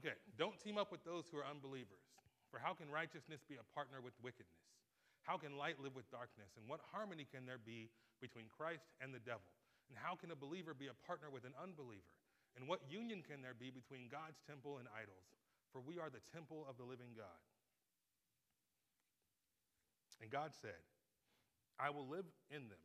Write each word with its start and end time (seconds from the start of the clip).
Okay, 0.00 0.16
don't 0.40 0.56
team 0.56 0.80
up 0.80 0.88
with 0.88 1.04
those 1.04 1.28
who 1.28 1.36
are 1.36 1.44
unbelievers. 1.44 2.00
For 2.48 2.56
how 2.56 2.72
can 2.72 2.88
righteousness 2.88 3.44
be 3.44 3.60
a 3.60 3.66
partner 3.76 4.00
with 4.00 4.16
wickedness? 4.24 4.64
How 5.28 5.36
can 5.36 5.60
light 5.60 5.76
live 5.76 5.92
with 5.92 6.08
darkness? 6.08 6.56
And 6.56 6.64
what 6.64 6.80
harmony 6.88 7.28
can 7.28 7.44
there 7.44 7.60
be 7.60 7.92
between 8.24 8.48
Christ 8.48 8.88
and 9.04 9.12
the 9.12 9.20
devil? 9.20 9.44
And 9.92 10.00
how 10.00 10.16
can 10.16 10.32
a 10.32 10.38
believer 10.38 10.72
be 10.72 10.88
a 10.88 10.96
partner 11.04 11.28
with 11.28 11.44
an 11.44 11.52
unbeliever? 11.60 12.16
And 12.56 12.64
what 12.64 12.80
union 12.88 13.20
can 13.20 13.44
there 13.44 13.54
be 13.54 13.68
between 13.68 14.08
God's 14.08 14.40
temple 14.48 14.80
and 14.80 14.88
idols? 14.88 15.28
For 15.68 15.84
we 15.84 16.00
are 16.00 16.08
the 16.08 16.24
temple 16.32 16.64
of 16.64 16.80
the 16.80 16.88
living 16.88 17.12
God. 17.12 17.40
And 20.24 20.32
God 20.32 20.56
said, 20.56 20.80
I 21.76 21.92
will 21.92 22.08
live 22.08 22.26
in 22.48 22.72
them 22.72 22.84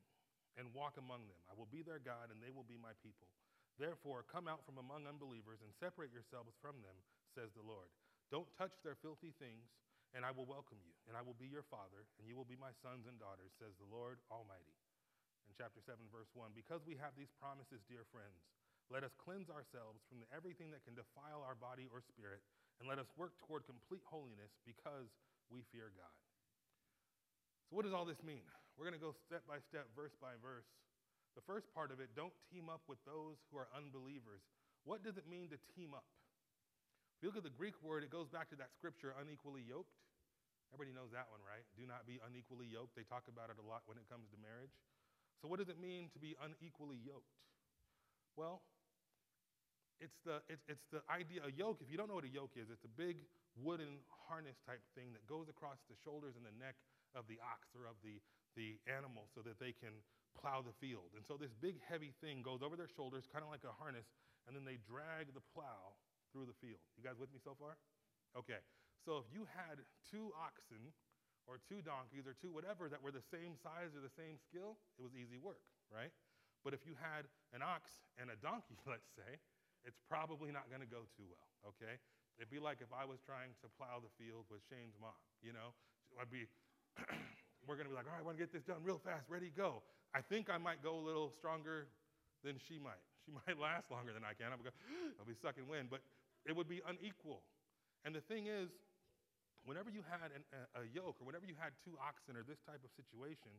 and 0.59 0.75
walk 0.75 0.99
among 0.99 1.31
them. 1.31 1.39
I 1.47 1.55
will 1.55 1.67
be 1.71 1.81
their 1.81 1.99
God, 1.99 2.29
and 2.31 2.43
they 2.43 2.51
will 2.51 2.67
be 2.67 2.79
my 2.79 2.95
people. 2.99 3.27
Therefore, 3.75 4.23
come 4.23 4.47
out 4.47 4.63
from 4.63 4.79
among 4.79 5.03
unbelievers 5.03 5.59
and 5.59 5.71
separate 5.75 6.15
yourselves 6.15 6.55
from 6.63 6.79
them, 6.79 6.95
says 7.35 7.51
the 7.51 7.65
Lord. 7.65 7.91
Don't 8.31 8.47
touch 8.55 8.71
their 8.81 8.95
filthy 8.95 9.35
things, 9.35 9.67
and 10.15 10.23
I 10.23 10.31
will 10.31 10.47
welcome 10.47 10.79
you, 10.79 10.95
and 11.11 11.19
I 11.19 11.21
will 11.21 11.35
be 11.35 11.51
your 11.51 11.67
father, 11.67 12.07
and 12.15 12.23
you 12.23 12.39
will 12.39 12.47
be 12.47 12.55
my 12.55 12.71
sons 12.79 13.03
and 13.03 13.19
daughters, 13.19 13.51
says 13.59 13.75
the 13.75 13.91
Lord 13.91 14.23
Almighty. 14.31 14.79
In 15.45 15.53
chapter 15.59 15.83
7, 15.83 15.99
verse 16.07 16.31
1 16.31 16.55
Because 16.55 16.87
we 16.87 16.95
have 16.97 17.13
these 17.19 17.29
promises, 17.35 17.83
dear 17.91 18.07
friends, 18.15 18.39
let 18.87 19.03
us 19.03 19.11
cleanse 19.19 19.51
ourselves 19.51 20.01
from 20.07 20.23
everything 20.31 20.71
that 20.71 20.87
can 20.87 20.95
defile 20.95 21.43
our 21.43 21.57
body 21.57 21.91
or 21.91 21.99
spirit, 21.99 22.39
and 22.79 22.87
let 22.87 23.01
us 23.01 23.09
work 23.19 23.35
toward 23.43 23.67
complete 23.67 24.05
holiness 24.07 24.55
because 24.63 25.11
we 25.51 25.67
fear 25.73 25.91
God. 25.93 26.15
So, 27.67 27.75
what 27.75 27.83
does 27.83 27.97
all 27.97 28.05
this 28.05 28.21
mean? 28.21 28.45
We're 28.77 28.85
going 28.87 28.97
to 28.97 29.03
go 29.03 29.15
step 29.25 29.43
by 29.49 29.57
step, 29.67 29.89
verse 29.95 30.13
by 30.19 30.37
verse. 30.39 30.67
The 31.35 31.43
first 31.43 31.67
part 31.75 31.91
of 31.91 31.99
it 31.99 32.15
don't 32.15 32.33
team 32.47 32.71
up 32.71 32.81
with 32.87 32.99
those 33.03 33.35
who 33.51 33.59
are 33.59 33.67
unbelievers. 33.75 34.39
What 34.87 35.03
does 35.03 35.19
it 35.19 35.27
mean 35.27 35.51
to 35.51 35.59
team 35.75 35.91
up? 35.91 36.07
If 37.19 37.23
you 37.23 37.27
look 37.31 37.39
at 37.39 37.47
the 37.47 37.53
Greek 37.53 37.75
word, 37.83 38.03
it 38.03 38.11
goes 38.11 38.31
back 38.31 38.47
to 38.55 38.57
that 38.59 38.71
scripture, 38.71 39.11
unequally 39.19 39.63
yoked. 39.63 39.95
Everybody 40.71 40.95
knows 40.95 41.11
that 41.15 41.27
one, 41.31 41.43
right? 41.43 41.63
Do 41.79 41.87
not 41.87 42.03
be 42.03 42.19
unequally 42.23 42.67
yoked. 42.67 42.95
They 42.95 43.07
talk 43.07 43.27
about 43.31 43.51
it 43.51 43.59
a 43.59 43.65
lot 43.65 43.87
when 43.87 43.95
it 43.99 44.07
comes 44.07 44.27
to 44.31 44.37
marriage. 44.39 44.75
So, 45.39 45.47
what 45.47 45.59
does 45.59 45.71
it 45.71 45.79
mean 45.79 46.11
to 46.15 46.19
be 46.19 46.35
unequally 46.39 46.99
yoked? 46.99 47.31
Well, 48.35 48.63
it's 50.03 50.19
the, 50.27 50.43
it's, 50.51 50.63
it's 50.67 50.83
the 50.91 50.99
idea, 51.07 51.43
a 51.47 51.51
yoke, 51.55 51.79
if 51.79 51.87
you 51.87 51.95
don't 51.95 52.11
know 52.11 52.19
what 52.19 52.27
a 52.27 52.35
yoke 52.35 52.59
is, 52.59 52.67
it's 52.67 52.83
a 52.83 52.91
big 52.99 53.23
wooden 53.55 54.03
harness 54.27 54.59
type 54.67 54.83
thing 54.91 55.15
that 55.15 55.23
goes 55.23 55.47
across 55.47 55.79
the 55.87 55.95
shoulders 56.03 56.35
and 56.35 56.43
the 56.43 56.55
neck 56.59 56.75
of 57.15 57.23
the 57.31 57.39
ox 57.39 57.71
or 57.71 57.87
of 57.87 57.95
the, 58.03 58.19
the 58.59 58.75
animal 58.91 59.31
so 59.31 59.39
that 59.39 59.55
they 59.55 59.71
can 59.71 59.95
plow 60.35 60.61
the 60.61 60.75
field. 60.83 61.15
And 61.15 61.23
so 61.25 61.39
this 61.39 61.55
big 61.55 61.79
heavy 61.83 62.11
thing 62.19 62.43
goes 62.43 62.61
over 62.61 62.75
their 62.75 62.91
shoulders, 62.91 63.25
kind 63.31 63.41
of 63.41 63.49
like 63.49 63.63
a 63.63 63.73
harness, 63.75 64.05
and 64.45 64.53
then 64.53 64.67
they 64.67 64.77
drag 64.83 65.33
the 65.33 65.43
plow 65.55 65.97
through 66.35 66.45
the 66.45 66.57
field. 66.59 66.83
You 66.99 67.03
guys 67.03 67.17
with 67.17 67.31
me 67.31 67.39
so 67.39 67.55
far? 67.55 67.79
Okay. 68.35 68.59
So 69.01 69.21
if 69.21 69.27
you 69.31 69.47
had 69.47 69.79
two 70.11 70.33
oxen 70.35 70.91
or 71.45 71.61
two 71.61 71.81
donkeys 71.85 72.25
or 72.25 72.33
two 72.33 72.49
whatever 72.49 72.89
that 72.89 72.99
were 72.99 73.13
the 73.13 73.23
same 73.23 73.55
size 73.55 73.93
or 73.93 74.01
the 74.01 74.13
same 74.13 74.41
skill, 74.41 74.81
it 74.97 75.05
was 75.05 75.13
easy 75.13 75.37
work, 75.37 75.61
right? 75.93 76.11
But 76.65 76.73
if 76.73 76.81
you 76.83 76.97
had 76.97 77.29
an 77.53 77.61
ox 77.61 78.01
and 78.17 78.33
a 78.33 78.37
donkey, 78.41 78.75
let's 78.89 79.07
say, 79.13 79.37
it's 79.85 80.01
probably 80.09 80.49
not 80.49 80.65
going 80.73 80.81
to 80.81 80.89
go 80.89 81.05
too 81.13 81.29
well, 81.29 81.49
okay? 81.77 82.01
It'd 82.41 82.49
be 82.49 82.57
like 82.57 82.81
if 82.81 82.89
I 82.89 83.05
was 83.05 83.21
trying 83.21 83.53
to 83.61 83.69
plow 83.77 84.01
the 84.01 84.09
field 84.17 84.49
with 84.49 84.65
Shane's 84.65 84.97
mom, 84.97 85.15
you 85.45 85.53
know? 85.53 85.77
I'd 86.17 86.33
be, 86.33 86.49
we're 87.67 87.75
going 87.75 87.89
to 87.89 87.93
be 87.93 87.97
like, 87.97 88.05
all 88.05 88.13
right, 88.13 88.21
I 88.21 88.25
want 88.25 88.37
to 88.37 88.43
get 88.43 88.53
this 88.53 88.63
done 88.63 88.81
real 88.85 89.01
fast, 89.01 89.25
ready, 89.29 89.51
go. 89.51 89.81
I 90.13 90.21
think 90.21 90.49
I 90.49 90.57
might 90.57 90.81
go 90.81 90.95
a 90.95 91.03
little 91.03 91.33
stronger 91.35 91.89
than 92.45 92.61
she 92.61 92.77
might. 92.77 93.01
She 93.25 93.33
might 93.45 93.57
last 93.57 93.89
longer 93.89 94.13
than 94.13 94.23
I 94.23 94.37
can. 94.37 94.53
I'll 94.53 94.61
be, 94.61 94.69
I'll 95.19 95.27
be 95.27 95.37
sucking 95.37 95.67
wind. 95.67 95.89
But 95.89 96.05
it 96.45 96.55
would 96.55 96.69
be 96.69 96.81
unequal. 96.85 97.41
And 98.05 98.13
the 98.13 98.21
thing 98.21 98.45
is, 98.45 98.69
whenever 99.65 99.89
you 99.89 100.05
had 100.05 100.29
an, 100.29 100.45
a, 100.53 100.81
a 100.81 100.83
yoke 100.93 101.17
or 101.17 101.25
whenever 101.25 101.49
you 101.49 101.57
had 101.57 101.73
two 101.81 101.97
oxen 101.97 102.37
or 102.37 102.45
this 102.45 102.61
type 102.61 102.85
of 102.85 102.91
situation, 102.93 103.51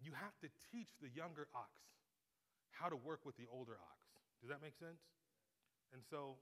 you 0.00 0.16
have 0.16 0.32
to 0.40 0.48
teach 0.72 0.88
the 1.04 1.12
younger 1.12 1.46
ox 1.52 1.76
how 2.72 2.88
to 2.88 2.96
work 2.96 3.26
with 3.26 3.36
the 3.36 3.44
older 3.52 3.76
ox. 3.76 4.00
Does 4.40 4.48
that 4.48 4.62
make 4.62 4.78
sense? 4.78 5.02
And 5.92 6.00
so, 6.06 6.38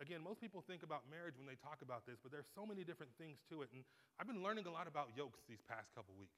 again, 0.00 0.20
most 0.20 0.40
people 0.40 0.60
think 0.64 0.84
about 0.84 1.08
marriage 1.08 1.36
when 1.40 1.48
they 1.48 1.56
talk 1.56 1.80
about 1.80 2.04
this, 2.04 2.20
but 2.20 2.28
there's 2.28 2.48
so 2.52 2.68
many 2.68 2.84
different 2.84 3.12
things 3.16 3.40
to 3.48 3.64
it. 3.64 3.72
And 3.72 3.84
I've 4.20 4.28
been 4.28 4.44
learning 4.44 4.68
a 4.68 4.72
lot 4.72 4.88
about 4.88 5.12
yokes 5.16 5.40
these 5.48 5.62
past 5.64 5.92
couple 5.96 6.12
weeks. 6.16 6.36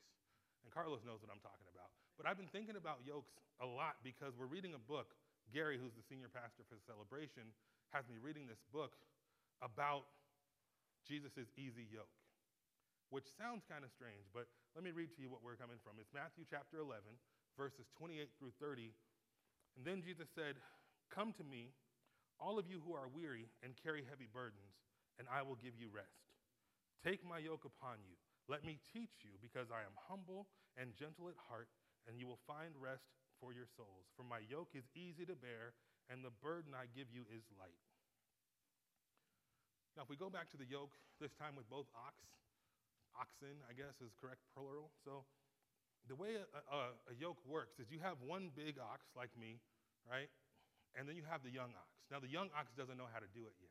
And 0.62 0.70
Carlos 0.70 1.02
knows 1.06 1.22
what 1.22 1.30
I'm 1.30 1.42
talking 1.42 1.66
about. 1.70 1.90
But 2.18 2.26
I've 2.26 2.38
been 2.38 2.50
thinking 2.50 2.74
about 2.74 3.02
yokes 3.06 3.34
a 3.62 3.66
lot 3.66 4.02
because 4.02 4.34
we're 4.34 4.50
reading 4.50 4.74
a 4.74 4.82
book. 4.82 5.14
Gary, 5.48 5.80
who's 5.80 5.94
the 5.96 6.04
senior 6.04 6.28
pastor 6.28 6.66
for 6.68 6.76
the 6.76 6.84
celebration, 6.84 7.50
has 7.94 8.04
me 8.10 8.20
reading 8.20 8.44
this 8.44 8.60
book 8.68 8.98
about 9.64 10.04
Jesus' 11.08 11.48
easy 11.56 11.88
yoke, 11.88 12.12
which 13.08 13.24
sounds 13.40 13.64
kind 13.64 13.80
of 13.80 13.90
strange, 13.96 14.28
but 14.36 14.44
let 14.76 14.84
me 14.84 14.92
read 14.92 15.08
to 15.16 15.24
you 15.24 15.32
what 15.32 15.40
we're 15.40 15.56
coming 15.56 15.80
from. 15.80 15.96
It's 15.96 16.12
Matthew 16.12 16.44
chapter 16.44 16.84
11, 16.84 17.00
verses 17.56 17.88
28 17.96 18.28
through 18.36 18.52
30. 18.60 18.92
And 19.80 19.82
then 19.88 20.04
Jesus 20.04 20.28
said, 20.36 20.60
Come 21.08 21.32
to 21.40 21.44
me, 21.44 21.72
all 22.40 22.58
of 22.58 22.70
you 22.70 22.80
who 22.86 22.94
are 22.94 23.10
weary 23.10 23.50
and 23.62 23.74
carry 23.76 24.06
heavy 24.06 24.30
burdens, 24.30 24.78
and 25.18 25.26
I 25.26 25.42
will 25.42 25.58
give 25.58 25.74
you 25.74 25.90
rest. 25.90 26.30
Take 27.02 27.26
my 27.26 27.38
yoke 27.38 27.66
upon 27.66 28.02
you. 28.06 28.14
Let 28.48 28.64
me 28.64 28.80
teach 28.94 29.22
you, 29.22 29.36
because 29.42 29.68
I 29.68 29.84
am 29.84 29.94
humble 30.08 30.48
and 30.78 30.96
gentle 30.96 31.28
at 31.28 31.36
heart, 31.50 31.68
and 32.08 32.16
you 32.16 32.26
will 32.26 32.40
find 32.48 32.72
rest 32.78 33.04
for 33.42 33.52
your 33.52 33.68
souls. 33.76 34.08
For 34.16 34.24
my 34.24 34.40
yoke 34.48 34.72
is 34.72 34.88
easy 34.96 35.26
to 35.28 35.36
bear, 35.36 35.76
and 36.08 36.24
the 36.24 36.32
burden 36.42 36.72
I 36.72 36.88
give 36.90 37.12
you 37.12 37.28
is 37.28 37.44
light. 37.60 37.76
Now, 39.98 40.06
if 40.06 40.10
we 40.10 40.16
go 40.16 40.30
back 40.30 40.48
to 40.54 40.58
the 40.58 40.64
yoke, 40.64 40.94
this 41.18 41.34
time 41.34 41.58
with 41.58 41.68
both 41.68 41.90
ox, 41.92 42.22
oxen, 43.18 43.58
I 43.66 43.74
guess 43.74 43.98
is 43.98 44.14
correct 44.14 44.46
plural. 44.54 44.94
So, 45.02 45.26
the 46.06 46.14
way 46.14 46.38
a, 46.38 46.46
a, 46.70 46.94
a, 47.10 47.14
yoke 47.18 47.42
works 47.44 47.76
is 47.82 47.90
you 47.90 47.98
have 48.00 48.16
one 48.24 48.48
big 48.54 48.78
ox 48.78 49.04
like 49.12 49.34
me, 49.36 49.60
right? 50.08 50.30
And 50.98 51.06
then 51.06 51.14
you 51.14 51.22
have 51.30 51.46
the 51.46 51.54
young 51.54 51.70
ox. 51.78 51.94
Now, 52.10 52.18
the 52.18 52.26
young 52.26 52.50
ox 52.58 52.74
doesn't 52.74 52.98
know 52.98 53.06
how 53.06 53.22
to 53.22 53.30
do 53.30 53.46
it 53.46 53.54
yet. 53.62 53.70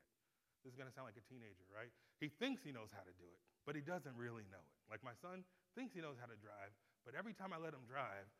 This 0.63 0.71
is 0.71 0.79
going 0.79 0.87
to 0.87 0.95
sound 0.95 1.11
like 1.11 1.19
a 1.19 1.27
teenager, 1.27 1.67
right? 1.67 1.91
He 2.23 2.31
thinks 2.31 2.63
he 2.63 2.71
knows 2.71 2.87
how 2.95 3.03
to 3.03 3.11
do 3.19 3.27
it, 3.27 3.39
but 3.67 3.75
he 3.75 3.83
doesn't 3.83 4.15
really 4.15 4.47
know 4.47 4.63
it. 4.63 4.77
Like 4.87 5.03
my 5.03 5.13
son 5.19 5.43
thinks 5.75 5.91
he 5.91 5.99
knows 5.99 6.15
how 6.15 6.31
to 6.31 6.39
drive, 6.39 6.71
but 7.03 7.13
every 7.13 7.35
time 7.35 7.51
I 7.51 7.59
let 7.59 7.75
him 7.75 7.83
drive, 7.83 8.31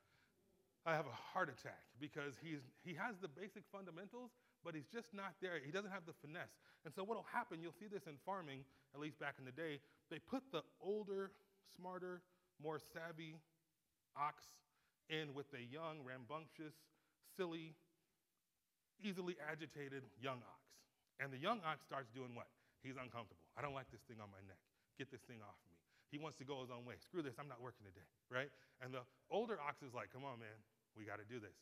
I 0.87 0.95
have 0.95 1.05
a 1.05 1.19
heart 1.35 1.51
attack 1.51 1.83
because 1.99 2.39
he's, 2.39 2.63
he 2.79 2.95
has 2.95 3.19
the 3.19 3.27
basic 3.27 3.67
fundamentals, 3.67 4.31
but 4.63 4.71
he's 4.71 4.87
just 4.87 5.11
not 5.11 5.35
there. 5.43 5.59
He 5.59 5.71
doesn't 5.71 5.91
have 5.91 6.07
the 6.07 6.15
finesse. 6.23 6.55
And 6.87 6.95
so, 6.95 7.03
what 7.03 7.19
will 7.19 7.27
happen, 7.27 7.59
you'll 7.59 7.75
see 7.75 7.91
this 7.91 8.07
in 8.07 8.15
farming, 8.23 8.63
at 8.95 9.03
least 9.03 9.19
back 9.19 9.35
in 9.35 9.43
the 9.43 9.51
day, 9.51 9.83
they 10.07 10.19
put 10.19 10.47
the 10.55 10.63
older, 10.79 11.31
smarter, 11.75 12.23
more 12.63 12.79
savvy 12.79 13.35
ox 14.15 14.43
in 15.09 15.35
with 15.35 15.47
a 15.51 15.61
young, 15.61 16.03
rambunctious, 16.07 16.73
silly, 17.35 17.75
easily 19.01 19.37
agitated 19.43 20.03
young 20.21 20.41
ox. 20.43 20.63
And 21.17 21.33
the 21.33 21.41
young 21.41 21.61
ox 21.65 21.81
starts 21.85 22.09
doing 22.13 22.37
what? 22.37 22.49
He's 22.85 22.97
uncomfortable. 22.97 23.41
I 23.57 23.65
don't 23.65 23.73
like 23.73 23.89
this 23.89 24.05
thing 24.05 24.21
on 24.21 24.29
my 24.29 24.41
neck. 24.45 24.61
Get 25.01 25.09
this 25.09 25.25
thing 25.25 25.41
off 25.41 25.57
me. 25.65 25.73
He 26.13 26.17
wants 26.21 26.37
to 26.39 26.45
go 26.47 26.61
his 26.63 26.71
own 26.71 26.87
way. 26.87 26.95
Screw 27.01 27.19
this, 27.19 27.35
I'm 27.35 27.51
not 27.51 27.59
working 27.59 27.83
today, 27.83 28.05
right? 28.31 28.47
And 28.79 28.93
the 28.93 29.03
older 29.27 29.59
ox 29.59 29.83
is 29.83 29.91
like, 29.91 30.13
come 30.13 30.23
on, 30.23 30.39
man, 30.39 30.55
we 30.95 31.03
got 31.03 31.19
to 31.19 31.27
do 31.27 31.41
this. 31.41 31.57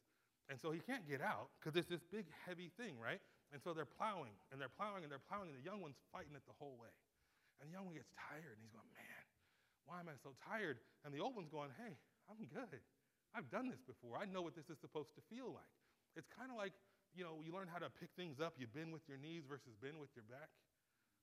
And 0.45 0.61
so 0.61 0.69
he 0.69 0.77
can't 0.77 1.01
get 1.09 1.23
out 1.25 1.49
because 1.57 1.73
it's 1.73 1.89
this 1.89 2.05
big, 2.05 2.29
heavy 2.45 2.69
thing, 2.77 3.01
right? 3.01 3.17
And 3.49 3.57
so 3.57 3.73
they're 3.73 3.89
plowing 3.89 4.37
and 4.53 4.61
they're 4.61 4.69
plowing 4.69 5.01
and 5.01 5.09
they're 5.09 5.23
plowing, 5.23 5.49
and 5.49 5.57
the 5.57 5.65
young 5.65 5.81
one's 5.81 5.97
fighting 6.13 6.37
it 6.37 6.45
the 6.45 6.53
whole 6.61 6.77
way. 6.77 6.93
And 7.57 7.71
the 7.71 7.73
young 7.73 7.89
one 7.89 7.97
gets 7.97 8.11
tired 8.13 8.53
and 8.53 8.61
he's 8.61 8.75
going, 8.75 8.85
man, 8.93 9.23
why 9.89 9.97
am 10.03 10.11
I 10.11 10.17
so 10.21 10.37
tired? 10.45 10.77
And 11.01 11.09
the 11.09 11.23
old 11.23 11.33
one's 11.33 11.49
going, 11.49 11.73
hey, 11.81 11.97
I'm 12.29 12.45
good. 12.45 12.81
I've 13.33 13.49
done 13.49 13.73
this 13.73 13.81
before. 13.81 14.21
I 14.21 14.29
know 14.29 14.45
what 14.45 14.53
this 14.53 14.69
is 14.69 14.77
supposed 14.77 15.17
to 15.17 15.21
feel 15.25 15.49
like. 15.49 15.73
It's 16.13 16.29
kind 16.29 16.53
of 16.53 16.57
like, 16.57 16.77
you 17.15 17.23
know, 17.23 17.39
you 17.39 17.55
learn 17.55 17.71
how 17.71 17.79
to 17.79 17.87
pick 17.87 18.11
things 18.19 18.43
up. 18.43 18.59
You 18.59 18.67
bend 18.67 18.91
with 18.91 19.07
your 19.07 19.17
knees 19.17 19.47
versus 19.47 19.73
bend 19.79 19.97
with 19.97 20.11
your 20.13 20.27
back. 20.27 20.51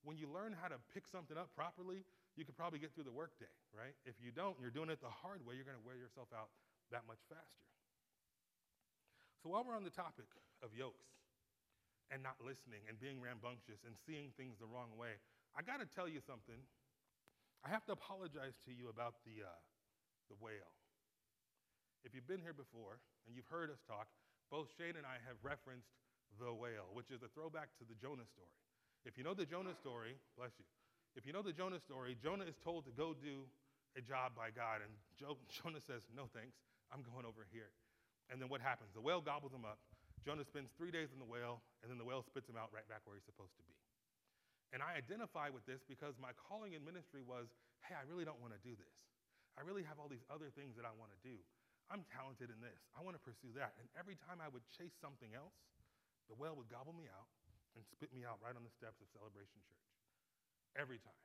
When 0.02 0.19
you 0.19 0.26
learn 0.26 0.56
how 0.56 0.67
to 0.67 0.81
pick 0.90 1.06
something 1.06 1.38
up 1.38 1.55
properly, 1.55 2.02
you 2.34 2.43
could 2.43 2.56
probably 2.56 2.81
get 2.81 2.90
through 2.96 3.06
the 3.06 3.14
workday, 3.14 3.52
right? 3.70 3.94
If 4.02 4.19
you 4.19 4.34
don't, 4.34 4.58
you're 4.58 4.75
doing 4.75 4.90
it 4.90 4.99
the 4.99 5.12
hard 5.12 5.44
way, 5.46 5.55
you're 5.55 5.69
going 5.69 5.78
to 5.78 5.87
wear 5.87 5.94
yourself 5.94 6.32
out 6.34 6.50
that 6.90 7.06
much 7.06 7.22
faster. 7.31 7.69
So 9.44 9.52
while 9.52 9.62
we're 9.62 9.78
on 9.78 9.87
the 9.87 9.94
topic 9.94 10.26
of 10.64 10.75
yokes 10.75 11.12
and 12.11 12.22
not 12.22 12.40
listening 12.43 12.82
and 12.90 12.99
being 12.99 13.22
rambunctious 13.22 13.87
and 13.87 13.94
seeing 13.94 14.34
things 14.34 14.58
the 14.58 14.67
wrong 14.67 14.96
way, 14.99 15.20
I 15.55 15.62
got 15.62 15.78
to 15.78 15.87
tell 15.87 16.08
you 16.08 16.19
something. 16.25 16.58
I 17.62 17.70
have 17.70 17.87
to 17.87 17.94
apologize 17.94 18.58
to 18.67 18.75
you 18.75 18.90
about 18.90 19.22
the, 19.22 19.46
uh, 19.46 19.61
the 20.26 20.34
whale. 20.43 20.75
If 22.02 22.11
you've 22.14 22.26
been 22.26 22.43
here 22.43 22.56
before 22.56 22.99
and 23.26 23.38
you've 23.38 23.46
heard 23.46 23.70
us 23.70 23.78
talk, 23.87 24.11
both 24.52 24.69
Shane 24.76 25.00
and 25.00 25.08
I 25.08 25.16
have 25.25 25.40
referenced 25.40 25.88
the 26.37 26.52
whale, 26.52 26.93
which 26.93 27.08
is 27.08 27.25
a 27.25 27.31
throwback 27.32 27.72
to 27.81 27.88
the 27.88 27.96
Jonah 27.96 28.28
story. 28.28 28.52
If 29.08 29.16
you 29.16 29.25
know 29.25 29.32
the 29.32 29.49
Jonah 29.49 29.72
story, 29.72 30.20
bless 30.37 30.52
you. 30.60 30.69
If 31.16 31.25
you 31.25 31.32
know 31.32 31.40
the 31.40 31.56
Jonah 31.56 31.81
story, 31.81 32.12
Jonah 32.20 32.44
is 32.44 32.60
told 32.60 32.84
to 32.84 32.93
go 32.93 33.16
do 33.16 33.49
a 33.96 34.04
job 34.04 34.37
by 34.37 34.52
God, 34.52 34.84
and 34.84 34.93
Jonah 35.56 35.81
says, 35.81 36.04
No 36.12 36.28
thanks, 36.37 36.60
I'm 36.93 37.00
going 37.00 37.25
over 37.25 37.49
here. 37.49 37.72
And 38.28 38.37
then 38.37 38.52
what 38.52 38.60
happens? 38.60 38.93
The 38.93 39.00
whale 39.00 39.25
gobbles 39.25 39.56
him 39.56 39.64
up. 39.64 39.81
Jonah 40.20 40.44
spends 40.44 40.70
three 40.76 40.93
days 40.93 41.10
in 41.10 41.19
the 41.19 41.26
whale, 41.26 41.64
and 41.82 41.88
then 41.88 41.96
the 41.96 42.06
whale 42.06 42.22
spits 42.22 42.46
him 42.46 42.60
out 42.60 42.70
right 42.70 42.87
back 42.87 43.02
where 43.08 43.16
he's 43.16 43.26
supposed 43.26 43.56
to 43.56 43.64
be. 43.64 43.75
And 44.72 44.81
I 44.84 44.96
identify 44.96 45.48
with 45.48 45.64
this 45.64 45.81
because 45.84 46.16
my 46.20 46.32
calling 46.37 46.76
in 46.76 46.84
ministry 46.84 47.25
was 47.25 47.48
hey, 47.88 47.98
I 47.98 48.06
really 48.06 48.22
don't 48.22 48.38
want 48.38 48.55
to 48.55 48.62
do 48.62 48.78
this. 48.78 48.94
I 49.58 49.66
really 49.66 49.82
have 49.82 49.98
all 49.98 50.06
these 50.06 50.25
other 50.31 50.55
things 50.55 50.78
that 50.78 50.87
I 50.87 50.94
want 50.94 51.10
to 51.10 51.20
do. 51.26 51.40
I'm 51.93 52.09
talented 52.09 52.49
in 52.49 52.56
this. 52.65 52.81
I 52.97 53.05
want 53.05 53.21
to 53.21 53.23
pursue 53.23 53.53
that. 53.61 53.77
And 53.77 53.85
every 53.93 54.17
time 54.17 54.41
I 54.41 54.49
would 54.49 54.65
chase 54.73 54.97
something 54.97 55.37
else, 55.37 55.53
the 56.33 56.37
whale 56.41 56.56
would 56.56 56.73
gobble 56.73 56.97
me 56.97 57.05
out 57.12 57.29
and 57.77 57.85
spit 57.85 58.09
me 58.17 58.25
out 58.25 58.41
right 58.41 58.56
on 58.56 58.65
the 58.65 58.73
steps 58.73 58.97
of 59.05 59.12
Celebration 59.12 59.61
Church. 59.69 59.89
Every 60.73 60.97
time. 61.05 61.21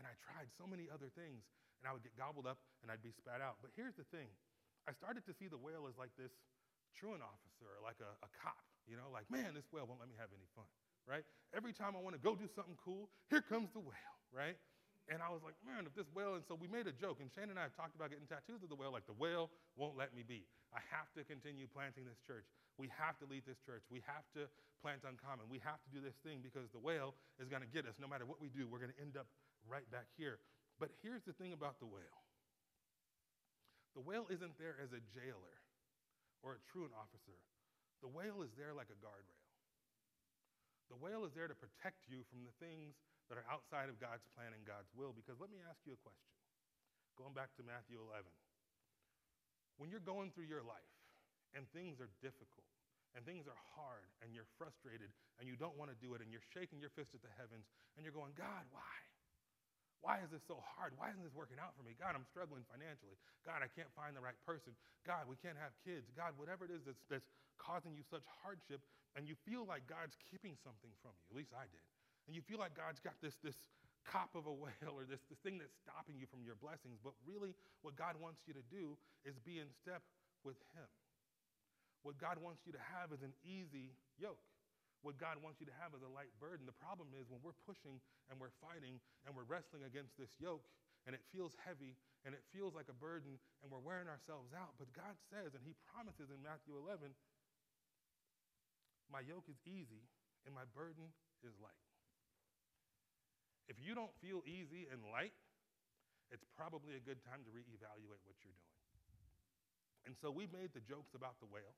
And 0.00 0.08
I 0.08 0.16
tried 0.24 0.48
so 0.56 0.64
many 0.64 0.88
other 0.88 1.12
things, 1.12 1.44
and 1.80 1.84
I 1.84 1.92
would 1.92 2.00
get 2.00 2.16
gobbled 2.16 2.48
up 2.48 2.56
and 2.80 2.88
I'd 2.88 3.04
be 3.04 3.12
spat 3.12 3.44
out. 3.44 3.60
But 3.60 3.76
here's 3.76 3.96
the 4.00 4.08
thing 4.08 4.32
I 4.88 4.96
started 4.96 5.28
to 5.28 5.36
see 5.36 5.52
the 5.52 5.60
whale 5.60 5.84
as 5.84 6.00
like 6.00 6.16
this 6.16 6.32
truant 6.96 7.20
officer, 7.20 7.68
like 7.84 8.00
a, 8.00 8.08
a 8.24 8.30
cop, 8.40 8.64
you 8.88 8.96
know, 8.96 9.12
like, 9.12 9.28
man, 9.28 9.52
this 9.52 9.68
whale 9.68 9.84
won't 9.84 10.00
let 10.00 10.08
me 10.08 10.16
have 10.16 10.32
any 10.32 10.48
fun, 10.56 10.68
right? 11.04 11.28
Every 11.52 11.76
time 11.76 11.92
I 11.92 12.00
want 12.00 12.16
to 12.16 12.22
go 12.22 12.32
do 12.32 12.48
something 12.56 12.78
cool, 12.80 13.12
here 13.28 13.44
comes 13.44 13.68
the 13.76 13.84
whale, 13.84 14.16
right? 14.32 14.56
And 15.06 15.22
I 15.22 15.30
was 15.30 15.38
like, 15.46 15.54
man, 15.62 15.86
if 15.86 15.94
this 15.94 16.10
whale, 16.10 16.34
and 16.34 16.42
so 16.42 16.58
we 16.58 16.66
made 16.66 16.90
a 16.90 16.96
joke, 16.96 17.22
and 17.22 17.30
Shane 17.30 17.46
and 17.46 17.58
I 17.58 17.70
have 17.70 17.78
talked 17.78 17.94
about 17.94 18.10
getting 18.10 18.26
tattoos 18.26 18.66
of 18.66 18.70
the 18.70 18.74
whale, 18.74 18.90
like 18.90 19.06
the 19.06 19.14
whale 19.14 19.54
won't 19.78 19.94
let 19.94 20.10
me 20.10 20.26
be. 20.26 20.42
I 20.74 20.82
have 20.90 21.06
to 21.14 21.22
continue 21.22 21.70
planting 21.70 22.02
this 22.02 22.18
church. 22.26 22.42
We 22.74 22.90
have 22.90 23.14
to 23.22 23.26
lead 23.30 23.46
this 23.46 23.62
church. 23.62 23.86
We 23.86 24.02
have 24.02 24.26
to 24.34 24.50
plant 24.82 25.06
uncommon. 25.06 25.46
We 25.46 25.62
have 25.62 25.78
to 25.86 25.90
do 25.94 26.02
this 26.02 26.18
thing 26.26 26.42
because 26.42 26.66
the 26.74 26.82
whale 26.82 27.14
is 27.38 27.46
going 27.46 27.62
to 27.62 27.70
get 27.70 27.86
us. 27.86 27.94
No 28.02 28.10
matter 28.10 28.26
what 28.26 28.42
we 28.42 28.50
do, 28.50 28.66
we're 28.66 28.82
going 28.82 28.92
to 28.92 29.00
end 29.00 29.14
up 29.14 29.30
right 29.70 29.86
back 29.94 30.10
here. 30.18 30.42
But 30.82 30.90
here's 31.00 31.22
the 31.22 31.32
thing 31.38 31.54
about 31.54 31.78
the 31.78 31.86
whale 31.86 32.26
the 33.96 34.04
whale 34.04 34.28
isn't 34.28 34.60
there 34.60 34.76
as 34.76 34.92
a 34.92 35.00
jailer 35.16 35.56
or 36.44 36.60
a 36.60 36.60
truant 36.68 36.92
officer, 36.92 37.40
the 38.04 38.10
whale 38.12 38.44
is 38.44 38.52
there 38.60 38.76
like 38.76 38.92
a 38.92 38.98
guardrail. 39.00 39.40
The 40.92 41.00
whale 41.00 41.24
is 41.24 41.32
there 41.32 41.48
to 41.48 41.56
protect 41.56 42.04
you 42.06 42.22
from 42.28 42.44
the 42.44 42.52
things 42.60 42.94
that 43.28 43.38
are 43.38 43.48
outside 43.50 43.90
of 43.90 43.98
God's 43.98 44.22
plan 44.34 44.54
and 44.54 44.62
God's 44.62 44.90
will. 44.94 45.10
Because 45.10 45.38
let 45.42 45.50
me 45.50 45.58
ask 45.66 45.82
you 45.82 45.94
a 45.94 46.00
question. 46.02 46.30
Going 47.18 47.34
back 47.34 47.50
to 47.58 47.62
Matthew 47.66 47.98
11. 47.98 48.28
When 49.76 49.88
you're 49.92 50.04
going 50.04 50.32
through 50.32 50.48
your 50.48 50.64
life 50.64 50.94
and 51.52 51.68
things 51.72 52.00
are 52.00 52.08
difficult 52.24 52.68
and 53.12 53.24
things 53.24 53.48
are 53.48 53.60
hard 53.76 54.08
and 54.20 54.32
you're 54.32 54.48
frustrated 54.56 55.12
and 55.40 55.48
you 55.48 55.56
don't 55.56 55.76
want 55.76 55.92
to 55.92 55.98
do 56.00 56.16
it 56.16 56.20
and 56.24 56.28
you're 56.32 56.44
shaking 56.52 56.80
your 56.80 56.92
fist 56.96 57.12
at 57.12 57.20
the 57.24 57.32
heavens 57.36 57.68
and 57.96 58.04
you're 58.04 58.16
going, 58.16 58.32
God, 58.36 58.64
why? 58.72 58.96
Why 60.04 60.20
is 60.20 60.28
this 60.28 60.44
so 60.44 60.60
hard? 60.76 60.92
Why 61.00 61.10
isn't 61.10 61.24
this 61.24 61.34
working 61.34 61.56
out 61.56 61.72
for 61.74 61.82
me? 61.82 61.96
God, 61.96 62.12
I'm 62.12 62.28
struggling 62.28 62.62
financially. 62.68 63.16
God, 63.42 63.64
I 63.64 63.68
can't 63.72 63.90
find 63.96 64.12
the 64.12 64.22
right 64.22 64.36
person. 64.44 64.76
God, 65.08 65.24
we 65.24 65.40
can't 65.40 65.56
have 65.56 65.72
kids. 65.82 66.06
God, 66.12 66.36
whatever 66.36 66.68
it 66.68 66.72
is 66.72 66.84
that's, 66.84 67.00
that's 67.08 67.26
causing 67.56 67.96
you 67.96 68.04
such 68.06 68.22
hardship, 68.44 68.84
and 69.16 69.24
you 69.24 69.34
feel 69.48 69.64
like 69.64 69.88
God's 69.88 70.14
keeping 70.28 70.52
something 70.60 70.92
from 71.00 71.16
you. 71.16 71.26
At 71.32 71.36
least 71.40 71.56
I 71.56 71.64
did 71.72 71.80
and 72.26 72.34
you 72.34 72.42
feel 72.42 72.58
like 72.58 72.74
God's 72.74 72.98
got 72.98 73.14
this, 73.22 73.38
this 73.42 73.56
cop 74.06 74.34
of 74.34 74.46
a 74.46 74.54
whale 74.54 74.94
or 74.94 75.06
this, 75.06 75.22
this 75.30 75.38
thing 75.42 75.58
that's 75.58 75.74
stopping 75.82 76.18
you 76.18 76.26
from 76.26 76.42
your 76.46 76.58
blessings. 76.58 76.98
But 77.02 77.14
really, 77.26 77.54
what 77.82 77.98
God 77.98 78.18
wants 78.18 78.42
you 78.46 78.54
to 78.54 78.64
do 78.70 78.98
is 79.26 79.38
be 79.42 79.58
in 79.58 79.70
step 79.82 80.02
with 80.46 80.58
Him. 80.74 80.90
What 82.06 82.18
God 82.22 82.38
wants 82.38 82.62
you 82.62 82.70
to 82.70 82.82
have 82.94 83.10
is 83.10 83.22
an 83.26 83.34
easy 83.42 83.94
yoke. 84.18 84.42
What 85.02 85.18
God 85.18 85.38
wants 85.42 85.58
you 85.62 85.66
to 85.66 85.76
have 85.82 85.94
is 85.94 86.02
a 86.02 86.10
light 86.10 86.30
burden. 86.38 86.66
The 86.66 86.82
problem 86.82 87.14
is 87.14 87.30
when 87.30 87.42
we're 87.42 87.58
pushing 87.66 87.98
and 88.30 88.38
we're 88.38 88.54
fighting 88.62 88.98
and 89.26 89.34
we're 89.34 89.46
wrestling 89.46 89.86
against 89.86 90.14
this 90.18 90.30
yoke 90.38 90.66
and 91.06 91.14
it 91.14 91.22
feels 91.30 91.54
heavy 91.62 91.94
and 92.26 92.34
it 92.34 92.42
feels 92.50 92.74
like 92.74 92.90
a 92.90 92.96
burden 92.96 93.38
and 93.62 93.70
we're 93.70 93.82
wearing 93.82 94.10
ourselves 94.10 94.50
out. 94.50 94.74
But 94.78 94.90
God 94.94 95.14
says, 95.30 95.54
and 95.54 95.62
He 95.62 95.78
promises 95.94 96.30
in 96.30 96.42
Matthew 96.42 96.74
11, 96.74 97.14
My 99.10 99.22
yoke 99.22 99.46
is 99.46 99.58
easy 99.62 100.06
and 100.42 100.54
my 100.54 100.66
burden 100.74 101.10
is 101.46 101.54
light. 101.62 101.86
If 103.66 103.82
you 103.82 103.98
don't 103.98 104.14
feel 104.22 104.46
easy 104.46 104.86
and 104.90 105.02
light, 105.10 105.34
it's 106.30 106.46
probably 106.54 106.98
a 106.98 107.02
good 107.02 107.22
time 107.26 107.42
to 107.46 107.50
reevaluate 107.50 108.22
what 108.26 108.38
you're 108.42 108.54
doing. 108.54 108.76
And 110.06 110.14
so 110.22 110.30
we 110.30 110.46
made 110.46 110.70
the 110.70 110.82
jokes 110.86 111.18
about 111.18 111.38
the 111.42 111.50
whale. 111.50 111.74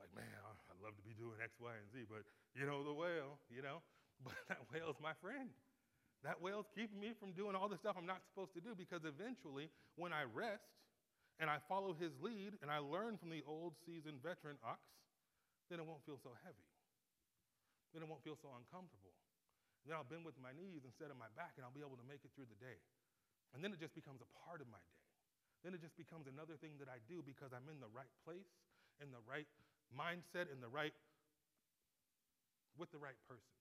Like, 0.00 0.08
man, 0.16 0.40
I'd 0.72 0.80
love 0.80 0.96
to 0.96 1.04
be 1.04 1.12
doing 1.12 1.36
X, 1.38 1.60
Y, 1.60 1.68
and 1.68 1.88
Z, 1.92 2.08
but 2.08 2.24
you 2.56 2.64
know, 2.64 2.80
the 2.80 2.96
whale, 2.96 3.38
you 3.52 3.62
know? 3.62 3.84
But 4.22 4.38
that 4.46 4.62
whale's 4.70 5.02
my 5.02 5.18
friend. 5.18 5.50
That 6.22 6.38
whale's 6.38 6.70
keeping 6.78 7.02
me 7.02 7.10
from 7.18 7.34
doing 7.34 7.58
all 7.58 7.66
the 7.66 7.74
stuff 7.74 7.98
I'm 7.98 8.06
not 8.06 8.22
supposed 8.30 8.54
to 8.54 8.62
do 8.62 8.78
because 8.78 9.02
eventually, 9.02 9.66
when 9.98 10.14
I 10.14 10.22
rest 10.22 10.70
and 11.42 11.50
I 11.50 11.58
follow 11.66 11.90
his 11.90 12.14
lead 12.22 12.54
and 12.62 12.70
I 12.70 12.78
learn 12.78 13.18
from 13.18 13.34
the 13.34 13.42
old 13.42 13.74
seasoned 13.82 14.22
veteran 14.22 14.62
ox, 14.62 14.78
then 15.66 15.82
it 15.82 15.86
won't 15.86 16.06
feel 16.06 16.22
so 16.22 16.30
heavy. 16.46 16.70
Then 17.90 18.06
it 18.06 18.08
won't 18.08 18.22
feel 18.22 18.38
so 18.38 18.54
uncomfortable. 18.54 19.10
And 19.82 19.90
then 19.90 19.98
I'll 19.98 20.06
bend 20.06 20.22
with 20.22 20.38
my 20.38 20.54
knees 20.54 20.86
instead 20.86 21.10
of 21.10 21.18
my 21.18 21.30
back, 21.34 21.58
and 21.58 21.66
I'll 21.66 21.74
be 21.74 21.82
able 21.82 21.98
to 21.98 22.06
make 22.06 22.22
it 22.22 22.30
through 22.38 22.46
the 22.46 22.60
day. 22.62 22.78
And 23.52 23.60
then 23.60 23.74
it 23.74 23.82
just 23.82 23.98
becomes 23.98 24.22
a 24.22 24.30
part 24.46 24.62
of 24.62 24.70
my 24.70 24.78
day. 24.78 25.02
Then 25.66 25.74
it 25.74 25.82
just 25.82 25.98
becomes 25.98 26.26
another 26.26 26.58
thing 26.58 26.78
that 26.82 26.90
I 26.90 27.02
do 27.06 27.22
because 27.22 27.54
I'm 27.54 27.66
in 27.70 27.78
the 27.78 27.90
right 27.90 28.10
place, 28.26 28.50
in 28.98 29.14
the 29.14 29.22
right 29.26 29.46
mindset, 29.94 30.50
in 30.50 30.58
the 30.58 30.70
right, 30.70 30.94
with 32.78 32.90
the 32.90 32.98
right 32.98 33.18
person. 33.26 33.54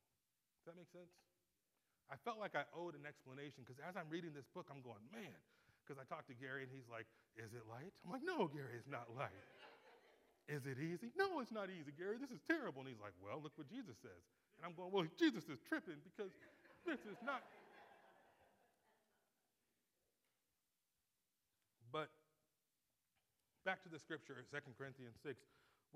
Does 0.61 0.73
that 0.73 0.77
make 0.77 0.89
sense? 0.93 1.13
I 2.09 2.17
felt 2.21 2.41
like 2.41 2.57
I 2.57 2.65
owed 2.73 2.97
an 2.97 3.05
explanation 3.05 3.63
because 3.63 3.79
as 3.81 3.95
I'm 3.95 4.09
reading 4.09 4.33
this 4.33 4.49
book, 4.51 4.67
I'm 4.67 4.81
going, 4.81 5.01
man, 5.13 5.37
because 5.81 6.01
I 6.01 6.05
talked 6.09 6.27
to 6.27 6.37
Gary 6.37 6.65
and 6.65 6.71
he's 6.73 6.89
like, 6.89 7.07
is 7.39 7.53
it 7.55 7.63
light? 7.69 7.93
I'm 8.03 8.11
like, 8.11 8.25
no, 8.25 8.51
Gary, 8.51 8.75
it's 8.75 8.89
not 8.89 9.07
light. 9.15 9.33
is 10.51 10.67
it 10.67 10.81
easy? 10.81 11.13
No, 11.15 11.39
it's 11.39 11.53
not 11.53 11.71
easy, 11.71 11.95
Gary. 11.95 12.19
This 12.19 12.33
is 12.33 12.43
terrible. 12.49 12.83
And 12.83 12.89
he's 12.91 12.99
like, 12.99 13.15
well, 13.23 13.39
look 13.39 13.55
what 13.55 13.71
Jesus 13.71 13.95
says. 14.03 14.21
And 14.61 14.69
I'm 14.69 14.77
going, 14.77 14.93
well, 14.93 15.09
Jesus 15.17 15.49
is 15.49 15.57
tripping 15.65 15.97
because 16.05 16.29
this 16.85 17.01
is 17.09 17.17
not. 17.25 17.41
But 21.89 22.13
back 23.65 23.81
to 23.81 23.89
the 23.89 23.97
scripture, 23.97 24.37
2 24.53 24.57
Corinthians 24.77 25.17
6. 25.25 25.33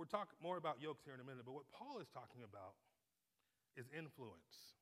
We'll 0.01 0.09
talk 0.09 0.33
more 0.41 0.57
about 0.57 0.81
yokes 0.81 1.05
here 1.05 1.13
in 1.13 1.21
a 1.21 1.23
minute, 1.23 1.45
but 1.45 1.53
what 1.53 1.69
Paul 1.69 2.01
is 2.01 2.09
talking 2.09 2.41
about 2.41 2.73
is 3.77 3.85
influence. 3.93 4.73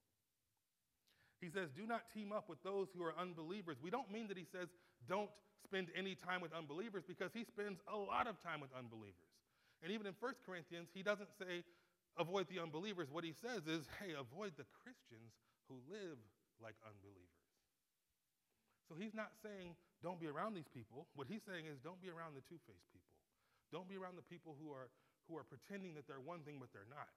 He 1.44 1.52
says, 1.52 1.68
do 1.76 1.84
not 1.84 2.08
team 2.16 2.32
up 2.32 2.48
with 2.48 2.64
those 2.64 2.88
who 2.96 3.04
are 3.04 3.14
unbelievers. 3.20 3.84
We 3.84 3.92
don't 3.92 4.10
mean 4.10 4.32
that 4.32 4.40
he 4.40 4.48
says, 4.48 4.72
don't 5.12 5.30
spend 5.60 5.92
any 5.92 6.16
time 6.16 6.40
with 6.40 6.56
unbelievers 6.56 7.04
because 7.04 7.36
he 7.36 7.44
spends 7.44 7.84
a 7.92 7.98
lot 8.00 8.32
of 8.32 8.42
time 8.42 8.64
with 8.64 8.72
unbelievers. 8.72 9.28
And 9.84 9.92
even 9.92 10.08
in 10.08 10.16
1 10.18 10.34
Corinthians, 10.48 10.88
he 10.96 11.04
doesn't 11.04 11.36
say, 11.38 11.68
avoid 12.18 12.48
the 12.50 12.62
unbelievers. 12.62 13.10
What 13.12 13.24
he 13.24 13.34
says 13.34 13.66
is, 13.66 13.86
hey, 14.02 14.14
avoid 14.14 14.54
the 14.58 14.68
Christians 14.84 15.34
who 15.70 15.82
live 15.90 16.20
like 16.62 16.76
unbelievers. 16.86 17.42
So 18.88 19.00
he's 19.00 19.16
not 19.16 19.32
saying 19.42 19.74
don't 20.04 20.20
be 20.20 20.28
around 20.28 20.54
these 20.54 20.68
people. 20.68 21.08
What 21.16 21.32
he's 21.32 21.42
saying 21.48 21.66
is 21.66 21.80
don't 21.80 22.02
be 22.04 22.12
around 22.12 22.36
the 22.36 22.46
two 22.46 22.60
faced 22.68 22.88
people. 22.92 23.16
Don't 23.72 23.88
be 23.88 23.96
around 23.96 24.20
the 24.20 24.28
people 24.28 24.54
who 24.60 24.70
are, 24.70 24.92
who 25.26 25.40
are 25.40 25.48
pretending 25.48 25.96
that 25.96 26.06
they're 26.06 26.22
one 26.22 26.44
thing 26.44 26.60
but 26.60 26.70
they're 26.76 26.90
not. 26.92 27.10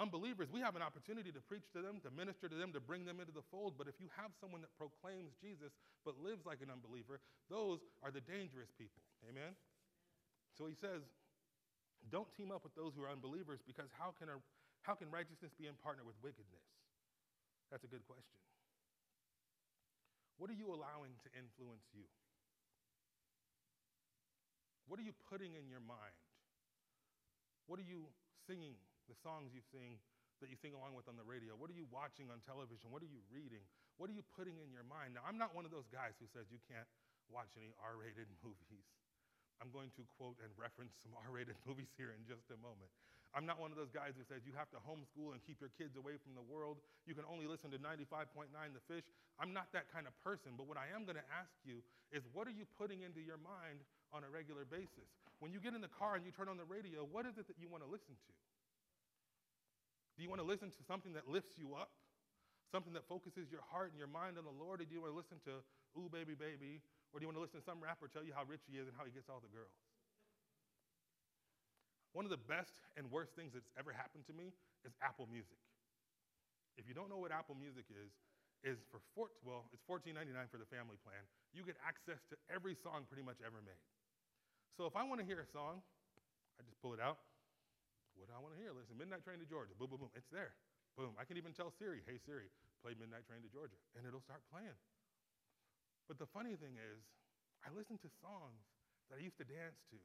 Unbelievers, 0.00 0.48
we 0.48 0.64
have 0.64 0.72
an 0.72 0.80
opportunity 0.80 1.28
to 1.28 1.42
preach 1.44 1.68
to 1.76 1.84
them, 1.84 2.00
to 2.00 2.08
minister 2.08 2.48
to 2.48 2.56
them, 2.56 2.72
to 2.72 2.80
bring 2.80 3.04
them 3.04 3.20
into 3.20 3.34
the 3.34 3.44
fold. 3.52 3.76
But 3.76 3.92
if 3.92 4.00
you 4.00 4.08
have 4.16 4.32
someone 4.40 4.64
that 4.64 4.72
proclaims 4.80 5.36
Jesus 5.36 5.76
but 6.00 6.16
lives 6.16 6.48
like 6.48 6.64
an 6.64 6.72
unbeliever, 6.72 7.20
those 7.52 7.84
are 8.00 8.08
the 8.08 8.24
dangerous 8.24 8.72
people. 8.80 9.04
Amen? 9.28 9.52
So 10.56 10.64
he 10.64 10.72
says, 10.80 11.04
don't 12.10 12.30
team 12.34 12.50
up 12.50 12.64
with 12.66 12.74
those 12.74 12.96
who 12.96 13.04
are 13.06 13.12
unbelievers 13.12 13.60
because 13.62 13.92
how 13.94 14.14
can, 14.18 14.28
a, 14.32 14.36
how 14.82 14.94
can 14.98 15.10
righteousness 15.12 15.54
be 15.54 15.70
in 15.70 15.76
partner 15.78 16.02
with 16.02 16.18
wickedness? 16.24 16.66
That's 17.70 17.84
a 17.84 17.90
good 17.90 18.04
question. 18.04 18.36
What 20.36 20.50
are 20.50 20.58
you 20.58 20.74
allowing 20.74 21.14
to 21.22 21.28
influence 21.38 21.86
you? 21.94 22.08
What 24.90 24.98
are 24.98 25.06
you 25.06 25.14
putting 25.30 25.54
in 25.54 25.70
your 25.70 25.80
mind? 25.80 26.18
What 27.70 27.78
are 27.78 27.86
you 27.86 28.10
singing, 28.44 28.74
the 29.06 29.16
songs 29.22 29.54
you 29.54 29.62
sing 29.70 30.02
that 30.42 30.50
you 30.50 30.58
sing 30.58 30.74
along 30.74 30.98
with 30.98 31.06
on 31.06 31.14
the 31.14 31.22
radio? 31.22 31.54
What 31.54 31.70
are 31.70 31.78
you 31.78 31.86
watching 31.94 32.26
on 32.28 32.42
television? 32.42 32.90
What 32.90 33.00
are 33.06 33.08
you 33.08 33.22
reading? 33.30 33.62
What 33.96 34.10
are 34.10 34.16
you 34.16 34.26
putting 34.34 34.58
in 34.58 34.74
your 34.74 34.82
mind? 34.82 35.14
Now, 35.14 35.22
I'm 35.22 35.38
not 35.38 35.54
one 35.54 35.62
of 35.62 35.70
those 35.70 35.86
guys 35.86 36.18
who 36.18 36.26
says 36.34 36.50
you 36.50 36.58
can't 36.66 36.88
watch 37.30 37.54
any 37.54 37.70
R 37.78 37.94
rated 37.94 38.26
movies. 38.44 38.84
I'm 39.62 39.70
going 39.70 39.94
to 39.94 40.02
quote 40.18 40.34
and 40.42 40.50
reference 40.58 40.98
some 40.98 41.14
R 41.22 41.30
rated 41.30 41.54
movies 41.62 41.94
here 41.94 42.10
in 42.10 42.26
just 42.26 42.50
a 42.50 42.58
moment. 42.58 42.90
I'm 43.32 43.48
not 43.48 43.56
one 43.56 43.72
of 43.72 43.80
those 43.80 43.88
guys 43.88 44.12
who 44.12 44.26
says 44.28 44.44
you 44.44 44.52
have 44.58 44.68
to 44.76 44.80
homeschool 44.84 45.32
and 45.32 45.40
keep 45.40 45.56
your 45.56 45.72
kids 45.80 45.96
away 45.96 46.20
from 46.20 46.36
the 46.36 46.44
world. 46.44 46.84
You 47.08 47.16
can 47.16 47.24
only 47.24 47.48
listen 47.48 47.72
to 47.72 47.80
95.9 47.80 48.52
The 48.52 48.84
Fish. 48.84 49.08
I'm 49.40 49.56
not 49.56 49.72
that 49.72 49.88
kind 49.88 50.04
of 50.04 50.12
person. 50.20 50.52
But 50.52 50.68
what 50.68 50.76
I 50.76 50.92
am 50.92 51.08
going 51.08 51.16
to 51.16 51.28
ask 51.32 51.54
you 51.64 51.80
is 52.12 52.28
what 52.36 52.44
are 52.44 52.52
you 52.52 52.68
putting 52.76 53.00
into 53.06 53.24
your 53.24 53.40
mind 53.40 53.80
on 54.12 54.20
a 54.20 54.28
regular 54.28 54.68
basis? 54.68 55.08
When 55.40 55.48
you 55.48 55.64
get 55.64 55.72
in 55.72 55.80
the 55.80 55.88
car 55.88 56.12
and 56.12 56.28
you 56.28 56.32
turn 56.34 56.52
on 56.52 56.60
the 56.60 56.68
radio, 56.68 57.08
what 57.08 57.24
is 57.24 57.40
it 57.40 57.48
that 57.48 57.56
you 57.56 57.72
want 57.72 57.80
to 57.80 57.88
listen 57.88 58.12
to? 58.12 58.34
Do 60.18 60.20
you 60.20 60.28
want 60.28 60.44
to 60.44 60.48
listen 60.48 60.68
to 60.68 60.82
something 60.84 61.16
that 61.16 61.24
lifts 61.24 61.56
you 61.56 61.72
up? 61.72 61.88
Something 62.68 62.92
that 62.92 63.08
focuses 63.08 63.48
your 63.48 63.64
heart 63.64 63.96
and 63.96 63.98
your 63.98 64.12
mind 64.12 64.36
on 64.36 64.44
the 64.44 64.52
Lord? 64.52 64.80
Or 64.80 64.84
do 64.84 64.92
you 64.92 65.00
want 65.00 65.16
to 65.16 65.16
listen 65.16 65.40
to 65.48 65.64
Ooh 65.96 66.12
Baby 66.12 66.36
Baby 66.36 66.84
or 67.12 67.20
do 67.20 67.24
you 67.24 67.28
want 67.28 67.36
to 67.36 67.44
listen 67.44 67.60
to 67.60 67.66
some 67.68 67.78
rapper 67.78 68.08
tell 68.08 68.24
you 68.24 68.32
how 68.32 68.48
rich 68.48 68.64
he 68.64 68.80
is 68.80 68.88
and 68.88 68.96
how 68.96 69.04
he 69.04 69.12
gets 69.12 69.28
all 69.28 69.44
the 69.44 69.52
girls? 69.52 69.76
One 72.16 72.24
of 72.24 72.32
the 72.32 72.40
best 72.40 72.72
and 72.96 73.08
worst 73.08 73.36
things 73.36 73.52
that's 73.52 73.68
ever 73.76 73.92
happened 73.92 74.28
to 74.28 74.34
me 74.36 74.52
is 74.84 74.92
Apple 75.00 75.28
Music. 75.28 75.60
If 76.76 76.88
you 76.88 76.92
don't 76.92 77.08
know 77.08 77.20
what 77.20 77.32
Apple 77.32 77.56
Music 77.56 77.88
is, 77.88 78.12
is 78.64 78.80
for 78.88 79.00
four, 79.16 79.28
well, 79.44 79.68
it's 79.72 79.84
$14.99 79.84 80.16
for 80.48 80.60
the 80.60 80.68
family 80.68 80.96
plan. 81.04 81.20
You 81.52 81.64
get 81.64 81.76
access 81.84 82.20
to 82.32 82.36
every 82.48 82.76
song 82.76 83.04
pretty 83.08 83.24
much 83.24 83.40
ever 83.44 83.60
made. 83.64 83.80
So 84.76 84.88
if 84.88 84.96
I 84.96 85.04
want 85.04 85.20
to 85.20 85.26
hear 85.26 85.40
a 85.40 85.48
song, 85.52 85.84
I 86.56 86.64
just 86.64 86.80
pull 86.80 86.96
it 86.96 87.00
out. 87.00 87.20
What 88.16 88.28
do 88.28 88.36
I 88.36 88.40
want 88.40 88.56
to 88.56 88.60
hear? 88.60 88.72
Listen, 88.76 88.96
Midnight 88.96 89.24
Train 89.24 89.40
to 89.40 89.48
Georgia. 89.48 89.72
Boom, 89.76 89.92
boom, 89.92 90.04
boom. 90.04 90.12
It's 90.16 90.28
there. 90.28 90.52
Boom. 90.96 91.16
I 91.16 91.24
can 91.24 91.40
even 91.40 91.56
tell 91.56 91.72
Siri, 91.72 92.04
hey 92.04 92.20
Siri, 92.20 92.52
play 92.84 92.92
Midnight 92.92 93.24
Train 93.24 93.40
to 93.40 93.48
Georgia, 93.48 93.76
and 93.96 94.04
it'll 94.04 94.24
start 94.24 94.44
playing. 94.52 94.76
But 96.08 96.18
the 96.18 96.28
funny 96.28 96.54
thing 96.58 96.76
is, 96.76 97.00
I 97.62 97.70
listen 97.70 97.98
to 98.02 98.10
songs 98.20 98.66
that 99.08 99.18
I 99.18 99.22
used 99.22 99.38
to 99.38 99.46
dance 99.46 99.78
to. 99.94 99.98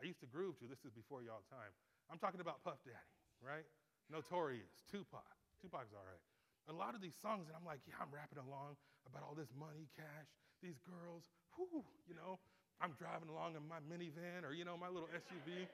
I 0.00 0.08
used 0.08 0.20
to 0.24 0.28
groove 0.30 0.58
to. 0.60 0.66
This 0.66 0.82
is 0.82 0.90
before 0.90 1.22
y'all 1.22 1.44
time. 1.52 1.70
I'm 2.10 2.18
talking 2.18 2.40
about 2.42 2.64
Puff 2.66 2.82
Daddy, 2.82 3.14
right? 3.38 3.66
Notorious, 4.10 4.82
Tupac. 4.90 5.22
Tupac's 5.62 5.94
all 5.94 6.02
right. 6.02 6.24
A 6.68 6.74
lot 6.74 6.96
of 6.96 7.00
these 7.04 7.14
songs, 7.20 7.46
and 7.46 7.54
I'm 7.54 7.66
like, 7.66 7.84
yeah, 7.86 7.98
I'm 8.00 8.10
rapping 8.10 8.42
along 8.42 8.80
about 9.06 9.22
all 9.22 9.36
this 9.36 9.50
money, 9.54 9.86
cash, 9.94 10.28
these 10.62 10.78
girls, 10.82 11.28
whoo, 11.54 11.84
you 12.08 12.16
know. 12.16 12.40
I'm 12.80 12.96
driving 12.96 13.28
along 13.28 13.60
in 13.60 13.64
my 13.68 13.76
minivan 13.84 14.40
or, 14.40 14.56
you 14.56 14.64
know, 14.64 14.72
my 14.74 14.88
little 14.88 15.08
SUV. 15.12 15.68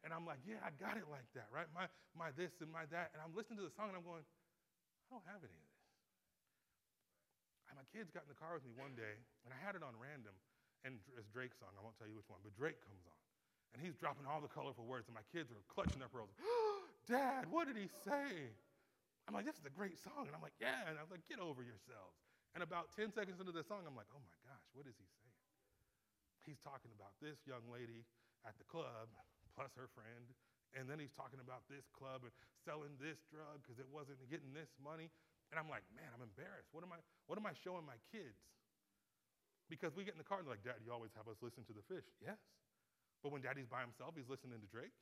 And 0.00 0.16
I'm 0.16 0.24
like, 0.24 0.40
yeah, 0.48 0.64
I 0.64 0.72
got 0.80 0.96
it 0.96 1.04
like 1.12 1.28
that, 1.36 1.52
right? 1.52 1.68
My, 1.76 1.92
my 2.16 2.32
this 2.32 2.56
and 2.64 2.72
my 2.72 2.88
that. 2.88 3.12
And 3.12 3.20
I'm 3.20 3.36
listening 3.36 3.60
to 3.60 3.66
the 3.68 3.74
song 3.76 3.92
and 3.92 4.00
I'm 4.00 4.06
going, 4.06 4.24
I 4.24 5.06
don't 5.12 5.28
have 5.28 5.44
any. 5.44 5.67
And 7.68 7.76
my 7.76 7.86
kids 7.92 8.08
got 8.08 8.24
in 8.24 8.30
the 8.32 8.40
car 8.40 8.56
with 8.56 8.64
me 8.64 8.72
one 8.74 8.96
day, 8.96 9.20
and 9.44 9.52
I 9.52 9.58
had 9.60 9.76
it 9.76 9.84
on 9.84 9.92
random, 10.00 10.32
and 10.84 10.96
it's 11.16 11.28
Drake's 11.28 11.60
song. 11.60 11.72
I 11.76 11.84
won't 11.84 11.96
tell 12.00 12.08
you 12.08 12.16
which 12.16 12.28
one, 12.32 12.40
but 12.40 12.56
Drake 12.56 12.80
comes 12.80 13.04
on. 13.04 13.20
And 13.76 13.84
he's 13.84 13.92
dropping 14.00 14.24
all 14.24 14.40
the 14.40 14.48
colorful 14.48 14.88
words, 14.88 15.12
and 15.12 15.16
my 15.16 15.26
kids 15.28 15.52
are 15.52 15.60
clutching 15.68 16.00
their 16.00 16.08
pearls. 16.08 16.32
Dad, 17.04 17.44
what 17.52 17.68
did 17.68 17.76
he 17.76 17.92
say? 18.04 18.52
I'm 19.28 19.36
like, 19.36 19.44
this 19.44 19.60
is 19.60 19.68
a 19.68 19.74
great 19.76 20.00
song. 20.00 20.24
And 20.24 20.32
I'm 20.32 20.40
like, 20.40 20.56
yeah. 20.56 20.88
And 20.88 20.96
I 20.96 21.04
was 21.04 21.12
like, 21.12 21.20
get 21.28 21.36
over 21.36 21.60
yourselves. 21.60 22.16
And 22.56 22.64
about 22.64 22.96
10 22.96 23.12
seconds 23.12 23.36
into 23.36 23.52
the 23.52 23.60
song, 23.60 23.84
I'm 23.84 23.92
like, 23.92 24.08
oh 24.16 24.24
my 24.24 24.38
gosh, 24.48 24.64
what 24.72 24.88
is 24.88 24.96
he 24.96 25.04
saying? 25.04 25.36
He's 26.48 26.60
talking 26.64 26.88
about 26.96 27.12
this 27.20 27.36
young 27.44 27.60
lady 27.68 28.08
at 28.48 28.56
the 28.56 28.64
club 28.64 29.12
plus 29.52 29.68
her 29.76 29.92
friend. 29.92 30.32
And 30.72 30.88
then 30.88 30.96
he's 30.96 31.12
talking 31.12 31.44
about 31.44 31.68
this 31.68 31.84
club 31.92 32.24
and 32.24 32.32
selling 32.64 32.96
this 32.96 33.20
drug 33.28 33.60
because 33.60 33.76
it 33.76 33.88
wasn't 33.88 34.20
getting 34.32 34.56
this 34.56 34.72
money. 34.80 35.12
And 35.48 35.56
I'm 35.56 35.68
like, 35.68 35.84
man, 35.96 36.08
I'm 36.12 36.20
embarrassed. 36.20 36.68
What 36.76 36.84
am 36.84 36.92
I, 36.92 37.00
what 37.24 37.40
am 37.40 37.48
I 37.48 37.56
showing 37.56 37.88
my 37.88 37.96
kids? 38.12 38.36
Because 39.72 39.92
we 39.96 40.04
get 40.04 40.16
in 40.16 40.20
the 40.20 40.28
car 40.28 40.40
and 40.40 40.48
they're 40.48 40.56
like, 40.56 40.64
Dad, 40.64 40.80
you 40.84 40.92
always 40.92 41.12
have 41.16 41.28
us 41.28 41.40
listen 41.40 41.64
to 41.68 41.74
the 41.76 41.84
fish. 41.88 42.04
Yes. 42.20 42.40
But 43.20 43.32
when 43.32 43.44
daddy's 43.44 43.68
by 43.68 43.84
himself, 43.84 44.16
he's 44.16 44.28
listening 44.28 44.60
to 44.60 44.68
Drake. 44.68 44.94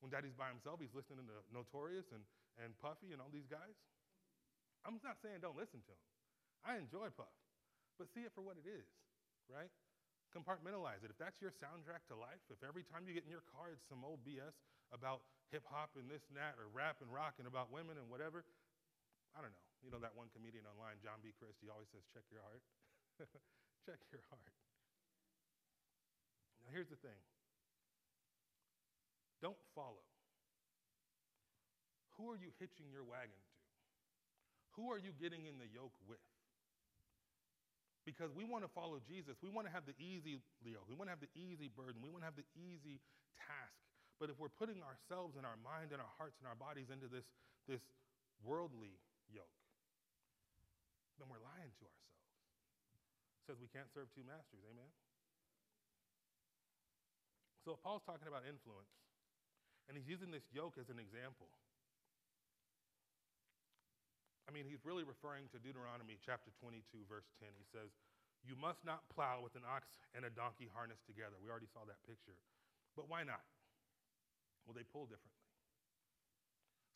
When 0.00 0.08
daddy's 0.08 0.34
by 0.34 0.50
himself, 0.50 0.80
he's 0.82 0.92
listening 0.96 1.28
to 1.30 1.36
Notorious 1.52 2.08
and, 2.10 2.24
and 2.58 2.74
Puffy 2.80 3.14
and 3.14 3.20
all 3.20 3.30
these 3.30 3.46
guys. 3.46 3.76
I'm 4.82 4.98
not 5.02 5.22
saying 5.22 5.42
don't 5.42 5.54
listen 5.54 5.78
to 5.86 5.92
him. 5.94 6.02
I 6.66 6.78
enjoy 6.78 7.10
Puff, 7.14 7.30
but 7.98 8.10
see 8.10 8.26
it 8.26 8.34
for 8.34 8.42
what 8.42 8.58
it 8.58 8.66
is, 8.66 8.86
right? 9.46 9.70
Compartmentalize 10.34 11.06
it. 11.06 11.10
If 11.10 11.18
that's 11.18 11.38
your 11.38 11.54
soundtrack 11.54 12.06
to 12.10 12.18
life, 12.18 12.42
if 12.50 12.62
every 12.66 12.82
time 12.86 13.06
you 13.06 13.14
get 13.14 13.26
in 13.26 13.30
your 13.30 13.46
car 13.50 13.74
it's 13.74 13.86
some 13.86 14.02
old 14.02 14.22
BS 14.26 14.54
about 14.90 15.22
hip 15.54 15.62
hop 15.70 15.94
and 15.94 16.10
this 16.10 16.22
and 16.30 16.38
that, 16.38 16.58
or 16.58 16.66
rap 16.70 16.98
and 17.02 17.10
rock 17.10 17.38
and 17.38 17.46
about 17.46 17.70
women 17.70 17.98
and 17.98 18.06
whatever, 18.10 18.42
I 19.32 19.40
don't 19.40 19.52
know. 19.52 19.66
You 19.82 19.90
know 19.90 20.02
that 20.04 20.14
one 20.14 20.30
comedian 20.30 20.68
online, 20.68 21.02
John 21.02 21.18
B. 21.24 21.34
Crist, 21.34 21.58
he 21.58 21.72
always 21.72 21.90
says, 21.90 22.06
check 22.14 22.22
your 22.30 22.44
heart. 22.44 22.62
check 23.86 23.98
your 24.14 24.22
heart. 24.30 24.54
Now, 26.62 26.70
here's 26.70 26.88
the 26.88 27.00
thing 27.00 27.18
don't 29.42 29.58
follow. 29.74 30.06
Who 32.14 32.30
are 32.30 32.38
you 32.38 32.54
hitching 32.62 32.86
your 32.94 33.02
wagon 33.02 33.34
to? 33.34 33.58
Who 34.78 34.94
are 34.94 35.00
you 35.02 35.10
getting 35.18 35.50
in 35.50 35.58
the 35.58 35.66
yoke 35.66 35.96
with? 36.06 36.22
Because 38.06 38.30
we 38.30 38.46
want 38.46 38.62
to 38.62 38.70
follow 38.70 39.02
Jesus. 39.02 39.34
We 39.42 39.50
want 39.50 39.66
to 39.66 39.72
have 39.74 39.86
the 39.86 39.98
easy 39.98 40.38
yoke. 40.62 40.86
We 40.86 40.94
want 40.94 41.10
to 41.10 41.14
have 41.14 41.22
the 41.22 41.34
easy 41.34 41.66
burden. 41.66 42.02
We 42.02 42.10
want 42.10 42.22
to 42.22 42.28
have 42.30 42.38
the 42.38 42.48
easy 42.54 43.02
task. 43.34 43.74
But 44.22 44.30
if 44.30 44.38
we're 44.38 44.54
putting 44.54 44.82
ourselves 44.86 45.34
and 45.34 45.42
our 45.42 45.58
mind 45.58 45.90
and 45.90 45.98
our 45.98 46.14
hearts 46.18 46.38
and 46.38 46.46
our 46.46 46.58
bodies 46.58 46.90
into 46.94 47.10
this, 47.10 47.26
this 47.66 47.82
worldly 48.42 48.98
yoke, 49.32 49.58
then 51.16 51.26
we're 51.26 51.42
lying 51.42 51.72
to 51.80 51.84
ourselves. 51.88 52.22
It 53.40 53.42
says 53.48 53.56
we 53.58 53.72
can't 53.72 53.90
serve 53.90 54.12
two 54.14 54.22
masters. 54.22 54.62
Amen? 54.68 54.92
So 57.66 57.74
if 57.74 57.82
Paul's 57.82 58.06
talking 58.06 58.26
about 58.26 58.46
influence, 58.46 58.90
and 59.90 59.98
he's 59.98 60.06
using 60.06 60.30
this 60.30 60.46
yoke 60.54 60.78
as 60.78 60.90
an 60.90 61.02
example, 61.02 61.50
I 64.46 64.50
mean, 64.50 64.66
he's 64.66 64.82
really 64.82 65.06
referring 65.06 65.46
to 65.54 65.62
Deuteronomy 65.62 66.18
chapter 66.20 66.50
22, 66.60 67.06
verse 67.06 67.26
10. 67.38 67.48
He 67.54 67.66
says, 67.70 67.94
You 68.42 68.58
must 68.58 68.82
not 68.82 69.06
plow 69.08 69.40
with 69.40 69.54
an 69.54 69.62
ox 69.64 70.02
and 70.12 70.26
a 70.26 70.32
donkey 70.34 70.68
harnessed 70.68 71.06
together. 71.06 71.38
We 71.38 71.48
already 71.48 71.70
saw 71.70 71.86
that 71.86 72.02
picture. 72.04 72.36
But 72.98 73.08
why 73.08 73.22
not? 73.22 73.46
Well, 74.66 74.74
they 74.74 74.86
pull 74.86 75.06
differently. 75.06 75.41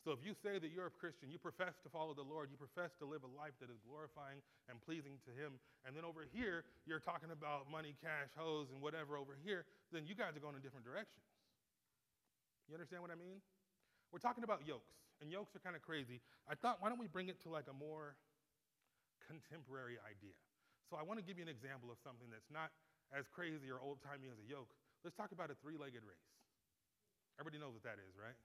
So 0.07 0.15
if 0.15 0.23
you 0.23 0.31
say 0.39 0.55
that 0.55 0.71
you're 0.71 0.87
a 0.87 0.95
Christian, 1.03 1.27
you 1.27 1.35
profess 1.35 1.75
to 1.83 1.91
follow 1.91 2.15
the 2.15 2.23
Lord, 2.23 2.47
you 2.47 2.55
profess 2.55 2.95
to 3.03 3.05
live 3.05 3.27
a 3.27 3.31
life 3.35 3.51
that 3.59 3.67
is 3.67 3.75
glorifying 3.83 4.39
and 4.71 4.79
pleasing 4.79 5.19
to 5.27 5.35
Him, 5.35 5.59
and 5.83 5.91
then 5.91 6.07
over 6.07 6.23
here 6.31 6.63
you're 6.87 7.03
talking 7.03 7.27
about 7.27 7.67
money, 7.67 7.91
cash, 7.99 8.31
hoes, 8.39 8.71
and 8.71 8.79
whatever 8.79 9.19
over 9.19 9.35
here, 9.43 9.67
then 9.91 10.07
you 10.07 10.15
guys 10.15 10.31
are 10.31 10.39
going 10.39 10.55
in 10.55 10.63
different 10.63 10.87
directions. 10.87 11.27
You 12.71 12.79
understand 12.79 13.03
what 13.03 13.11
I 13.11 13.19
mean? 13.19 13.43
We're 14.15 14.23
talking 14.23 14.47
about 14.47 14.63
yokes 14.63 14.95
and 15.19 15.27
yokes 15.27 15.51
are 15.59 15.63
kind 15.67 15.75
of 15.75 15.83
crazy. 15.83 16.23
I 16.47 16.55
thought, 16.55 16.79
why 16.79 16.87
don't 16.87 17.03
we 17.03 17.11
bring 17.11 17.27
it 17.27 17.43
to 17.43 17.51
like 17.51 17.67
a 17.67 17.75
more 17.75 18.15
contemporary 19.27 19.99
idea? 20.07 20.39
So 20.87 20.95
I 20.95 21.03
want 21.03 21.19
to 21.19 21.25
give 21.27 21.35
you 21.35 21.43
an 21.43 21.51
example 21.51 21.91
of 21.91 21.99
something 21.99 22.31
that's 22.31 22.47
not 22.47 22.71
as 23.11 23.27
crazy 23.27 23.67
or 23.67 23.83
old 23.83 23.99
timey 24.07 24.31
as 24.31 24.39
a 24.39 24.47
yoke. 24.47 24.71
Let's 25.03 25.19
talk 25.19 25.35
about 25.35 25.51
a 25.51 25.59
three 25.59 25.75
legged 25.75 26.07
race. 26.07 26.31
Everybody 27.35 27.59
knows 27.59 27.75
what 27.75 27.83
that 27.83 27.99
is, 27.99 28.15
right? 28.15 28.39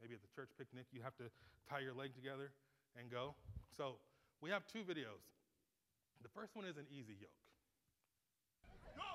Maybe 0.00 0.14
at 0.14 0.22
the 0.22 0.32
church 0.34 0.50
picnic, 0.58 0.86
you 0.92 1.00
have 1.02 1.16
to 1.16 1.28
tie 1.68 1.80
your 1.80 1.94
leg 1.94 2.14
together 2.14 2.52
and 2.98 3.10
go. 3.10 3.34
So 3.76 3.96
we 4.40 4.50
have 4.50 4.66
two 4.68 4.84
videos. 4.84 5.24
The 6.22 6.32
first 6.32 6.56
one 6.56 6.64
is 6.64 6.76
an 6.76 6.88
easy 6.92 7.16
yoke. 7.20 7.42
Go! 8.96 9.10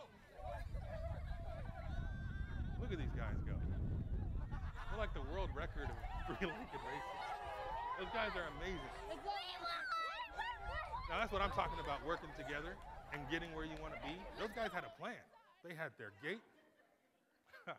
Look 2.82 2.92
at 2.94 2.98
these 2.98 3.16
guys 3.18 3.38
go. 3.46 3.54
They're 3.54 5.00
like 5.00 5.14
the 5.14 5.26
world 5.32 5.50
record 5.56 5.88
of 5.88 5.98
three-legged 6.28 6.84
races. 6.84 7.22
Those 8.00 8.12
guys 8.14 8.34
are 8.34 8.50
amazing. 8.58 8.92
Now 11.10 11.20
that's 11.20 11.32
what 11.32 11.42
I'm 11.42 11.52
talking 11.52 11.78
about, 11.84 12.02
working 12.08 12.32
together 12.40 12.74
and 13.14 13.22
getting 13.30 13.54
where 13.54 13.66
you 13.66 13.76
want 13.84 13.94
to 13.94 14.02
be. 14.02 14.16
Those 14.40 14.52
guys 14.56 14.72
had 14.74 14.88
a 14.88 14.94
plan. 14.98 15.20
They 15.64 15.76
had 15.76 15.92
their 16.00 16.16
gait. 16.24 16.42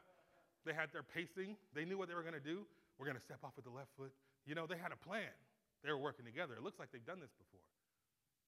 they 0.65 0.73
had 0.73 0.93
their 0.93 1.03
pacing. 1.03 1.57
They 1.75 1.85
knew 1.85 1.99
what 1.99 2.09
they 2.09 2.15
were 2.15 2.23
going 2.23 2.39
to 2.39 2.45
do. 2.45 2.69
We're 3.03 3.11
going 3.11 3.19
to 3.19 3.27
step 3.27 3.43
off 3.43 3.59
with 3.59 3.67
the 3.67 3.75
left 3.75 3.91
foot. 3.99 4.15
You 4.47 4.55
know, 4.55 4.71
they 4.71 4.79
had 4.79 4.95
a 4.95 5.01
plan. 5.03 5.35
They 5.83 5.91
were 5.91 5.99
working 5.99 6.23
together. 6.23 6.55
It 6.55 6.63
looks 6.63 6.79
like 6.79 6.95
they've 6.95 7.03
done 7.03 7.19
this 7.19 7.35
before. 7.35 7.67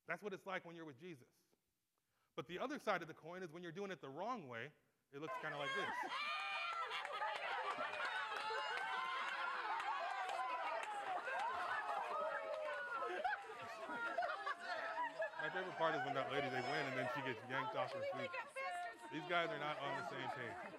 That's 0.07 0.23
what 0.23 0.31
it's 0.31 0.47
like 0.47 0.63
when 0.63 0.79
you're 0.79 0.87
with 0.87 0.95
Jesus. 1.03 1.27
But 2.39 2.47
the 2.47 2.63
other 2.63 2.79
side 2.79 3.03
of 3.03 3.11
the 3.11 3.19
coin 3.19 3.43
is 3.43 3.51
when 3.51 3.67
you're 3.67 3.75
doing 3.75 3.91
it 3.91 3.99
the 3.99 4.15
wrong 4.15 4.47
way, 4.47 4.71
it 5.11 5.19
looks 5.19 5.35
kind 5.43 5.51
of 5.51 5.59
like 5.59 5.75
this. 5.75 5.91
My 15.43 15.51
favorite 15.51 15.79
part 15.83 15.99
is 15.99 16.03
when 16.07 16.15
that 16.15 16.31
lady, 16.31 16.47
they 16.47 16.63
win 16.63 16.85
and 16.95 17.03
then 17.03 17.11
she 17.19 17.27
gets 17.27 17.43
yanked 17.51 17.75
off 17.75 17.91
her 17.91 18.07
feet. 18.15 18.31
These 19.11 19.27
guys 19.27 19.51
are 19.51 19.59
not 19.59 19.83
on 19.83 19.99
the 19.99 20.07
same 20.15 20.31
page. 20.39 20.79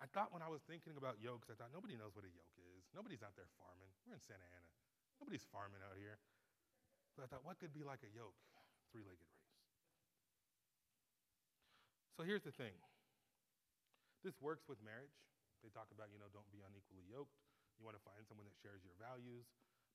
I 0.00 0.08
thought 0.08 0.32
when 0.32 0.40
I 0.40 0.48
was 0.48 0.64
thinking 0.64 0.96
about 0.96 1.20
yokes, 1.20 1.52
I 1.52 1.56
thought 1.60 1.70
nobody 1.70 1.94
knows 1.94 2.16
what 2.16 2.24
a 2.24 2.32
yoke 2.32 2.56
is. 2.56 2.88
Nobody's 2.96 3.20
out 3.20 3.36
there 3.36 3.48
farming. 3.60 3.92
We're 4.08 4.16
in 4.16 4.24
Santa 4.24 4.44
Ana. 4.48 4.72
Nobody's 5.20 5.44
farming 5.52 5.84
out 5.84 6.00
here. 6.00 6.16
So 7.12 7.20
I 7.20 7.28
thought, 7.28 7.44
what 7.44 7.60
could 7.60 7.76
be 7.76 7.84
like 7.84 8.00
a 8.00 8.10
yoke? 8.10 8.36
Three 8.88 9.04
legged 9.04 9.28
race. 9.28 9.54
So 12.16 12.24
here's 12.24 12.44
the 12.44 12.52
thing 12.52 12.76
this 14.24 14.40
works 14.40 14.64
with 14.68 14.80
marriage. 14.80 15.16
They 15.60 15.68
talk 15.68 15.92
about, 15.92 16.08
you 16.08 16.16
know, 16.16 16.32
don't 16.32 16.48
be 16.48 16.64
unequally 16.64 17.04
yoked. 17.04 17.36
You 17.76 17.84
want 17.84 18.00
to 18.00 18.04
find 18.04 18.24
someone 18.24 18.48
that 18.48 18.56
shares 18.56 18.80
your 18.80 18.96
values 18.96 19.44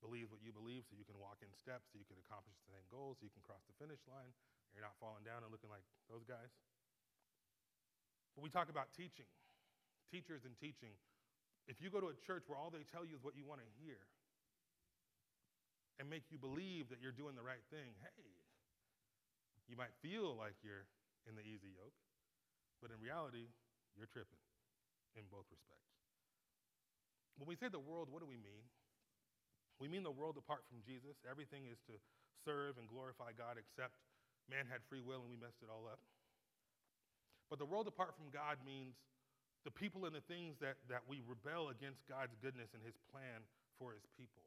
believes 0.04 0.32
what 0.32 0.44
you 0.44 0.52
believe 0.52 0.84
so 0.86 0.94
you 0.94 1.08
can 1.08 1.18
walk 1.18 1.40
in 1.42 1.50
steps, 1.56 1.90
so 1.92 1.98
you 1.98 2.08
can 2.08 2.20
accomplish 2.20 2.56
the 2.62 2.70
same 2.70 2.86
goals, 2.92 3.18
so 3.18 3.26
you 3.28 3.34
can 3.34 3.42
cross 3.42 3.64
the 3.66 3.76
finish 3.82 4.02
line. 4.06 4.30
You're 4.76 4.84
not 4.84 4.98
falling 5.00 5.24
down 5.24 5.42
and 5.42 5.52
looking 5.52 5.72
like 5.72 5.82
those 6.12 6.28
guys. 6.28 6.52
But 8.36 8.44
we 8.44 8.52
talk 8.52 8.68
about 8.68 8.92
teaching, 8.92 9.30
teachers 10.10 10.46
and 10.46 10.54
teaching. 10.58 10.94
If 11.66 11.82
you 11.82 11.90
go 11.90 12.00
to 12.00 12.14
a 12.14 12.18
church 12.26 12.46
where 12.46 12.58
all 12.58 12.70
they 12.70 12.86
tell 12.86 13.02
you 13.02 13.18
is 13.18 13.24
what 13.26 13.34
you 13.34 13.46
want 13.46 13.62
to 13.62 13.70
hear 13.82 13.98
and 15.98 16.06
make 16.06 16.30
you 16.30 16.38
believe 16.38 16.92
that 16.94 17.02
you're 17.02 17.16
doing 17.16 17.34
the 17.34 17.46
right 17.46 17.64
thing, 17.74 17.98
hey, 18.04 18.26
you 19.66 19.74
might 19.74 19.94
feel 20.06 20.38
like 20.38 20.54
you're 20.62 20.86
in 21.26 21.34
the 21.34 21.42
easy 21.42 21.74
yoke, 21.74 21.98
But 22.82 22.94
in 22.94 23.02
reality, 23.02 23.50
you're 23.98 24.10
tripping 24.10 24.42
in 25.18 25.26
both 25.34 25.50
respects. 25.50 25.90
When 27.42 27.50
we 27.50 27.58
say 27.58 27.68
the 27.68 27.82
world, 27.82 28.14
what 28.14 28.22
do 28.22 28.30
we 28.30 28.38
mean? 28.38 28.70
We 29.82 29.90
mean 29.90 30.06
the 30.06 30.14
world 30.14 30.38
apart 30.38 30.64
from 30.70 30.86
Jesus. 30.86 31.20
Everything 31.26 31.68
is 31.68 31.82
to 31.90 31.98
serve 32.46 32.78
and 32.78 32.88
glorify 32.88 33.34
God, 33.36 33.58
except 33.58 33.98
man 34.48 34.70
had 34.70 34.86
free 34.86 35.02
will 35.02 35.26
and 35.26 35.32
we 35.34 35.36
messed 35.36 35.66
it 35.66 35.72
all 35.74 35.90
up. 35.90 36.00
But 37.50 37.58
the 37.60 37.68
world 37.68 37.90
apart 37.90 38.14
from 38.16 38.30
God 38.30 38.62
means 38.64 38.96
the 39.66 39.74
people 39.74 40.06
and 40.06 40.14
the 40.14 40.24
things 40.30 40.56
that, 40.62 40.78
that 40.88 41.02
we 41.10 41.26
rebel 41.26 41.74
against 41.74 42.06
God's 42.06 42.38
goodness 42.40 42.70
and 42.78 42.86
his 42.86 42.96
plan 43.10 43.42
for 43.82 43.98
his 43.98 44.06
people. 44.14 44.46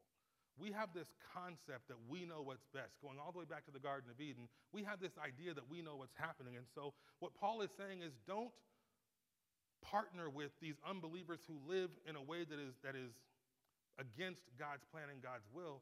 We 0.55 0.71
have 0.75 0.91
this 0.91 1.07
concept 1.35 1.87
that 1.87 1.99
we 2.07 2.27
know 2.27 2.43
what's 2.43 2.67
best, 2.75 2.99
going 2.99 3.15
all 3.15 3.31
the 3.31 3.39
way 3.39 3.47
back 3.47 3.63
to 3.67 3.75
the 3.75 3.79
Garden 3.79 4.11
of 4.11 4.19
Eden. 4.19 4.51
We 4.75 4.83
have 4.83 4.99
this 4.99 5.15
idea 5.15 5.55
that 5.55 5.67
we 5.67 5.79
know 5.79 5.95
what's 5.95 6.15
happening. 6.19 6.59
And 6.59 6.67
so, 6.75 6.91
what 7.23 7.31
Paul 7.35 7.63
is 7.63 7.71
saying 7.79 8.03
is 8.03 8.11
don't 8.27 8.51
partner 9.79 10.27
with 10.27 10.51
these 10.59 10.75
unbelievers 10.83 11.39
who 11.47 11.55
live 11.63 11.91
in 12.03 12.19
a 12.19 12.23
way 12.23 12.43
that 12.43 12.59
is, 12.59 12.75
that 12.83 12.95
is 12.99 13.15
against 13.95 14.43
God's 14.59 14.83
plan 14.91 15.07
and 15.07 15.23
God's 15.23 15.47
will. 15.55 15.79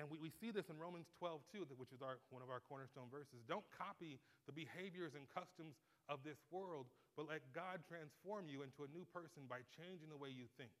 And 0.00 0.10
we, 0.10 0.18
we 0.18 0.32
see 0.40 0.50
this 0.50 0.72
in 0.72 0.80
Romans 0.80 1.06
12, 1.20 1.44
too, 1.52 1.62
which 1.76 1.92
is 1.92 2.02
our, 2.02 2.18
one 2.32 2.42
of 2.42 2.50
our 2.50 2.64
cornerstone 2.64 3.12
verses. 3.12 3.44
Don't 3.46 3.64
copy 3.70 4.18
the 4.48 4.56
behaviors 4.56 5.12
and 5.14 5.28
customs 5.30 5.78
of 6.08 6.24
this 6.26 6.40
world, 6.50 6.90
but 7.14 7.30
let 7.30 7.42
God 7.54 7.86
transform 7.86 8.50
you 8.50 8.66
into 8.66 8.82
a 8.82 8.90
new 8.90 9.06
person 9.14 9.46
by 9.46 9.62
changing 9.78 10.10
the 10.10 10.18
way 10.18 10.34
you 10.34 10.50
think. 10.58 10.74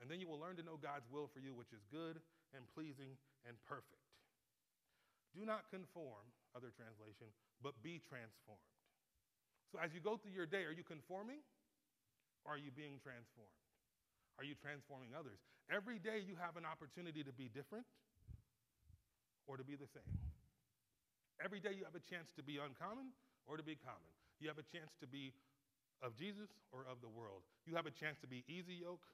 And 0.00 0.12
then 0.12 0.20
you 0.20 0.28
will 0.28 0.40
learn 0.40 0.60
to 0.60 0.64
know 0.64 0.76
God's 0.76 1.08
will 1.08 1.32
for 1.32 1.40
you, 1.40 1.56
which 1.56 1.72
is 1.72 1.80
good 1.88 2.20
and 2.52 2.68
pleasing 2.76 3.16
and 3.48 3.56
perfect. 3.64 4.04
Do 5.32 5.48
not 5.48 5.68
conform, 5.72 6.28
other 6.52 6.72
translation, 6.72 7.32
but 7.64 7.76
be 7.80 8.00
transformed. 8.04 8.72
So 9.72 9.80
as 9.80 9.92
you 9.96 10.00
go 10.00 10.16
through 10.20 10.36
your 10.36 10.48
day, 10.48 10.64
are 10.68 10.76
you 10.76 10.84
conforming 10.84 11.40
or 12.44 12.56
are 12.56 12.60
you 12.60 12.72
being 12.72 13.00
transformed? 13.00 13.56
Are 14.36 14.44
you 14.44 14.56
transforming 14.56 15.16
others? 15.16 15.40
Every 15.72 15.98
day 15.98 16.20
you 16.20 16.36
have 16.36 16.60
an 16.60 16.68
opportunity 16.68 17.24
to 17.24 17.32
be 17.32 17.48
different 17.48 17.88
or 19.48 19.56
to 19.56 19.64
be 19.64 19.74
the 19.74 19.88
same. 19.90 20.12
Every 21.40 21.60
day 21.60 21.72
you 21.76 21.84
have 21.84 21.96
a 21.96 22.04
chance 22.04 22.28
to 22.36 22.42
be 22.44 22.60
uncommon 22.60 23.12
or 23.48 23.56
to 23.56 23.64
be 23.64 23.76
common. 23.76 24.12
You 24.40 24.48
have 24.48 24.60
a 24.60 24.68
chance 24.68 24.92
to 25.00 25.06
be 25.08 25.32
of 26.04 26.12
Jesus 26.16 26.52
or 26.72 26.84
of 26.84 27.00
the 27.00 27.08
world. 27.08 27.40
You 27.64 27.74
have 27.76 27.88
a 27.88 27.94
chance 27.94 28.20
to 28.20 28.28
be 28.28 28.44
easy 28.44 28.76
yoke 28.84 29.04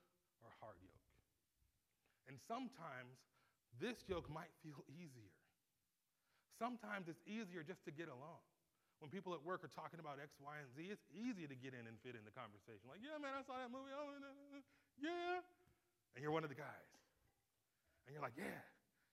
or 0.43 0.51
hard 0.59 0.79
yoke. 0.83 1.07
And 2.27 2.39
sometimes 2.51 3.19
this 3.79 4.03
yoke 4.11 4.27
might 4.31 4.51
feel 4.63 4.83
easier. 5.01 5.35
Sometimes 6.59 7.11
it's 7.11 7.23
easier 7.27 7.63
just 7.63 7.83
to 7.87 7.93
get 7.95 8.07
along. 8.07 8.43
When 9.03 9.11
people 9.11 9.35
at 9.35 9.43
work 9.43 9.67
are 9.67 9.75
talking 9.75 9.99
about 9.99 10.23
X, 10.23 10.39
Y, 10.39 10.55
and 10.63 10.71
Z, 10.79 10.79
it's 10.87 11.03
easy 11.11 11.51
to 11.51 11.57
get 11.59 11.75
in 11.75 11.91
and 11.91 11.99
fit 12.07 12.15
in 12.15 12.23
the 12.23 12.31
conversation. 12.31 12.87
Like, 12.87 13.03
yeah, 13.03 13.19
man, 13.19 13.35
I 13.35 13.43
saw 13.43 13.59
that 13.59 13.67
movie. 13.67 13.91
Oh, 13.91 14.15
yeah. 15.03 15.43
And 16.15 16.23
you're 16.23 16.31
one 16.31 16.47
of 16.47 16.55
the 16.55 16.59
guys. 16.59 16.91
And 18.07 18.15
you're 18.15 18.23
like, 18.23 18.39
yeah. 18.39 18.63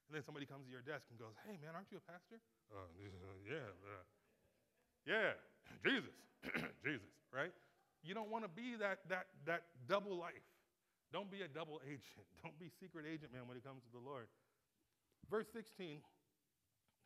And 0.06 0.14
then 0.14 0.22
somebody 0.22 0.46
comes 0.46 0.70
to 0.70 0.72
your 0.74 0.86
desk 0.86 1.10
and 1.10 1.18
goes, 1.18 1.34
hey, 1.42 1.58
man, 1.58 1.74
aren't 1.74 1.90
you 1.90 1.98
a 1.98 2.06
pastor? 2.06 2.38
Uh, 2.70 2.86
yeah. 3.50 3.66
Uh, 3.82 4.06
yeah. 5.10 5.34
Jesus. 5.86 6.16
Jesus, 6.86 7.12
right? 7.34 7.52
You 8.04 8.16
don't 8.16 8.32
want 8.32 8.48
to 8.48 8.52
be 8.52 8.80
that, 8.80 9.04
that, 9.10 9.28
that 9.46 9.68
double 9.88 10.16
life. 10.16 10.46
Don't 11.12 11.30
be 11.30 11.42
a 11.42 11.50
double 11.50 11.82
agent. 11.90 12.26
Don't 12.44 12.58
be 12.58 12.72
secret 12.80 13.06
agent 13.10 13.34
man 13.34 13.48
when 13.50 13.58
it 13.58 13.64
comes 13.66 13.84
to 13.84 13.92
the 13.92 14.02
Lord. 14.02 14.30
Verse 15.28 15.50
16, 15.52 16.00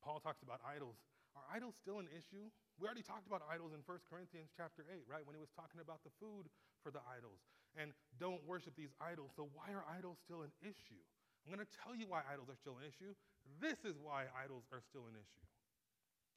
Paul 0.03 0.19
talks 0.21 0.43
about 0.43 0.61
idols. 0.63 0.99
Are 1.33 1.43
idols 1.49 1.73
still 1.81 1.97
an 1.97 2.05
issue? 2.13 2.45
We 2.77 2.85
already 2.85 3.01
talked 3.01 3.25
about 3.25 3.41
idols 3.49 3.73
in 3.73 3.81
1 3.81 4.05
Corinthians 4.05 4.53
chapter 4.53 4.85
8, 4.85 5.09
right? 5.09 5.25
When 5.25 5.33
he 5.33 5.41
was 5.41 5.49
talking 5.49 5.81
about 5.81 6.05
the 6.05 6.13
food 6.21 6.45
for 6.85 6.93
the 6.93 7.01
idols. 7.09 7.41
And 7.73 7.89
don't 8.21 8.41
worship 8.45 8.77
these 8.77 8.93
idols. 9.01 9.33
So 9.33 9.49
why 9.57 9.73
are 9.73 9.81
idols 9.89 10.21
still 10.21 10.45
an 10.45 10.53
issue? 10.61 11.01
I'm 11.43 11.49
going 11.49 11.65
to 11.65 11.73
tell 11.73 11.97
you 11.97 12.05
why 12.05 12.21
idols 12.29 12.53
are 12.53 12.59
still 12.61 12.77
an 12.77 12.85
issue. 12.85 13.17
This 13.59 13.81
is 13.81 13.97
why 13.97 14.29
idols 14.37 14.63
are 14.69 14.79
still 14.79 15.09
an 15.09 15.17
issue. 15.17 15.43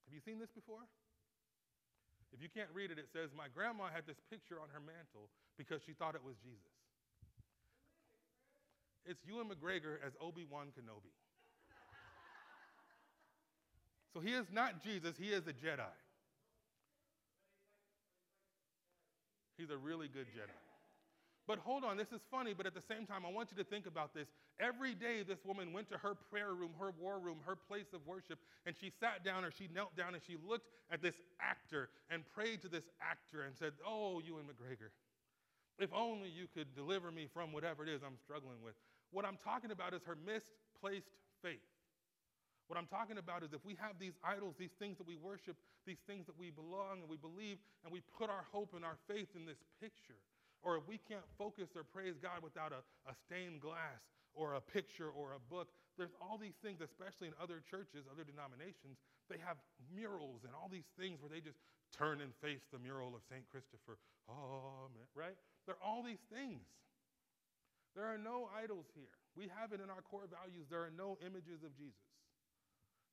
Have 0.08 0.14
you 0.16 0.22
seen 0.24 0.40
this 0.40 0.50
before? 0.50 0.82
If 2.32 2.42
you 2.42 2.48
can't 2.48 2.68
read 2.74 2.90
it, 2.90 2.98
it 2.98 3.08
says, 3.12 3.30
My 3.36 3.48
grandma 3.52 3.88
had 3.92 4.06
this 4.06 4.18
picture 4.30 4.56
on 4.60 4.68
her 4.72 4.80
mantle 4.80 5.30
because 5.56 5.80
she 5.86 5.92
thought 5.92 6.14
it 6.14 6.24
was 6.24 6.36
Jesus. 6.42 6.74
It's 9.06 9.20
Ewan 9.24 9.46
McGregor 9.46 9.96
as 10.04 10.12
Obi 10.20 10.44
Wan 10.50 10.68
Kenobi. 10.74 11.14
so 14.12 14.20
he 14.20 14.32
is 14.32 14.46
not 14.52 14.82
Jesus, 14.82 15.16
he 15.16 15.30
is 15.30 15.46
a 15.46 15.52
Jedi. 15.52 15.94
He's 19.56 19.70
a 19.70 19.76
really 19.76 20.08
good 20.08 20.26
Jedi. 20.26 20.65
But 21.46 21.60
hold 21.60 21.84
on, 21.84 21.96
this 21.96 22.10
is 22.10 22.20
funny, 22.28 22.54
but 22.54 22.66
at 22.66 22.74
the 22.74 22.82
same 22.82 23.06
time, 23.06 23.24
I 23.24 23.30
want 23.30 23.50
you 23.52 23.62
to 23.62 23.68
think 23.68 23.86
about 23.86 24.12
this. 24.12 24.26
Every 24.58 24.94
day, 24.94 25.22
this 25.22 25.38
woman 25.44 25.72
went 25.72 25.88
to 25.90 25.98
her 25.98 26.14
prayer 26.14 26.54
room, 26.54 26.70
her 26.80 26.92
war 26.98 27.20
room, 27.20 27.38
her 27.46 27.54
place 27.54 27.92
of 27.94 28.04
worship, 28.04 28.40
and 28.66 28.74
she 28.80 28.90
sat 28.90 29.24
down 29.24 29.44
or 29.44 29.52
she 29.52 29.68
knelt 29.72 29.96
down 29.96 30.14
and 30.14 30.22
she 30.26 30.36
looked 30.48 30.66
at 30.90 31.00
this 31.00 31.14
actor 31.40 31.88
and 32.10 32.24
prayed 32.34 32.62
to 32.62 32.68
this 32.68 32.84
actor 33.00 33.42
and 33.42 33.54
said, 33.56 33.72
Oh, 33.86 34.20
Ewan 34.26 34.44
McGregor, 34.44 34.90
if 35.78 35.92
only 35.94 36.28
you 36.28 36.46
could 36.52 36.74
deliver 36.74 37.12
me 37.12 37.28
from 37.32 37.52
whatever 37.52 37.84
it 37.84 37.90
is 37.90 38.02
I'm 38.02 38.18
struggling 38.18 38.58
with. 38.64 38.74
What 39.12 39.24
I'm 39.24 39.38
talking 39.42 39.70
about 39.70 39.94
is 39.94 40.02
her 40.04 40.16
misplaced 40.26 41.14
faith. 41.42 41.62
What 42.66 42.76
I'm 42.76 42.90
talking 42.90 43.18
about 43.18 43.44
is 43.44 43.52
if 43.52 43.64
we 43.64 43.76
have 43.78 44.00
these 44.00 44.18
idols, 44.26 44.56
these 44.58 44.74
things 44.80 44.98
that 44.98 45.06
we 45.06 45.14
worship, 45.14 45.54
these 45.86 46.02
things 46.08 46.26
that 46.26 46.36
we 46.36 46.50
belong 46.50 46.98
and 47.02 47.08
we 47.08 47.16
believe, 47.16 47.58
and 47.84 47.92
we 47.92 48.02
put 48.18 48.28
our 48.28 48.42
hope 48.50 48.74
and 48.74 48.84
our 48.84 48.98
faith 49.06 49.28
in 49.36 49.46
this 49.46 49.62
picture, 49.80 50.18
or 50.66 50.74
if 50.74 50.84
we 50.90 50.98
can't 50.98 51.22
focus 51.38 51.70
or 51.78 51.86
praise 51.86 52.18
God 52.18 52.42
without 52.42 52.74
a, 52.74 52.82
a 53.06 53.14
stained 53.14 53.62
glass 53.62 54.02
or 54.34 54.58
a 54.58 54.60
picture 54.60 55.06
or 55.14 55.38
a 55.38 55.42
book, 55.46 55.70
there's 55.94 56.10
all 56.18 56.34
these 56.34 56.58
things, 56.58 56.82
especially 56.82 57.30
in 57.30 57.38
other 57.38 57.62
churches, 57.62 58.02
other 58.10 58.26
denominations, 58.26 58.98
they 59.30 59.38
have 59.38 59.62
murals 59.94 60.42
and 60.42 60.50
all 60.58 60.66
these 60.66 60.90
things 60.98 61.22
where 61.22 61.30
they 61.30 61.38
just 61.38 61.62
turn 61.94 62.18
and 62.18 62.34
face 62.42 62.66
the 62.74 62.82
mural 62.82 63.14
of 63.14 63.22
St. 63.30 63.46
Christopher. 63.46 63.94
Oh, 64.26 64.90
man, 64.90 65.06
right? 65.14 65.38
There 65.70 65.78
are 65.78 65.84
all 65.86 66.02
these 66.02 66.20
things. 66.34 66.66
There 67.94 68.04
are 68.04 68.18
no 68.18 68.50
idols 68.50 68.90
here. 68.92 69.14
We 69.38 69.46
have 69.54 69.70
it 69.70 69.78
in 69.78 69.86
our 69.86 70.02
core 70.02 70.26
values. 70.26 70.66
There 70.66 70.82
are 70.82 70.92
no 70.92 71.14
images 71.22 71.62
of 71.62 71.78
Jesus, 71.78 72.10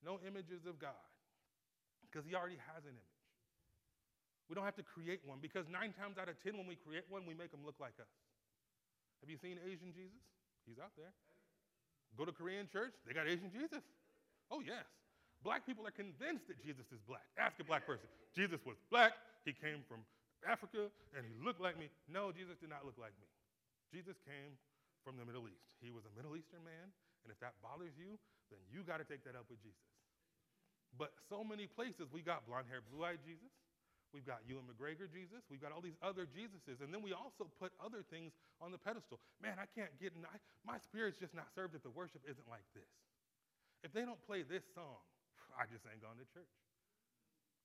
no 0.02 0.18
images 0.26 0.66
of 0.66 0.82
God, 0.82 1.06
because 2.02 2.26
He 2.26 2.34
already 2.34 2.60
has 2.74 2.82
an 2.84 2.98
image. 2.98 3.12
We 4.50 4.56
don't 4.56 4.68
have 4.68 4.76
to 4.78 4.84
create 4.84 5.24
one 5.24 5.40
because 5.42 5.66
nine 5.72 5.96
times 5.96 6.20
out 6.20 6.28
of 6.28 6.36
ten, 6.44 6.58
when 6.60 6.68
we 6.68 6.76
create 6.76 7.08
one, 7.08 7.24
we 7.26 7.34
make 7.34 7.52
them 7.52 7.64
look 7.64 7.80
like 7.80 7.96
us. 8.00 8.12
Have 9.24 9.32
you 9.32 9.40
seen 9.40 9.56
Asian 9.64 9.96
Jesus? 9.96 10.20
He's 10.68 10.80
out 10.80 10.92
there. 11.00 11.16
Go 12.20 12.28
to 12.28 12.36
Korean 12.36 12.68
church, 12.70 12.94
they 13.08 13.16
got 13.16 13.26
Asian 13.26 13.50
Jesus. 13.50 13.82
Oh, 14.52 14.62
yes. 14.62 14.86
Black 15.42 15.66
people 15.66 15.84
are 15.88 15.96
convinced 15.96 16.48
that 16.48 16.62
Jesus 16.62 16.86
is 16.94 17.02
black. 17.04 17.26
Ask 17.36 17.60
a 17.60 17.66
black 17.66 17.88
person. 17.88 18.06
Jesus 18.36 18.62
was 18.64 18.78
black, 18.92 19.18
he 19.44 19.52
came 19.52 19.82
from 19.90 20.06
Africa, 20.46 20.92
and 21.16 21.24
he 21.26 21.36
looked 21.40 21.60
like 21.60 21.80
me. 21.80 21.90
No, 22.08 22.32
Jesus 22.32 22.56
did 22.60 22.70
not 22.70 22.86
look 22.86 23.00
like 23.00 23.16
me. 23.20 23.28
Jesus 23.92 24.16
came 24.24 24.56
from 25.04 25.20
the 25.20 25.26
Middle 25.26 25.48
East. 25.48 25.64
He 25.84 25.92
was 25.92 26.04
a 26.08 26.14
Middle 26.16 26.36
Eastern 26.36 26.64
man, 26.64 26.92
and 27.24 27.30
if 27.32 27.40
that 27.44 27.60
bothers 27.60 27.96
you, 28.00 28.20
then 28.52 28.60
you 28.72 28.84
got 28.84 29.04
to 29.04 29.08
take 29.08 29.24
that 29.28 29.36
up 29.36 29.48
with 29.52 29.60
Jesus. 29.64 29.84
But 30.96 31.12
so 31.28 31.44
many 31.44 31.66
places, 31.66 32.08
we 32.14 32.22
got 32.22 32.46
blonde 32.46 32.70
hair, 32.70 32.80
blue 32.86 33.04
eyed 33.04 33.20
Jesus. 33.26 33.50
We've 34.13 34.26
got 34.26 34.45
Ewan 34.45 34.69
McGregor 34.69 35.10
Jesus. 35.10 35.41
We've 35.49 35.60
got 35.60 35.73
all 35.73 35.82
these 35.82 35.97
other 36.06 36.30
Jesuses. 36.30 36.86
And 36.86 36.93
then 36.93 37.02
we 37.02 37.17
also 37.17 37.49
put 37.58 37.73
other 37.82 38.06
things 38.06 38.38
on 38.62 38.69
the 38.69 38.78
pedestal. 38.78 39.17
Man, 39.41 39.58
I 39.58 39.65
can't 39.73 39.89
get. 39.97 40.13
I, 40.13 40.38
my 40.62 40.78
spirit's 40.78 41.17
just 41.17 41.34
not 41.34 41.49
served 41.58 41.73
if 41.73 41.82
the 41.82 41.89
worship 41.89 42.21
isn't 42.30 42.45
like 42.45 42.63
this. 42.78 42.88
If 43.82 43.91
they 43.91 44.06
don't 44.06 44.21
play 44.30 44.45
this 44.45 44.63
song, 44.78 45.02
I 45.60 45.65
just 45.65 45.84
ain't 45.89 45.99
gone 45.99 46.21
to 46.21 46.28
church. 46.30 46.54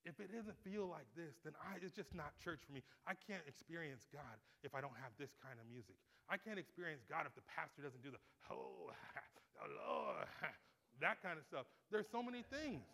If 0.08 0.16
it 0.24 0.32
doesn't 0.32 0.56
feel 0.64 0.88
like 0.88 1.04
this, 1.12 1.36
then 1.44 1.52
I, 1.60 1.76
it's 1.84 1.92
just 1.92 2.16
not 2.16 2.32
church 2.40 2.64
for 2.64 2.72
me. 2.72 2.80
I 3.04 3.12
can't 3.12 3.44
experience 3.44 4.08
God 4.08 4.40
if 4.64 4.72
I 4.72 4.80
don't 4.80 4.96
have 4.96 5.12
this 5.20 5.36
kind 5.44 5.60
of 5.60 5.68
music. 5.68 6.00
I 6.32 6.40
can't 6.40 6.56
experience 6.56 7.04
God 7.04 7.28
if 7.28 7.36
the 7.36 7.44
pastor 7.44 7.84
doesn't 7.84 8.00
do 8.00 8.08
the, 8.08 8.20
oh, 8.48 8.88
oh 9.60 9.68
Lord, 9.68 10.24
that 11.04 11.20
kind 11.20 11.36
of 11.36 11.44
stuff. 11.44 11.68
There's 11.92 12.08
so 12.08 12.24
many 12.24 12.40
things. 12.48 12.88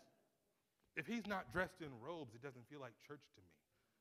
If 0.95 1.05
he's 1.07 1.27
not 1.27 1.51
dressed 1.51 1.81
in 1.81 1.91
robes, 1.99 2.33
it 2.35 2.41
doesn't 2.41 2.67
feel 2.69 2.79
like 2.79 2.93
church 3.07 3.23
to 3.35 3.41
me. 3.43 3.51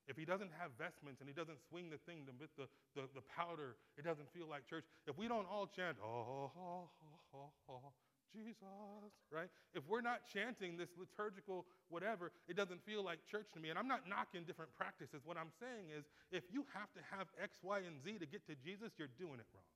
If 0.07 0.17
he 0.17 0.25
doesn't 0.25 0.53
have 0.61 0.71
vestments 0.77 1.21
and 1.21 1.29
he 1.29 1.35
doesn't 1.35 1.59
swing 1.69 1.89
the 1.89 1.99
thing 2.05 2.29
with 2.39 2.53
the, 2.61 2.69
the, 2.95 3.09
the 3.17 3.25
powder, 3.25 3.77
it 3.97 4.05
doesn't 4.05 4.29
feel 4.37 4.47
like 4.47 4.69
church. 4.69 4.85
If 5.09 5.17
we 5.17 5.29
don't 5.29 5.49
all 5.49 5.67
chant, 5.67 5.97
oh, 6.05 6.53
oh, 6.53 6.53
oh, 6.55 6.91
oh, 7.33 7.51
oh, 7.73 7.93
Jesus, 8.35 9.15
right? 9.33 9.49
If 9.73 9.87
we're 9.89 10.03
not 10.03 10.27
chanting 10.27 10.77
this 10.77 10.91
liturgical 10.99 11.65
whatever, 11.89 12.33
it 12.49 12.57
doesn't 12.57 12.85
feel 12.85 13.03
like 13.03 13.25
church 13.31 13.47
to 13.55 13.61
me. 13.61 13.71
And 13.71 13.79
I'm 13.79 13.89
not 13.89 14.05
knocking 14.11 14.45
different 14.45 14.75
practices. 14.75 15.23
What 15.25 15.39
I'm 15.39 15.55
saying 15.57 15.95
is, 15.97 16.05
if 16.31 16.45
you 16.53 16.67
have 16.75 16.93
to 16.99 17.01
have 17.17 17.27
X, 17.41 17.63
Y, 17.63 17.79
and 17.87 17.97
Z 18.03 18.19
to 18.19 18.27
get 18.27 18.45
to 18.51 18.55
Jesus, 18.61 18.93
you're 18.99 19.15
doing 19.17 19.41
it 19.41 19.49
wrong. 19.55 19.71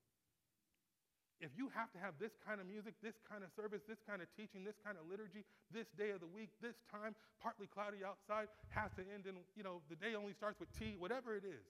If 1.39 1.55
you 1.55 1.71
have 1.71 1.91
to 1.95 1.99
have 2.03 2.19
this 2.19 2.35
kind 2.43 2.59
of 2.59 2.67
music, 2.67 2.99
this 2.99 3.15
kind 3.23 3.47
of 3.47 3.51
service, 3.55 3.83
this 3.87 4.03
kind 4.03 4.19
of 4.19 4.27
teaching, 4.35 4.67
this 4.67 4.79
kind 4.83 4.99
of 4.99 5.07
liturgy, 5.07 5.47
this 5.71 5.87
day 5.95 6.11
of 6.11 6.19
the 6.19 6.27
week, 6.27 6.51
this 6.59 6.75
time, 6.91 7.15
partly 7.39 7.71
cloudy 7.71 8.03
outside, 8.03 8.51
has 8.75 8.91
to 8.99 9.07
end 9.07 9.31
in, 9.31 9.39
you 9.55 9.63
know, 9.63 9.79
the 9.87 9.95
day 9.95 10.19
only 10.19 10.35
starts 10.35 10.59
with 10.59 10.71
T, 10.75 10.99
whatever 10.99 11.39
it 11.39 11.47
is, 11.47 11.67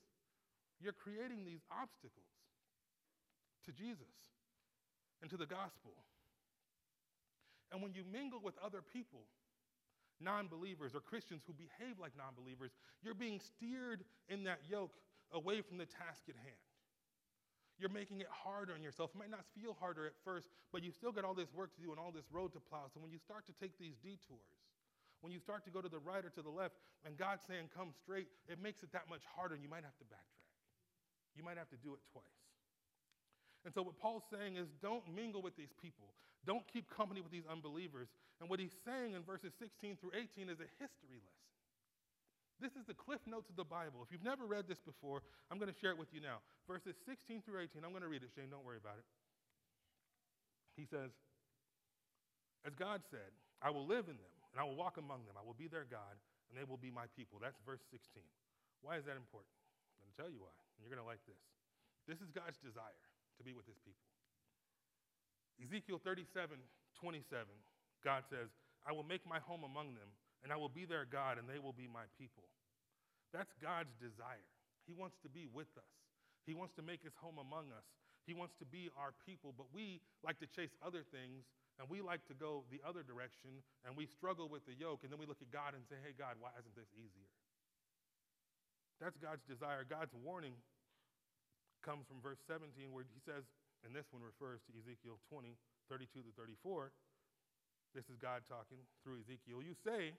you're 0.80 0.96
creating 0.96 1.44
these 1.44 1.60
obstacles 1.68 2.32
to 3.66 3.70
Jesus 3.72 4.32
and 5.20 5.28
to 5.28 5.36
the 5.36 5.46
gospel. 5.46 5.92
And 7.72 7.82
when 7.82 7.92
you 7.92 8.02
mingle 8.08 8.40
with 8.40 8.56
other 8.64 8.80
people, 8.80 9.28
non 10.20 10.48
believers 10.48 10.94
or 10.94 11.00
Christians 11.00 11.42
who 11.46 11.52
behave 11.52 12.00
like 12.00 12.16
non 12.16 12.32
believers, 12.32 12.72
you're 13.02 13.14
being 13.14 13.40
steered 13.40 14.04
in 14.28 14.44
that 14.44 14.60
yoke 14.68 14.96
away 15.32 15.60
from 15.60 15.76
the 15.76 15.84
task 15.84 16.24
at 16.28 16.36
hand. 16.36 16.67
You're 17.78 17.94
making 17.94 18.20
it 18.20 18.26
harder 18.30 18.74
on 18.74 18.82
yourself. 18.82 19.14
It 19.14 19.18
might 19.18 19.30
not 19.30 19.46
feel 19.54 19.78
harder 19.78 20.06
at 20.06 20.18
first, 20.26 20.50
but 20.74 20.82
you've 20.82 20.98
still 20.98 21.14
got 21.14 21.24
all 21.24 21.34
this 21.34 21.54
work 21.54 21.70
to 21.78 21.80
do 21.80 21.94
and 21.94 21.98
all 21.98 22.10
this 22.10 22.26
road 22.34 22.52
to 22.58 22.60
plow. 22.60 22.90
So 22.92 22.98
when 22.98 23.14
you 23.14 23.22
start 23.22 23.46
to 23.46 23.54
take 23.54 23.78
these 23.78 23.94
detours, 24.02 24.50
when 25.22 25.32
you 25.32 25.38
start 25.38 25.62
to 25.66 25.70
go 25.70 25.80
to 25.80 25.88
the 25.88 25.98
right 25.98 26.24
or 26.24 26.30
to 26.34 26.42
the 26.42 26.50
left, 26.50 26.74
and 27.06 27.14
God's 27.16 27.42
saying, 27.46 27.70
come 27.74 27.94
straight, 28.02 28.26
it 28.50 28.58
makes 28.58 28.82
it 28.82 28.90
that 28.92 29.06
much 29.10 29.22
harder, 29.34 29.54
and 29.54 29.62
you 29.62 29.70
might 29.70 29.86
have 29.86 29.94
to 29.98 30.06
backtrack. 30.10 30.50
You 31.34 31.42
might 31.46 31.58
have 31.58 31.70
to 31.70 31.78
do 31.78 31.94
it 31.94 32.02
twice. 32.10 32.26
And 33.64 33.74
so, 33.74 33.82
what 33.82 33.98
Paul's 33.98 34.22
saying 34.30 34.56
is, 34.56 34.66
don't 34.82 35.02
mingle 35.10 35.42
with 35.42 35.56
these 35.58 35.74
people. 35.82 36.14
Don't 36.46 36.62
keep 36.70 36.88
company 36.90 37.20
with 37.20 37.34
these 37.34 37.46
unbelievers. 37.50 38.08
And 38.40 38.48
what 38.48 38.60
he's 38.62 38.74
saying 38.86 39.14
in 39.14 39.22
verses 39.22 39.52
16 39.58 39.98
through 39.98 40.14
18 40.14 40.48
is 40.48 40.62
a 40.62 40.70
history 40.78 41.18
lesson. 41.18 41.57
This 42.58 42.74
is 42.74 42.82
the 42.90 42.94
cliff 42.94 43.22
notes 43.22 43.46
of 43.46 43.54
the 43.54 43.66
Bible. 43.66 44.02
If 44.02 44.10
you've 44.10 44.26
never 44.26 44.42
read 44.42 44.66
this 44.66 44.82
before, 44.82 45.22
I'm 45.46 45.62
going 45.62 45.70
to 45.70 45.78
share 45.78 45.94
it 45.94 45.98
with 45.98 46.10
you 46.10 46.18
now. 46.18 46.42
Verses 46.66 46.98
16 47.06 47.46
through 47.46 47.62
18. 47.70 47.86
I'm 47.86 47.94
going 47.94 48.02
to 48.02 48.10
read 48.10 48.26
it, 48.26 48.34
Shane. 48.34 48.50
Don't 48.50 48.66
worry 48.66 48.82
about 48.82 48.98
it. 48.98 49.06
He 50.74 50.82
says, 50.82 51.14
As 52.66 52.74
God 52.74 53.06
said, 53.14 53.30
I 53.62 53.70
will 53.70 53.86
live 53.86 54.10
in 54.10 54.18
them, 54.18 54.34
and 54.54 54.58
I 54.58 54.66
will 54.66 54.78
walk 54.78 54.98
among 54.98 55.22
them. 55.26 55.38
I 55.38 55.46
will 55.46 55.58
be 55.58 55.70
their 55.70 55.86
God, 55.86 56.18
and 56.50 56.54
they 56.58 56.66
will 56.66 56.78
be 56.78 56.90
my 56.90 57.06
people. 57.14 57.38
That's 57.38 57.58
verse 57.62 57.82
16. 57.94 58.22
Why 58.82 58.98
is 58.98 59.06
that 59.06 59.18
important? 59.18 59.54
I'm 59.98 60.06
going 60.06 60.14
to 60.14 60.18
tell 60.18 60.30
you 60.30 60.42
why, 60.42 60.54
and 60.54 60.82
you're 60.82 60.90
going 60.90 61.02
to 61.02 61.06
like 61.06 61.22
this. 61.30 61.38
This 62.10 62.18
is 62.18 62.30
God's 62.34 62.58
desire 62.58 63.06
to 63.38 63.42
be 63.46 63.54
with 63.54 63.66
his 63.66 63.78
people. 63.82 64.06
Ezekiel 65.58 65.98
37, 66.02 66.58
27, 66.98 67.46
God 68.02 68.22
says, 68.30 68.50
I 68.86 68.94
will 68.94 69.06
make 69.06 69.26
my 69.26 69.42
home 69.42 69.66
among 69.66 69.98
them 69.98 70.10
and 70.42 70.52
I 70.52 70.56
will 70.56 70.70
be 70.70 70.84
their 70.84 71.04
God, 71.04 71.38
and 71.38 71.48
they 71.48 71.58
will 71.58 71.74
be 71.74 71.88
my 71.90 72.06
people. 72.16 72.46
That's 73.32 73.52
God's 73.60 73.92
desire. 73.98 74.46
He 74.86 74.94
wants 74.94 75.16
to 75.22 75.28
be 75.28 75.46
with 75.50 75.70
us, 75.76 75.94
He 76.46 76.54
wants 76.54 76.74
to 76.76 76.82
make 76.82 77.02
His 77.02 77.14
home 77.20 77.38
among 77.38 77.70
us. 77.74 77.86
He 78.28 78.36
wants 78.36 78.52
to 78.60 78.68
be 78.68 78.92
our 78.92 79.16
people, 79.24 79.56
but 79.56 79.72
we 79.72 80.04
like 80.20 80.36
to 80.44 80.48
chase 80.52 80.76
other 80.84 81.00
things 81.00 81.48
and 81.80 81.88
we 81.88 82.04
like 82.04 82.20
to 82.28 82.36
go 82.36 82.68
the 82.68 82.84
other 82.84 83.00
direction 83.00 83.64
and 83.88 83.96
we 83.96 84.04
struggle 84.04 84.52
with 84.52 84.68
the 84.68 84.76
yoke 84.76 85.00
and 85.00 85.08
then 85.08 85.16
we 85.16 85.24
look 85.24 85.40
at 85.40 85.48
God 85.48 85.72
and 85.72 85.80
say, 85.88 85.96
hey, 86.04 86.12
God, 86.12 86.36
why 86.36 86.52
isn't 86.60 86.76
this 86.76 86.92
easier? 86.92 87.32
That's 89.00 89.16
God's 89.16 89.40
desire. 89.48 89.80
God's 89.80 90.12
warning 90.12 90.60
comes 91.80 92.04
from 92.04 92.20
verse 92.20 92.42
17 92.44 92.92
where 92.92 93.08
he 93.08 93.16
says, 93.24 93.48
and 93.86 93.96
this 93.96 94.10
one 94.12 94.20
refers 94.20 94.60
to 94.68 94.76
Ezekiel 94.76 95.16
20, 95.32 95.56
32 95.88 96.20
to 96.26 96.32
34. 96.36 96.92
This 97.96 98.12
is 98.12 98.20
God 98.20 98.44
talking 98.44 98.84
through 99.00 99.24
Ezekiel. 99.24 99.64
You 99.64 99.72
say, 99.72 100.12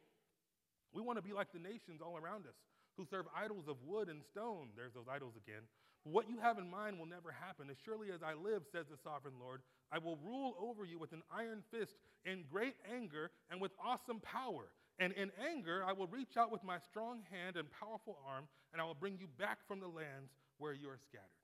we 0.93 1.02
want 1.02 1.17
to 1.17 1.25
be 1.25 1.34
like 1.34 1.52
the 1.54 1.60
nations 1.60 2.02
all 2.02 2.17
around 2.17 2.45
us 2.45 2.56
who 2.97 3.06
serve 3.06 3.25
idols 3.36 3.67
of 3.67 3.78
wood 3.86 4.10
and 4.10 4.21
stone. 4.23 4.69
There's 4.75 4.93
those 4.93 5.08
idols 5.10 5.36
again. 5.38 5.63
But 6.04 6.13
what 6.13 6.30
you 6.30 6.39
have 6.39 6.58
in 6.58 6.69
mind 6.69 6.99
will 6.99 7.06
never 7.06 7.32
happen. 7.32 7.69
As 7.69 7.78
surely 7.84 8.12
as 8.12 8.23
I 8.23 8.34
live, 8.34 8.63
says 8.71 8.88
the 8.91 8.97
sovereign 8.97 9.36
Lord, 9.39 9.62
I 9.91 9.99
will 9.99 10.17
rule 10.23 10.56
over 10.60 10.84
you 10.86 10.99
with 10.99 11.13
an 11.13 11.23
iron 11.32 11.63
fist 11.71 11.95
in 12.25 12.43
great 12.52 12.75
anger 12.91 13.32
and 13.49 13.62
with 13.62 13.71
awesome 13.84 14.19
power. 14.19 14.71
And 14.99 15.13
in 15.13 15.32
anger, 15.39 15.84
I 15.88 15.93
will 15.93 16.08
reach 16.08 16.36
out 16.36 16.52
with 16.52 16.63
my 16.63 16.78
strong 16.91 17.23
hand 17.32 17.56
and 17.56 17.67
powerful 17.71 18.19
arm, 18.28 18.47
and 18.73 18.82
I 18.82 18.86
will 18.86 18.99
bring 18.99 19.17
you 19.17 19.28
back 19.39 19.60
from 19.65 19.80
the 19.80 19.88
lands 19.88 20.36
where 20.58 20.73
you 20.73 20.89
are 20.89 20.99
scattered. 21.08 21.39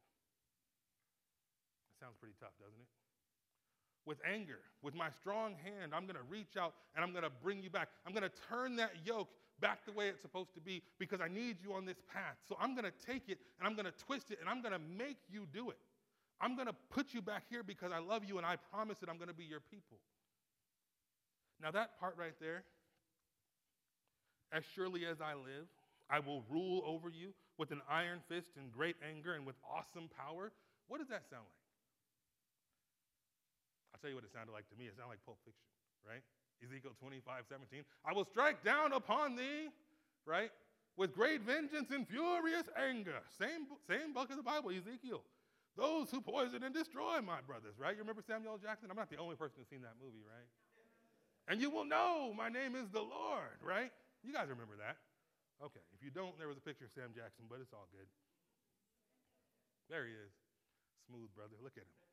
That 1.88 2.06
sounds 2.06 2.18
pretty 2.20 2.36
tough, 2.40 2.52
doesn't 2.60 2.76
it? 2.76 2.92
With 4.06 4.18
anger, 4.30 4.60
with 4.82 4.96
my 4.96 5.10
strong 5.20 5.56
hand, 5.64 5.94
I'm 5.94 6.06
going 6.06 6.16
to 6.16 6.28
reach 6.30 6.58
out 6.60 6.74
and 6.96 7.04
I'm 7.04 7.12
going 7.12 7.24
to 7.24 7.32
bring 7.44 7.62
you 7.64 7.70
back. 7.70 7.90
I'm 8.06 8.14
going 8.14 8.24
to 8.24 8.32
turn 8.50 8.76
that 8.78 8.92
yoke 9.04 9.30
back 9.60 9.86
the 9.86 9.92
way 9.92 10.08
it's 10.08 10.22
supposed 10.22 10.54
to 10.54 10.62
be 10.62 10.82
because 11.00 11.22
I 11.22 11.28
need 11.28 11.58
you 11.64 11.74
on 11.74 11.86
this 11.86 11.98
path. 12.14 12.38
So 12.48 12.58
I'm 12.60 12.76
going 12.76 12.86
to 12.86 13.06
take 13.06 13.30
it 13.30 13.40
and 13.60 13.68
I'm 13.68 13.74
going 13.74 13.86
to 13.86 14.06
twist 14.06 14.32
it 14.32 14.40
and 14.40 14.50
I'm 14.50 14.62
going 14.62 14.74
to 14.74 14.80
make 14.98 15.18
you 15.30 15.48
do 15.54 15.70
it. 15.70 15.78
I'm 16.42 16.56
going 16.56 16.68
to 16.68 16.76
put 16.92 17.14
you 17.14 17.22
back 17.22 17.44
here 17.50 17.64
because 17.64 17.92
I 17.92 18.00
love 18.00 18.24
you 18.26 18.38
and 18.38 18.46
I 18.46 18.58
promise 18.72 19.00
that 19.00 19.10
I'm 19.10 19.18
going 19.18 19.30
to 19.30 19.36
be 19.36 19.46
your 19.46 19.62
people. 19.62 19.98
Now, 21.62 21.72
that 21.72 22.00
part 22.00 22.16
right 22.18 22.36
there, 22.42 22.64
as 24.52 24.64
surely 24.76 25.06
as 25.06 25.22
I 25.22 25.34
live, 25.34 25.68
I 26.10 26.20
will 26.20 26.44
rule 26.50 26.84
over 26.86 27.10
you 27.10 27.34
with 27.58 27.72
an 27.72 27.82
iron 27.90 28.20
fist 28.28 28.52
and 28.60 28.72
great 28.72 28.96
anger 29.08 29.34
and 29.34 29.46
with 29.46 29.56
awesome 29.66 30.10
power. 30.18 30.52
What 30.88 31.00
does 31.00 31.08
that 31.08 31.24
sound 31.30 31.46
like? 31.46 31.65
I'll 33.96 34.04
tell 34.04 34.12
you 34.12 34.20
what 34.20 34.28
it 34.28 34.36
sounded 34.36 34.52
like 34.52 34.68
to 34.68 34.76
me. 34.76 34.92
It 34.92 35.00
sounded 35.00 35.16
like 35.16 35.24
Pulp 35.24 35.40
Fiction, 35.48 35.72
right? 36.04 36.20
Ezekiel 36.60 37.00
25, 37.00 37.48
17. 37.48 37.88
I 38.04 38.12
will 38.12 38.28
strike 38.28 38.60
down 38.60 38.92
upon 38.92 39.40
thee, 39.40 39.72
right? 40.28 40.52
With 41.00 41.16
great 41.16 41.48
vengeance 41.48 41.96
and 41.96 42.04
furious 42.04 42.68
anger. 42.76 43.24
Same, 43.40 43.72
same 43.88 44.12
book 44.12 44.28
of 44.28 44.36
the 44.36 44.44
Bible, 44.44 44.76
Ezekiel. 44.76 45.24
Those 45.80 46.12
who 46.12 46.20
poison 46.20 46.68
and 46.68 46.76
destroy 46.76 47.24
my 47.24 47.40
brothers, 47.40 47.80
right? 47.80 47.96
You 47.96 48.04
remember 48.04 48.20
Samuel 48.20 48.60
Jackson? 48.60 48.92
I'm 48.92 49.00
not 49.00 49.08
the 49.08 49.16
only 49.16 49.40
person 49.40 49.64
who's 49.64 49.72
seen 49.72 49.88
that 49.88 49.96
movie, 49.96 50.28
right? 50.28 50.52
And 51.48 51.64
you 51.64 51.72
will 51.72 51.88
know 51.88 52.36
my 52.36 52.52
name 52.52 52.76
is 52.76 52.92
the 52.92 53.04
Lord, 53.04 53.64
right? 53.64 53.96
You 54.28 54.36
guys 54.36 54.52
remember 54.52 54.76
that. 54.84 55.00
Okay, 55.64 55.84
if 55.96 56.04
you 56.04 56.12
don't, 56.12 56.36
there 56.36 56.52
was 56.52 56.60
a 56.60 56.66
picture 56.68 56.84
of 56.84 56.92
Sam 56.92 57.16
Jackson, 57.16 57.48
but 57.48 57.64
it's 57.64 57.72
all 57.72 57.88
good. 57.96 58.12
There 59.88 60.04
he 60.04 60.12
is. 60.12 60.36
Smooth, 61.08 61.32
brother. 61.32 61.56
Look 61.64 61.80
at 61.80 61.88
him. 61.88 62.05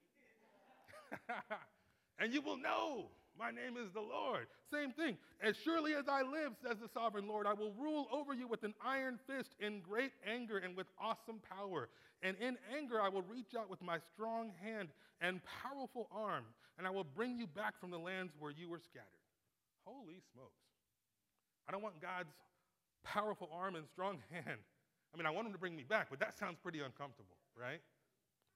and 2.19 2.33
you 2.33 2.43
will 2.43 2.57
know 2.57 3.11
my 3.39 3.51
name 3.51 3.77
is 3.77 3.91
the 3.93 4.01
Lord. 4.01 4.47
Same 4.71 4.93
thing. 4.93 5.17
As 5.43 5.57
surely 5.57 5.95
as 5.95 6.07
I 6.09 6.23
live, 6.23 6.53
says 6.63 6.77
the 6.81 6.89
sovereign 6.89 7.27
Lord, 7.27 7.47
I 7.47 7.55
will 7.55 7.73
rule 7.73 8.07
over 8.13 8.35
you 8.35 8.47
with 8.47 8.63
an 8.63 8.75
iron 8.85 9.19
fist 9.27 9.55
in 9.59 9.81
great 9.81 10.13
anger 10.27 10.59
and 10.59 10.77
with 10.77 10.87
awesome 11.01 11.41
power. 11.57 11.89
And 12.23 12.37
in 12.37 12.57
anger, 12.77 13.01
I 13.01 13.09
will 13.09 13.23
reach 13.23 13.55
out 13.59 13.71
with 13.71 13.83
my 13.83 13.99
strong 14.13 14.53
hand 14.63 14.89
and 15.21 15.41
powerful 15.63 16.09
arm, 16.15 16.45
and 16.79 16.87
I 16.87 16.91
will 16.91 17.05
bring 17.05 17.37
you 17.37 17.47
back 17.47 17.81
from 17.81 17.91
the 17.91 17.99
lands 17.99 18.33
where 18.39 18.51
you 18.51 18.69
were 18.69 18.81
scattered. 18.81 19.07
Holy 19.85 20.21
smokes. 20.33 20.63
I 21.69 21.73
don't 21.73 21.83
want 21.83 22.01
God's 22.01 22.35
powerful 23.05 23.49
arm 23.53 23.77
and 23.77 23.87
strong 23.89 24.19
hand. 24.31 24.61
I 25.15 25.17
mean, 25.17 25.27
I 25.27 25.31
want 25.31 25.47
him 25.47 25.53
to 25.53 25.59
bring 25.59 25.77
me 25.77 25.85
back, 25.85 26.09
but 26.11 26.21
that 26.21 26.39
sounds 26.39 26.59
pretty 26.63 26.81
uncomfortable, 26.81 27.37
right? 27.59 27.81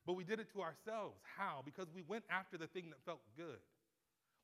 But 0.07 0.15
we 0.15 0.25
did 0.25 0.39
it 0.39 0.53
to 0.53 0.63
ourselves. 0.63 1.19
How? 1.37 1.63
Because 1.65 1.89
we 1.95 2.03
went 2.07 2.25
after 2.31 2.57
the 2.57 2.69
thing 2.69 2.91
that 2.91 3.03
felt 3.05 3.21
good. 3.37 3.59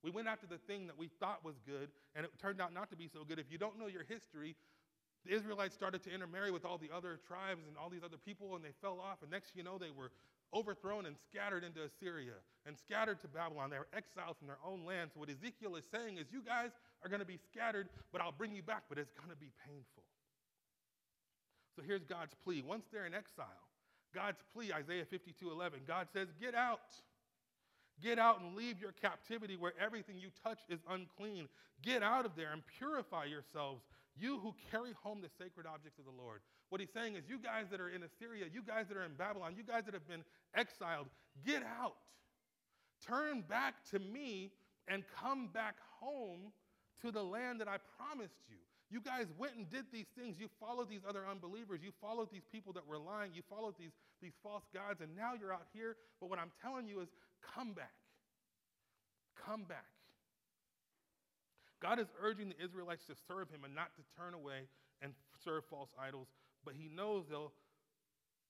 We 0.03 0.11
went 0.11 0.27
after 0.27 0.47
the 0.47 0.59
thing 0.59 0.89
that 0.89 0.99
we 0.99 1.09
thought 1.21 1.45
was 1.45 1.55
good, 1.65 1.89
and 2.17 2.27
it 2.27 2.33
turned 2.41 2.61
out 2.61 2.75
not 2.75 2.91
to 2.91 2.97
be 2.97 3.07
so 3.07 3.23
good. 3.23 3.39
If 3.39 3.47
you 3.51 3.59
don't 3.59 3.79
know 3.79 3.87
your 3.87 4.03
history, 4.03 4.57
the 5.25 5.33
Israelites 5.33 5.75
started 5.75 6.03
to 6.03 6.11
intermarry 6.11 6.51
with 6.51 6.65
all 6.65 6.79
the 6.79 6.91
other 6.91 7.21
tribes 7.29 7.63
and 7.69 7.77
all 7.79 7.89
these 7.89 8.03
other 8.05 8.17
people, 8.17 8.57
and 8.57 8.65
they 8.65 8.75
fell 8.83 8.99
off. 8.99 9.23
And 9.23 9.31
next 9.31 9.55
you 9.55 9.63
know, 9.63 9.79
they 9.79 9.95
were 9.95 10.11
overthrown 10.53 11.07
and 11.07 11.17
scattered 11.31 11.63
into 11.63 11.81
Assyria 11.85 12.35
and 12.67 12.77
scattered 12.77 13.21
to 13.23 13.29
Babylon. 13.29 13.71
They 13.71 13.79
were 13.79 13.89
exiled 13.95 14.37
from 14.39 14.49
their 14.49 14.61
own 14.67 14.85
land. 14.85 15.11
So, 15.15 15.21
what 15.21 15.31
Ezekiel 15.31 15.77
is 15.77 15.85
saying 15.91 16.19
is, 16.19 16.27
you 16.33 16.43
guys 16.43 16.71
are 17.03 17.09
going 17.09 17.21
to 17.21 17.27
be 17.27 17.39
scattered, 17.39 17.89
but 18.11 18.21
I'll 18.21 18.35
bring 18.35 18.55
you 18.55 18.63
back, 18.63 18.85
but 18.89 18.99
it's 18.99 19.13
going 19.13 19.31
to 19.31 19.37
be 19.37 19.53
painful. 19.65 20.03
So, 21.77 21.83
here's 21.87 22.05
God's 22.05 22.35
plea. 22.43 22.63
Once 22.67 22.85
they're 22.91 23.07
in 23.07 23.15
exile, 23.15 23.72
God's 24.15 24.39
plea, 24.53 24.73
Isaiah 24.73 25.05
52 25.05 25.51
11. 25.51 25.81
God 25.87 26.09
says, 26.13 26.29
Get 26.41 26.55
out. 26.55 26.81
Get 28.03 28.19
out 28.19 28.41
and 28.41 28.57
leave 28.57 28.81
your 28.81 28.93
captivity 28.93 29.57
where 29.57 29.73
everything 29.81 30.19
you 30.19 30.31
touch 30.43 30.59
is 30.69 30.81
unclean. 30.91 31.49
Get 31.83 32.03
out 32.03 32.25
of 32.25 32.35
there 32.35 32.53
and 32.53 32.63
purify 32.79 33.27
yourselves, 33.27 33.83
you 34.17 34.39
who 34.39 34.55
carry 34.71 34.93
home 35.03 35.21
the 35.21 35.29
sacred 35.39 35.67
objects 35.67 35.99
of 35.99 36.05
the 36.05 36.23
Lord. 36.23 36.41
What 36.71 36.81
he's 36.81 36.91
saying 36.93 37.17
is, 37.17 37.25
you 37.29 37.39
guys 37.39 37.67
that 37.71 37.81
are 37.81 37.91
in 37.91 38.03
Assyria, 38.03 38.47
you 38.53 38.63
guys 38.63 38.87
that 38.89 38.97
are 38.97 39.05
in 39.05 39.15
Babylon, 39.15 39.55
you 39.57 39.63
guys 39.63 39.85
that 39.85 39.95
have 39.95 40.09
been 40.09 40.25
exiled, 40.57 41.07
get 41.45 41.63
out. 41.63 41.97
Turn 43.07 43.43
back 43.43 43.75
to 43.91 43.99
me 43.99 44.53
and 44.89 45.05
come 45.21 45.49
back 45.49 45.77
home 46.01 46.53
to 47.03 47.11
the 47.11 47.23
land 47.23 47.61
that 47.61 47.69
I 47.69 47.77
promised 47.99 48.41
you. 48.49 48.57
You 48.93 49.01
guys 49.01 49.25
went 49.41 49.57
and 49.57 49.65
did 49.73 49.89
these 49.89 50.13
things. 50.13 50.37
You 50.37 50.53
followed 50.61 50.93
these 50.93 51.01
other 51.09 51.25
unbelievers. 51.25 51.81
You 51.81 51.97
followed 51.97 52.29
these 52.29 52.45
people 52.53 52.77
that 52.77 52.85
were 52.85 53.01
lying. 53.01 53.33
You 53.33 53.41
followed 53.49 53.73
these, 53.81 53.97
these 54.21 54.37
false 54.45 54.69
gods, 54.69 55.01
and 55.01 55.17
now 55.17 55.33
you're 55.33 55.53
out 55.53 55.65
here. 55.73 55.97
But 56.21 56.29
what 56.29 56.37
I'm 56.39 56.53
telling 56.61 56.85
you 56.85 57.01
is 57.01 57.09
come 57.41 57.73
back. 57.73 57.97
Come 59.49 59.65
back. 59.65 59.89
God 61.81 61.99
is 62.05 62.07
urging 62.21 62.53
the 62.53 62.61
Israelites 62.61 63.09
to 63.09 63.17
serve 63.27 63.49
him 63.49 63.65
and 63.65 63.73
not 63.73 63.97
to 63.97 64.05
turn 64.21 64.37
away 64.37 64.69
and 65.01 65.17
serve 65.41 65.65
false 65.73 65.89
idols, 65.97 66.29
but 66.61 66.77
he 66.77 66.93
knows 66.93 67.25
they'll, 67.33 67.51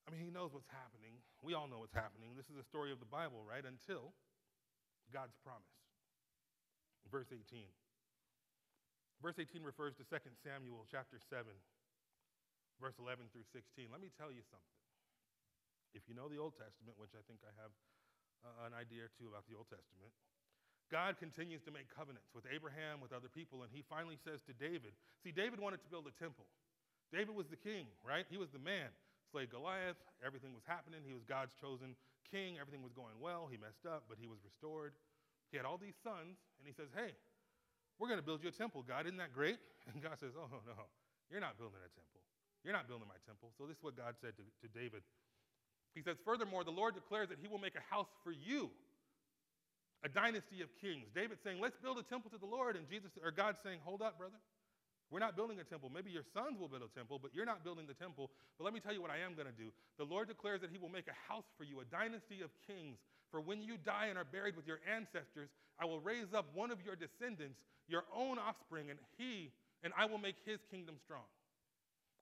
I 0.05 0.11
mean, 0.11 0.26
he 0.26 0.35
knows 0.35 0.50
what's 0.50 0.68
happening. 0.74 1.22
We 1.40 1.55
all 1.55 1.70
know 1.70 1.78
what's 1.78 1.94
happening. 1.94 2.35
This 2.35 2.50
is 2.50 2.59
the 2.59 2.66
story 2.66 2.90
of 2.90 2.98
the 2.98 3.07
Bible, 3.07 3.46
right? 3.46 3.62
Until 3.62 4.11
God's 5.14 5.38
promise. 5.46 5.70
Verse 7.09 7.31
18. 7.31 7.62
Verse 9.22 9.38
18 9.38 9.62
refers 9.62 9.94
to 10.02 10.04
2 10.11 10.18
Samuel 10.42 10.82
chapter 10.90 11.22
7, 11.30 11.46
verse 12.82 12.98
11 12.98 13.30
through 13.30 13.46
16. 13.54 13.87
Let 13.87 14.02
me 14.02 14.11
tell 14.18 14.35
you 14.35 14.42
something. 14.50 14.78
If 15.94 16.11
you 16.11 16.18
know 16.18 16.26
the 16.26 16.42
Old 16.42 16.58
Testament, 16.58 16.98
which 16.98 17.14
I 17.14 17.22
think 17.30 17.38
I 17.46 17.54
have 17.62 17.70
uh, 18.42 18.66
an 18.66 18.74
idea 18.74 19.06
or 19.06 19.12
two 19.14 19.30
about 19.30 19.46
the 19.46 19.54
Old 19.54 19.70
Testament, 19.70 20.11
God 20.90 21.22
continues 21.22 21.62
to 21.64 21.72
make 21.72 21.87
covenants 21.87 22.35
with 22.35 22.50
Abraham, 22.50 22.98
with 22.98 23.14
other 23.14 23.30
people, 23.30 23.62
and 23.62 23.70
he 23.70 23.87
finally 23.87 24.18
says 24.26 24.42
to 24.50 24.52
David, 24.58 24.90
see, 25.22 25.30
David 25.30 25.62
wanted 25.62 25.80
to 25.87 25.88
build 25.88 26.11
a 26.11 26.14
temple. 26.18 26.50
David 27.14 27.38
was 27.38 27.46
the 27.46 27.61
king, 27.61 27.87
right? 28.02 28.26
He 28.26 28.37
was 28.37 28.50
the 28.50 28.61
man. 28.61 28.90
Slayed 29.30 29.54
Goliath, 29.54 29.96
everything 30.18 30.50
was 30.50 30.66
happening. 30.66 31.00
He 31.06 31.14
was 31.14 31.22
God's 31.24 31.54
chosen 31.62 31.94
king. 32.28 32.58
Everything 32.58 32.82
was 32.82 32.92
going 32.92 33.16
well. 33.22 33.46
He 33.46 33.56
messed 33.56 33.87
up, 33.87 34.04
but 34.11 34.18
he 34.18 34.26
was 34.26 34.42
restored. 34.44 34.92
He 35.48 35.56
had 35.56 35.64
all 35.64 35.78
these 35.78 35.96
sons, 36.02 36.40
and 36.58 36.64
he 36.66 36.74
says, 36.76 36.92
Hey, 36.92 37.16
we're 37.98 38.09
going 38.09 38.20
to 38.20 38.24
build 38.24 38.42
you 38.42 38.48
a 38.48 38.55
temple, 38.55 38.85
God. 38.87 39.07
Isn't 39.07 39.18
that 39.18 39.33
great? 39.33 39.59
And 39.83 39.98
God 39.98 40.14
says, 40.22 40.31
Oh, 40.38 40.46
no, 40.46 40.87
you're 41.26 41.42
not 41.42 41.59
building 41.59 41.83
a 41.83 41.90
temple. 41.90 42.22
You're 42.62 42.72
not 42.72 42.87
building 42.87 43.11
my 43.11 43.18
temple. 43.26 43.50
So 43.59 43.66
this 43.66 43.74
is 43.78 43.83
what 43.83 43.98
God 43.98 44.14
said 44.22 44.38
to, 44.38 44.46
to 44.46 44.66
David. 44.70 45.02
He 45.90 46.02
says, 46.07 46.22
Furthermore, 46.24 46.62
the 46.62 46.70
Lord 46.70 46.94
declares 46.94 47.28
that 47.35 47.42
he 47.42 47.50
will 47.50 47.59
make 47.59 47.74
a 47.74 47.83
house 47.90 48.07
for 48.22 48.31
you, 48.31 48.70
a 50.07 50.09
dynasty 50.09 50.62
of 50.62 50.70
kings. 50.78 51.11
David 51.11 51.42
saying, 51.42 51.59
Let's 51.59 51.74
build 51.83 51.98
a 51.98 52.07
temple 52.07 52.31
to 52.31 52.38
the 52.38 52.46
Lord. 52.46 52.78
And 52.78 52.87
Jesus 52.87 53.11
or 53.18 53.35
God 53.35 53.57
saying, 53.59 53.83
Hold 53.83 54.02
up, 54.02 54.18
brother. 54.18 54.38
We're 55.12 55.20
not 55.20 55.37
building 55.37 55.61
a 55.61 55.64
temple. 55.64 55.92
Maybe 55.92 56.09
your 56.09 56.24
sons 56.33 56.57
will 56.57 56.72
build 56.72 56.88
a 56.88 56.92
temple, 56.96 57.20
but 57.20 57.37
you're 57.37 57.44
not 57.44 57.61
building 57.62 57.85
the 57.85 57.92
temple. 57.92 58.31
But 58.57 58.64
let 58.64 58.72
me 58.72 58.81
tell 58.81 58.94
you 58.96 59.02
what 59.02 59.11
I 59.12 59.20
am 59.20 59.37
going 59.37 59.46
to 59.46 59.52
do. 59.52 59.68
The 59.98 60.09
Lord 60.09 60.28
declares 60.28 60.62
that 60.62 60.70
He 60.72 60.78
will 60.81 60.88
make 60.88 61.05
a 61.05 61.18
house 61.28 61.44
for 61.59 61.64
you, 61.64 61.81
a 61.81 61.85
dynasty 61.85 62.40
of 62.40 62.48
kings. 62.64 62.96
For 63.28 63.40
when 63.40 63.61
you 63.61 63.76
die 63.76 64.09
and 64.09 64.16
are 64.16 64.24
buried 64.24 64.57
with 64.57 64.66
your 64.66 64.81
ancestors, 64.88 65.52
I 65.82 65.84
will 65.84 65.98
raise 65.98 66.30
up 66.30 66.46
one 66.54 66.70
of 66.70 66.78
your 66.86 66.94
descendants, 66.94 67.58
your 67.90 68.06
own 68.14 68.38
offspring, 68.38 68.86
and 68.94 69.02
He, 69.18 69.50
and 69.82 69.90
I 69.98 70.06
will 70.06 70.22
make 70.22 70.38
His 70.46 70.62
kingdom 70.70 70.94
strong. 71.02 71.26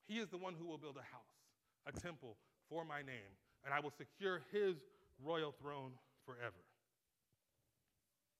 He 0.09 0.17
is 0.17 0.33
the 0.33 0.41
one 0.41 0.57
who 0.57 0.65
will 0.65 0.81
build 0.81 0.97
a 0.97 1.05
house, 1.13 1.37
a 1.85 1.93
temple 1.93 2.41
for 2.73 2.89
my 2.89 3.05
name, 3.05 3.37
and 3.69 3.77
I 3.77 3.85
will 3.85 3.93
secure 3.93 4.41
His 4.49 4.81
royal 5.21 5.53
throne 5.61 5.93
forever. 6.25 6.65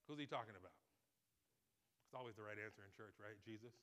Who's 0.09 0.17
He 0.17 0.25
talking 0.25 0.57
about? 0.57 0.73
It's 2.09 2.17
always 2.17 2.33
the 2.41 2.43
right 2.49 2.57
answer 2.57 2.81
in 2.81 2.89
church, 2.97 3.13
right? 3.21 3.37
Jesus. 3.45 3.77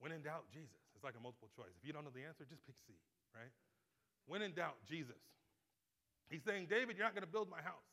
When 0.00 0.16
in 0.16 0.24
doubt, 0.24 0.48
Jesus. 0.48 0.80
It's 0.96 1.04
like 1.04 1.14
a 1.14 1.20
multiple 1.20 1.52
choice. 1.52 1.76
If 1.76 1.84
you 1.84 1.92
don't 1.92 2.08
know 2.08 2.16
the 2.16 2.24
answer, 2.24 2.48
just 2.48 2.64
pick 2.64 2.80
C, 2.88 2.96
right? 3.36 3.52
When 4.24 4.40
in 4.40 4.56
doubt, 4.56 4.80
Jesus. 4.88 5.20
He's 6.32 6.40
saying, 6.40 6.72
David, 6.72 6.96
you're 6.96 7.04
not 7.04 7.12
going 7.12 7.28
to 7.28 7.30
build 7.30 7.52
my 7.52 7.60
house. 7.60 7.84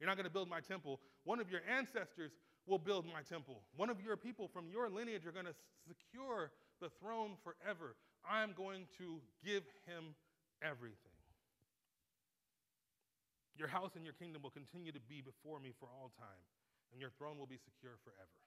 You're 0.00 0.08
not 0.08 0.16
going 0.16 0.24
to 0.24 0.32
build 0.32 0.48
my 0.48 0.60
temple. 0.60 0.98
One 1.24 1.40
of 1.40 1.50
your 1.50 1.60
ancestors 1.68 2.32
will 2.66 2.78
build 2.78 3.04
my 3.04 3.20
temple. 3.20 3.60
One 3.76 3.90
of 3.90 4.00
your 4.00 4.16
people 4.16 4.48
from 4.48 4.64
your 4.72 4.88
lineage 4.88 5.26
are 5.26 5.32
going 5.32 5.46
to 5.46 5.54
secure 5.86 6.50
the 6.80 6.88
throne 7.00 7.36
forever. 7.44 7.94
I'm 8.24 8.56
going 8.56 8.88
to 8.96 9.20
give 9.44 9.62
him 9.84 10.16
everything. 10.64 11.12
Your 13.60 13.68
house 13.68 13.92
and 13.94 14.04
your 14.08 14.16
kingdom 14.16 14.40
will 14.40 14.56
continue 14.56 14.92
to 14.92 15.00
be 15.04 15.20
before 15.20 15.60
me 15.60 15.76
for 15.76 15.84
all 15.92 16.08
time, 16.16 16.44
and 16.92 17.00
your 17.00 17.12
throne 17.20 17.36
will 17.36 17.50
be 17.50 17.60
secure 17.60 18.00
forever. 18.00 18.40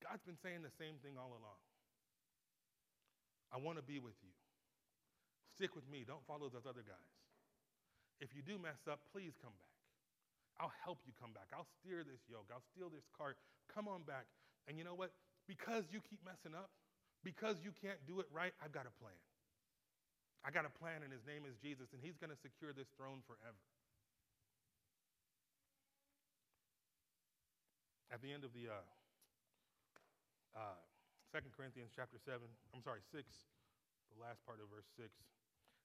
God's 0.00 0.24
been 0.24 0.40
saying 0.40 0.64
the 0.64 0.72
same 0.80 0.96
thing 1.04 1.20
all 1.20 1.36
along. 1.36 1.60
I 3.52 3.60
want 3.60 3.76
to 3.76 3.84
be 3.84 3.98
with 3.98 4.16
you. 4.24 4.32
Stick 5.52 5.76
with 5.76 5.84
me. 5.88 6.04
Don't 6.06 6.24
follow 6.24 6.48
those 6.48 6.64
other 6.64 6.84
guys. 6.84 7.25
If 8.20 8.32
you 8.32 8.40
do 8.40 8.56
mess 8.56 8.80
up, 8.88 9.04
please 9.12 9.36
come 9.40 9.52
back. 9.60 9.76
I'll 10.56 10.72
help 10.84 11.04
you 11.04 11.12
come 11.20 11.36
back. 11.36 11.52
I'll 11.52 11.68
steer 11.80 12.00
this 12.00 12.24
yoke. 12.32 12.48
I'll 12.48 12.64
steal 12.72 12.88
this 12.88 13.04
cart. 13.12 13.36
Come 13.68 13.88
on 13.88 14.08
back. 14.08 14.24
And 14.64 14.80
you 14.80 14.84
know 14.88 14.96
what? 14.96 15.12
Because 15.44 15.84
you 15.92 16.00
keep 16.00 16.24
messing 16.24 16.56
up, 16.56 16.72
because 17.20 17.60
you 17.60 17.76
can't 17.76 18.00
do 18.08 18.24
it 18.24 18.28
right, 18.32 18.56
I've 18.58 18.72
got 18.72 18.88
a 18.88 18.94
plan. 18.98 19.14
I 20.42 20.50
got 20.50 20.64
a 20.64 20.72
plan, 20.72 21.04
and 21.04 21.12
his 21.12 21.26
name 21.28 21.44
is 21.44 21.58
Jesus, 21.60 21.92
and 21.92 22.00
he's 22.00 22.16
going 22.16 22.32
to 22.32 22.40
secure 22.40 22.72
this 22.72 22.88
throne 22.96 23.20
forever. 23.28 23.62
At 28.08 28.22
the 28.22 28.30
end 28.30 28.46
of 28.46 28.54
the 28.54 28.70
uh, 28.70 28.86
uh, 30.56 30.78
2 31.34 31.52
Corinthians 31.52 31.92
chapter 31.92 32.16
7, 32.22 32.40
I'm 32.72 32.80
sorry, 32.80 33.02
6, 33.12 33.26
the 34.14 34.18
last 34.22 34.40
part 34.46 34.62
of 34.62 34.70
verse 34.72 34.88
6. 34.96 35.10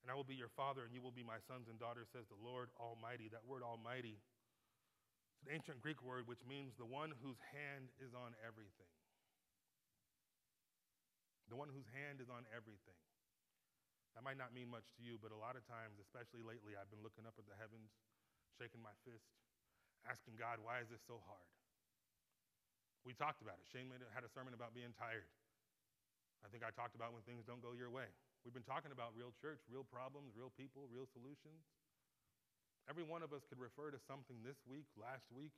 And 0.01 0.09
I 0.09 0.17
will 0.17 0.25
be 0.25 0.33
your 0.33 0.49
father, 0.57 0.81
and 0.81 0.93
you 0.97 1.01
will 1.01 1.13
be 1.13 1.21
my 1.21 1.37
sons 1.45 1.69
and 1.69 1.77
daughters, 1.77 2.09
says 2.09 2.25
the 2.25 2.41
Lord 2.41 2.73
Almighty. 2.81 3.29
That 3.29 3.45
word 3.45 3.61
Almighty 3.61 4.17
is 4.17 5.41
an 5.45 5.53
ancient 5.53 5.77
Greek 5.81 6.01
word 6.01 6.25
which 6.25 6.41
means 6.45 6.73
the 6.73 6.89
one 6.89 7.13
whose 7.21 7.37
hand 7.53 7.93
is 8.01 8.17
on 8.17 8.33
everything. 8.41 8.89
The 11.53 11.59
one 11.59 11.69
whose 11.69 11.85
hand 11.93 12.17
is 12.17 12.33
on 12.33 12.49
everything. 12.49 12.97
That 14.17 14.25
might 14.25 14.41
not 14.41 14.51
mean 14.51 14.67
much 14.67 14.89
to 14.97 15.01
you, 15.05 15.21
but 15.21 15.31
a 15.31 15.39
lot 15.39 15.55
of 15.55 15.63
times, 15.69 16.01
especially 16.01 16.43
lately, 16.43 16.75
I've 16.75 16.89
been 16.89 17.05
looking 17.05 17.23
up 17.29 17.37
at 17.37 17.45
the 17.47 17.55
heavens, 17.55 17.93
shaking 18.57 18.81
my 18.81 18.95
fist, 19.07 19.29
asking 20.03 20.35
God, 20.35 20.59
why 20.59 20.81
is 20.81 20.89
this 20.89 21.03
so 21.05 21.21
hard? 21.29 21.49
We 23.05 23.13
talked 23.13 23.41
about 23.41 23.57
it. 23.61 23.65
Shane 23.69 23.89
had 24.13 24.25
a 24.25 24.31
sermon 24.33 24.53
about 24.53 24.73
being 24.73 24.93
tired. 24.97 25.29
I 26.41 26.49
think 26.49 26.65
I 26.65 26.73
talked 26.73 26.93
about 26.93 27.13
when 27.13 27.21
things 27.25 27.45
don't 27.45 27.61
go 27.61 27.73
your 27.73 27.89
way. 27.89 28.09
We've 28.41 28.55
been 28.55 28.65
talking 28.65 28.89
about 28.89 29.13
real 29.13 29.33
church, 29.37 29.61
real 29.69 29.85
problems, 29.85 30.33
real 30.33 30.49
people, 30.57 30.89
real 30.89 31.05
solutions. 31.13 31.61
Every 32.89 33.05
one 33.05 33.21
of 33.21 33.29
us 33.31 33.45
could 33.45 33.61
refer 33.61 33.93
to 33.93 34.01
something 34.09 34.41
this 34.41 34.57
week, 34.65 34.89
last 34.97 35.29
week, 35.29 35.53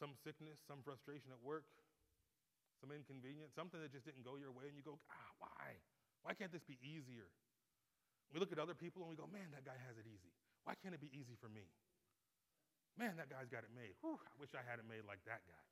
some 0.00 0.16
sickness, 0.24 0.56
some 0.64 0.80
frustration 0.80 1.28
at 1.28 1.40
work, 1.44 1.68
some 2.80 2.88
inconvenience, 2.88 3.52
something 3.52 3.76
that 3.80 3.92
just 3.92 4.08
didn't 4.08 4.24
go 4.24 4.40
your 4.40 4.52
way, 4.52 4.72
and 4.72 4.76
you 4.76 4.84
go, 4.84 4.96
ah, 5.12 5.30
why? 5.36 5.76
Why 6.24 6.32
can't 6.32 6.52
this 6.52 6.64
be 6.64 6.80
easier? 6.80 7.28
We 8.32 8.40
look 8.40 8.50
at 8.50 8.58
other 8.58 8.74
people 8.74 9.04
and 9.04 9.12
we 9.12 9.16
go, 9.16 9.28
man, 9.28 9.52
that 9.52 9.62
guy 9.62 9.76
has 9.86 10.00
it 10.00 10.08
easy. 10.08 10.32
Why 10.64 10.74
can't 10.80 10.96
it 10.96 11.00
be 11.00 11.12
easy 11.14 11.38
for 11.38 11.46
me? 11.46 11.68
Man, 12.96 13.20
that 13.20 13.28
guy's 13.28 13.52
got 13.52 13.62
it 13.62 13.70
made. 13.76 13.92
Whew, 14.00 14.16
I 14.16 14.32
wish 14.40 14.56
I 14.56 14.64
had 14.64 14.80
it 14.80 14.88
made 14.88 15.04
like 15.04 15.20
that 15.28 15.44
guy. 15.44 15.64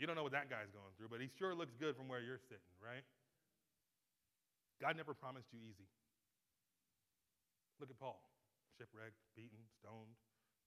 You 0.00 0.08
don't 0.08 0.18
know 0.18 0.26
what 0.26 0.34
that 0.34 0.50
guy's 0.50 0.72
going 0.74 0.90
through, 0.98 1.12
but 1.12 1.22
he 1.22 1.30
sure 1.38 1.54
looks 1.54 1.76
good 1.78 1.94
from 1.94 2.10
where 2.10 2.18
you're 2.18 2.40
sitting, 2.50 2.74
right? 2.82 3.04
God 4.84 5.00
never 5.00 5.16
promised 5.16 5.48
you 5.48 5.64
easy. 5.64 5.88
Look 7.80 7.88
at 7.88 7.96
Paul 7.96 8.20
shipwrecked, 8.76 9.16
beaten, 9.32 9.64
stoned, 9.80 10.12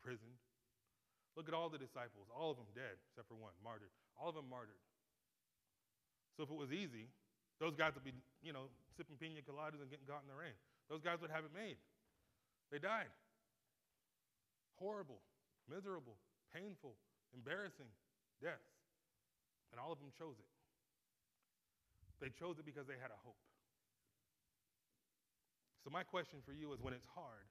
prisoned. 0.02 0.42
Look 1.38 1.46
at 1.46 1.54
all 1.54 1.70
the 1.70 1.78
disciples, 1.78 2.26
all 2.34 2.50
of 2.50 2.58
them 2.58 2.72
dead, 2.74 2.98
except 3.12 3.30
for 3.30 3.38
one, 3.38 3.54
martyred. 3.62 3.94
All 4.18 4.34
of 4.34 4.36
them 4.40 4.50
martyred. 4.50 4.82
So 6.34 6.48
if 6.48 6.50
it 6.50 6.58
was 6.58 6.74
easy, 6.74 7.14
those 7.62 7.78
guys 7.78 7.94
would 7.94 8.08
be, 8.08 8.16
you 8.42 8.56
know, 8.56 8.74
sipping 8.98 9.22
pina 9.22 9.46
coladas 9.46 9.84
and 9.84 9.92
getting 9.92 10.10
caught 10.10 10.26
in 10.26 10.32
the 10.32 10.40
rain. 10.40 10.56
Those 10.90 11.06
guys 11.06 11.22
would 11.22 11.30
have 11.30 11.46
it 11.46 11.54
made. 11.54 11.78
They 12.74 12.82
died. 12.82 13.12
Horrible, 14.82 15.22
miserable, 15.70 16.18
painful, 16.50 16.98
embarrassing 17.38 17.92
deaths. 18.42 18.74
And 19.70 19.78
all 19.78 19.94
of 19.94 20.00
them 20.02 20.10
chose 20.18 20.40
it. 20.40 20.52
They 22.24 22.34
chose 22.34 22.58
it 22.58 22.66
because 22.66 22.88
they 22.90 22.98
had 22.98 23.14
a 23.14 23.20
hope. 23.22 23.38
So, 25.88 25.95
my 25.95 26.04
question 26.04 26.43
for 26.43 26.52
you 26.52 26.76
is 26.76 26.84
when 26.84 26.91
it's 26.91 27.08
hard, 27.15 27.47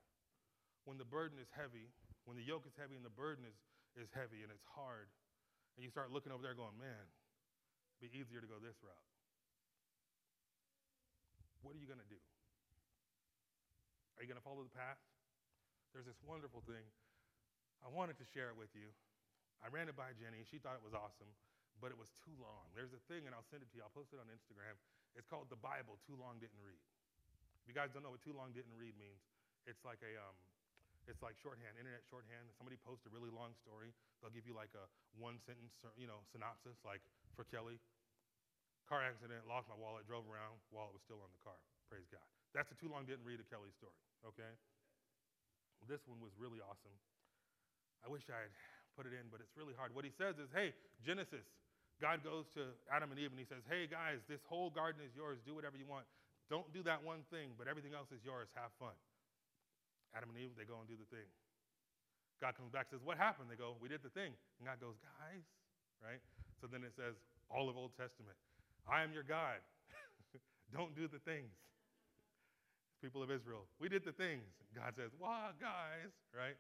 when 0.85 1.01
the 1.01 1.09
burden 1.09 1.41
is 1.41 1.49
heavy, 1.57 1.89
when 2.29 2.37
the 2.37 2.45
yoke 2.45 2.69
is 2.69 2.77
heavy 2.77 2.93
and 2.93 3.01
the 3.01 3.17
burden 3.17 3.49
is, 3.49 3.57
is 3.97 4.13
heavy 4.13 4.45
and 4.45 4.53
it's 4.53 4.69
hard, 4.77 5.09
and 5.73 5.81
you 5.81 5.89
start 5.89 6.13
looking 6.13 6.29
over 6.29 6.45
there 6.45 6.53
going, 6.53 6.77
man, 6.77 7.09
it'd 7.97 8.05
be 8.05 8.13
easier 8.13 8.45
to 8.45 8.45
go 8.45 8.61
this 8.61 8.77
route. 8.85 9.09
What 11.65 11.73
are 11.73 11.81
you 11.81 11.89
going 11.89 12.05
to 12.05 12.13
do? 12.13 12.21
Are 14.21 14.23
you 14.23 14.29
going 14.29 14.37
to 14.37 14.45
follow 14.45 14.61
the 14.69 14.77
path? 14.77 15.01
There's 15.97 16.05
this 16.05 16.21
wonderful 16.21 16.61
thing. 16.69 16.85
I 17.81 17.89
wanted 17.89 18.21
to 18.21 18.29
share 18.37 18.53
it 18.53 18.61
with 18.61 18.77
you. 18.77 18.93
I 19.65 19.73
ran 19.73 19.89
it 19.89 19.97
by 19.97 20.13
Jenny. 20.13 20.45
She 20.45 20.61
thought 20.61 20.77
it 20.77 20.85
was 20.85 20.93
awesome 20.93 21.33
but 21.77 21.93
it 21.93 21.99
was 22.01 22.09
too 22.25 22.33
long. 22.41 22.73
There's 22.73 22.97
a 22.97 23.03
thing, 23.05 23.29
and 23.29 23.37
I'll 23.37 23.45
send 23.53 23.61
it 23.61 23.69
to 23.69 23.77
you. 23.77 23.85
I'll 23.85 23.93
post 23.93 24.09
it 24.17 24.17
on 24.17 24.33
Instagram. 24.33 24.81
It's 25.13 25.29
called 25.29 25.53
the 25.53 25.61
Bible. 25.61 26.01
Too 26.09 26.17
long 26.17 26.41
didn't 26.41 26.61
read. 26.65 26.81
If 27.67 27.75
you 27.75 27.75
guys 27.75 27.91
don't 27.91 28.07
know 28.07 28.15
what 28.15 28.23
too 28.23 28.31
long 28.31 28.55
didn't 28.55 28.79
read 28.79 28.95
means, 28.95 29.19
it's 29.67 29.83
like 29.83 29.99
a 30.07 30.15
um, 30.23 30.39
it's 31.11 31.19
like 31.19 31.35
shorthand, 31.43 31.75
internet 31.75 32.07
shorthand. 32.07 32.47
Somebody 32.55 32.79
posts 32.79 33.03
a 33.07 33.11
really 33.11 33.35
long 33.35 33.59
story. 33.59 33.91
They'll 34.23 34.31
give 34.31 34.47
you 34.47 34.55
like 34.55 34.71
a 34.79 34.87
one 35.19 35.43
sentence, 35.43 35.75
you 35.99 36.07
know, 36.07 36.23
synopsis. 36.31 36.79
Like 36.87 37.03
for 37.35 37.43
Kelly, 37.43 37.83
car 38.87 39.03
accident, 39.03 39.51
lost 39.51 39.67
my 39.67 39.75
wallet, 39.75 40.07
drove 40.07 40.31
around, 40.31 40.63
wallet 40.71 40.95
was 40.95 41.03
still 41.03 41.19
on 41.19 41.31
the 41.35 41.43
car. 41.43 41.59
Praise 41.91 42.07
God. 42.07 42.23
That's 42.55 42.71
a 42.71 42.79
too 42.79 42.87
long 42.87 43.03
didn't 43.03 43.27
read 43.27 43.43
a 43.43 43.47
Kelly 43.51 43.75
story. 43.75 43.99
Okay. 44.23 44.55
This 45.91 46.07
one 46.07 46.23
was 46.23 46.31
really 46.39 46.63
awesome. 46.63 46.95
I 48.03 48.07
wish 48.07 48.23
I 48.31 48.47
had 48.47 48.55
put 48.95 49.11
it 49.11 49.15
in, 49.15 49.27
but 49.27 49.43
it's 49.43 49.59
really 49.59 49.75
hard. 49.75 49.91
What 49.91 50.07
he 50.07 50.15
says 50.15 50.39
is, 50.39 50.47
hey, 50.55 50.71
Genesis, 51.03 51.43
God 52.01 52.21
goes 52.21 52.45
to 52.55 52.77
Adam 52.93 53.11
and 53.11 53.19
Eve 53.19 53.33
and 53.33 53.41
he 53.41 53.49
says, 53.49 53.65
Hey 53.65 53.89
guys, 53.89 54.21
this 54.29 54.41
whole 54.45 54.69
garden 54.69 55.01
is 55.01 55.13
yours. 55.17 55.41
Do 55.49 55.57
whatever 55.57 55.81
you 55.81 55.89
want. 55.89 56.05
Don't 56.47 56.71
do 56.71 56.83
that 56.87 57.03
one 57.03 57.27
thing, 57.29 57.59
but 57.59 57.67
everything 57.67 57.95
else 57.95 58.09
is 58.15 58.23
yours. 58.23 58.47
Have 58.55 58.71
fun. 58.79 58.95
Adam 60.15 60.31
and 60.31 60.39
Eve, 60.39 60.55
they 60.55 60.65
go 60.65 60.79
and 60.79 60.87
do 60.87 60.95
the 60.95 61.09
thing. 61.11 61.27
God 62.39 62.55
comes 62.55 62.71
back 62.71 62.89
and 62.89 63.01
says, 63.01 63.05
What 63.05 63.19
happened? 63.19 63.51
They 63.51 63.59
go, 63.59 63.75
We 63.83 63.91
did 63.91 64.05
the 64.07 64.13
thing. 64.13 64.33
And 64.61 64.65
God 64.65 64.79
goes, 64.79 64.97
Guys, 65.03 65.45
right? 65.99 66.23
So 66.61 66.69
then 66.71 66.85
it 66.85 66.95
says, 66.97 67.17
all 67.51 67.71
of 67.71 67.77
Old 67.77 67.95
Testament, 67.95 68.35
I 68.89 69.03
am 69.03 69.13
your 69.13 69.23
God. 69.23 69.63
Don't 70.75 70.95
do 70.95 71.07
the 71.07 71.23
things. 71.23 71.53
People 73.03 73.23
of 73.23 73.31
Israel, 73.31 73.69
we 73.79 73.93
did 73.93 74.03
the 74.09 74.17
things. 74.17 74.49
God 74.75 74.97
says, 74.97 75.13
Wow, 75.21 75.53
guys, 75.61 76.11
right? 76.33 76.57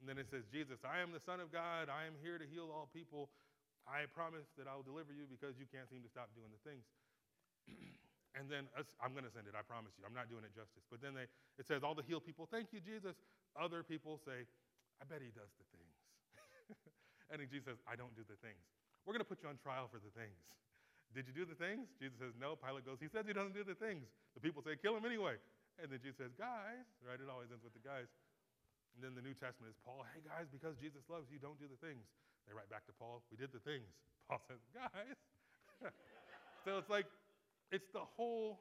And 0.00 0.08
then 0.08 0.16
it 0.16 0.28
says, 0.32 0.48
Jesus, 0.48 0.80
I 0.80 1.00
am 1.04 1.12
the 1.12 1.20
Son 1.20 1.40
of 1.40 1.52
God. 1.52 1.92
I 1.92 2.08
am 2.08 2.16
here 2.24 2.40
to 2.40 2.46
heal 2.48 2.72
all 2.72 2.88
people. 2.88 3.28
I 3.84 4.08
promise 4.12 4.48
that 4.56 4.64
I 4.64 4.72
will 4.76 4.86
deliver 4.86 5.12
you 5.12 5.28
because 5.28 5.60
you 5.60 5.68
can't 5.68 5.88
seem 5.92 6.00
to 6.04 6.08
stop 6.08 6.32
doing 6.32 6.48
the 6.52 6.62
things. 6.64 6.84
and 8.38 8.46
then 8.46 8.70
uh, 8.78 8.86
I'm 9.02 9.10
going 9.10 9.26
to 9.26 9.32
send 9.32 9.50
it, 9.50 9.58
I 9.58 9.62
promise 9.66 9.94
you. 9.98 10.06
I'm 10.06 10.14
not 10.14 10.30
doing 10.30 10.46
it 10.46 10.54
justice. 10.54 10.86
But 10.86 11.02
then 11.02 11.18
they, 11.18 11.26
it 11.58 11.66
says, 11.66 11.82
all 11.82 11.98
the 11.98 12.06
healed 12.06 12.22
people, 12.22 12.46
thank 12.46 12.70
you, 12.70 12.78
Jesus. 12.78 13.18
Other 13.58 13.82
people 13.82 14.22
say, 14.22 14.46
I 14.98 15.08
bet 15.08 15.18
he 15.18 15.34
does 15.34 15.50
the 15.58 15.66
things. 15.74 15.96
and 17.34 17.42
then 17.42 17.50
Jesus 17.50 17.74
says, 17.74 17.80
I 17.90 17.98
don't 17.98 18.14
do 18.14 18.22
the 18.22 18.38
things. 18.38 18.62
We're 19.02 19.16
going 19.16 19.24
to 19.24 19.30
put 19.30 19.42
you 19.42 19.50
on 19.50 19.58
trial 19.58 19.90
for 19.90 19.98
the 19.98 20.12
things. 20.14 20.38
Did 21.10 21.26
you 21.26 21.34
do 21.34 21.42
the 21.42 21.58
things? 21.58 21.90
Jesus 21.98 22.14
says, 22.22 22.38
No. 22.38 22.54
Pilate 22.54 22.86
goes, 22.86 23.02
He 23.02 23.10
says 23.10 23.26
he 23.26 23.34
doesn't 23.34 23.56
do 23.56 23.66
the 23.66 23.74
things. 23.74 24.06
The 24.38 24.42
people 24.42 24.62
say, 24.62 24.78
Kill 24.78 24.94
him 24.94 25.02
anyway. 25.02 25.42
And 25.82 25.90
then 25.90 25.98
Jesus 25.98 26.22
says, 26.22 26.32
Guys, 26.38 26.86
right? 27.02 27.18
It 27.18 27.26
always 27.26 27.50
ends 27.50 27.66
with 27.66 27.74
the 27.74 27.82
guys. 27.82 28.06
And 28.94 29.02
then 29.02 29.18
the 29.18 29.24
New 29.24 29.34
Testament 29.34 29.74
is 29.74 29.78
Paul, 29.82 30.06
Hey, 30.14 30.22
guys, 30.22 30.46
because 30.46 30.78
Jesus 30.78 31.02
loves 31.10 31.26
you, 31.26 31.42
don't 31.42 31.58
do 31.58 31.66
the 31.66 31.80
things. 31.82 32.06
They 32.46 32.54
write 32.54 32.70
back 32.70 32.86
to 32.86 32.94
Paul, 32.94 33.26
We 33.26 33.42
did 33.42 33.50
the 33.50 33.62
things. 33.62 33.90
Paul 34.30 34.38
says, 34.46 34.62
Guys. 34.70 35.18
so 36.64 36.78
it's 36.78 36.92
like, 36.92 37.10
it's 37.70 37.88
the 37.92 38.04
whole 38.16 38.60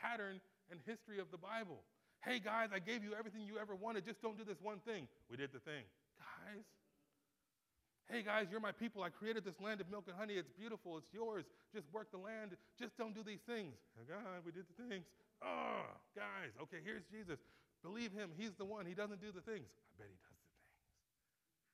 pattern 0.00 0.40
and 0.70 0.80
history 0.86 1.18
of 1.18 1.30
the 1.30 1.38
Bible. 1.38 1.82
Hey, 2.24 2.40
guys, 2.40 2.70
I 2.74 2.80
gave 2.80 3.04
you 3.04 3.14
everything 3.14 3.42
you 3.42 3.58
ever 3.58 3.74
wanted. 3.74 4.04
Just 4.04 4.20
don't 4.20 4.36
do 4.36 4.44
this 4.44 4.58
one 4.60 4.78
thing. 4.84 5.06
We 5.30 5.36
did 5.36 5.52
the 5.52 5.60
thing. 5.60 5.84
Guys, 6.18 6.64
Hey 8.06 8.22
guys, 8.22 8.46
you're 8.54 8.62
my 8.62 8.70
people. 8.70 9.02
I 9.02 9.10
created 9.10 9.42
this 9.42 9.58
land 9.58 9.82
of 9.82 9.90
milk 9.90 10.06
and 10.06 10.14
honey. 10.14 10.38
It's 10.38 10.50
beautiful. 10.54 10.94
It's 10.94 11.10
yours. 11.10 11.42
Just 11.74 11.90
work 11.90 12.14
the 12.14 12.22
land. 12.22 12.54
Just 12.78 12.94
don't 12.94 13.10
do 13.10 13.26
these 13.26 13.42
things. 13.50 13.74
God, 14.06 14.46
we 14.46 14.54
did 14.54 14.62
the 14.70 14.78
things. 14.86 15.02
Oh, 15.42 15.90
guys, 16.14 16.54
okay, 16.62 16.78
here's 16.86 17.02
Jesus. 17.10 17.42
Believe 17.82 18.14
him. 18.14 18.30
He's 18.38 18.54
the 18.54 18.64
one. 18.64 18.86
He 18.86 18.94
doesn't 18.94 19.18
do 19.18 19.34
the 19.34 19.42
things. 19.42 19.66
I 19.66 19.92
bet 19.98 20.06
he 20.06 20.18
does 20.22 20.38
the 20.38 20.50
things. 20.54 20.70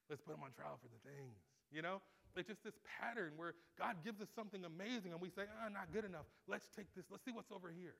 Let's 0.08 0.22
put 0.24 0.32
him 0.34 0.42
on 0.42 0.56
trial 0.56 0.80
for 0.80 0.88
the 0.88 1.02
things. 1.04 1.36
You 1.68 1.84
know? 1.84 2.00
It's 2.36 2.48
just 2.48 2.64
this 2.64 2.78
pattern 2.84 3.36
where 3.36 3.52
God 3.76 4.00
gives 4.00 4.20
us 4.24 4.28
something 4.32 4.64
amazing 4.64 5.12
and 5.12 5.20
we 5.20 5.28
say, 5.28 5.44
ah, 5.44 5.68
not 5.68 5.92
good 5.92 6.08
enough. 6.08 6.24
Let's 6.48 6.64
take 6.72 6.88
this. 6.96 7.04
Let's 7.12 7.24
see 7.24 7.32
what's 7.32 7.52
over 7.52 7.68
here. 7.68 7.96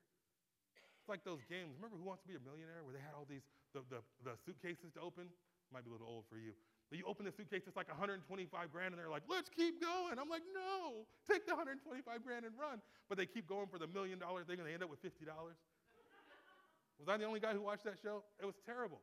It's 0.97 1.09
like 1.11 1.21
those 1.21 1.45
games. 1.45 1.77
Remember 1.77 1.99
Who 1.99 2.07
Wants 2.07 2.25
to 2.25 2.29
Be 2.31 2.39
a 2.39 2.41
Millionaire 2.41 2.81
where 2.81 2.95
they 2.95 3.03
had 3.03 3.13
all 3.13 3.27
these, 3.29 3.45
the, 3.77 3.85
the, 3.93 4.01
the 4.25 4.33
suitcases 4.41 4.89
to 4.97 5.01
open? 5.03 5.29
Might 5.69 5.85
be 5.85 5.91
a 5.91 5.93
little 5.93 6.09
old 6.09 6.25
for 6.31 6.39
you. 6.39 6.57
But 6.93 7.01
you 7.01 7.05
open 7.09 7.25
the 7.25 7.33
suitcase, 7.33 7.65
it's 7.65 7.75
like 7.75 7.89
125 7.89 8.21
grand, 8.69 8.93
and 8.93 9.01
they're 9.01 9.09
like, 9.09 9.25
let's 9.25 9.49
keep 9.49 9.81
going. 9.81 10.21
I'm 10.21 10.29
like, 10.29 10.45
no, 10.53 11.09
take 11.25 11.49
the 11.49 11.57
125 11.57 12.05
grand 12.21 12.45
and 12.45 12.53
run. 12.53 12.85
But 13.09 13.17
they 13.17 13.25
keep 13.25 13.49
going 13.49 13.65
for 13.65 13.81
the 13.81 13.89
million 13.89 14.19
dollar 14.21 14.45
thing, 14.45 14.61
and 14.61 14.67
they 14.69 14.77
end 14.77 14.85
up 14.85 14.93
with 14.93 15.01
$50. 15.01 15.25
Was 15.27 17.09
I 17.09 17.17
the 17.17 17.25
only 17.25 17.39
guy 17.39 17.53
who 17.53 17.61
watched 17.61 17.83
that 17.85 17.97
show? 17.97 18.23
It 18.39 18.45
was 18.45 18.55
terrible. 18.65 19.01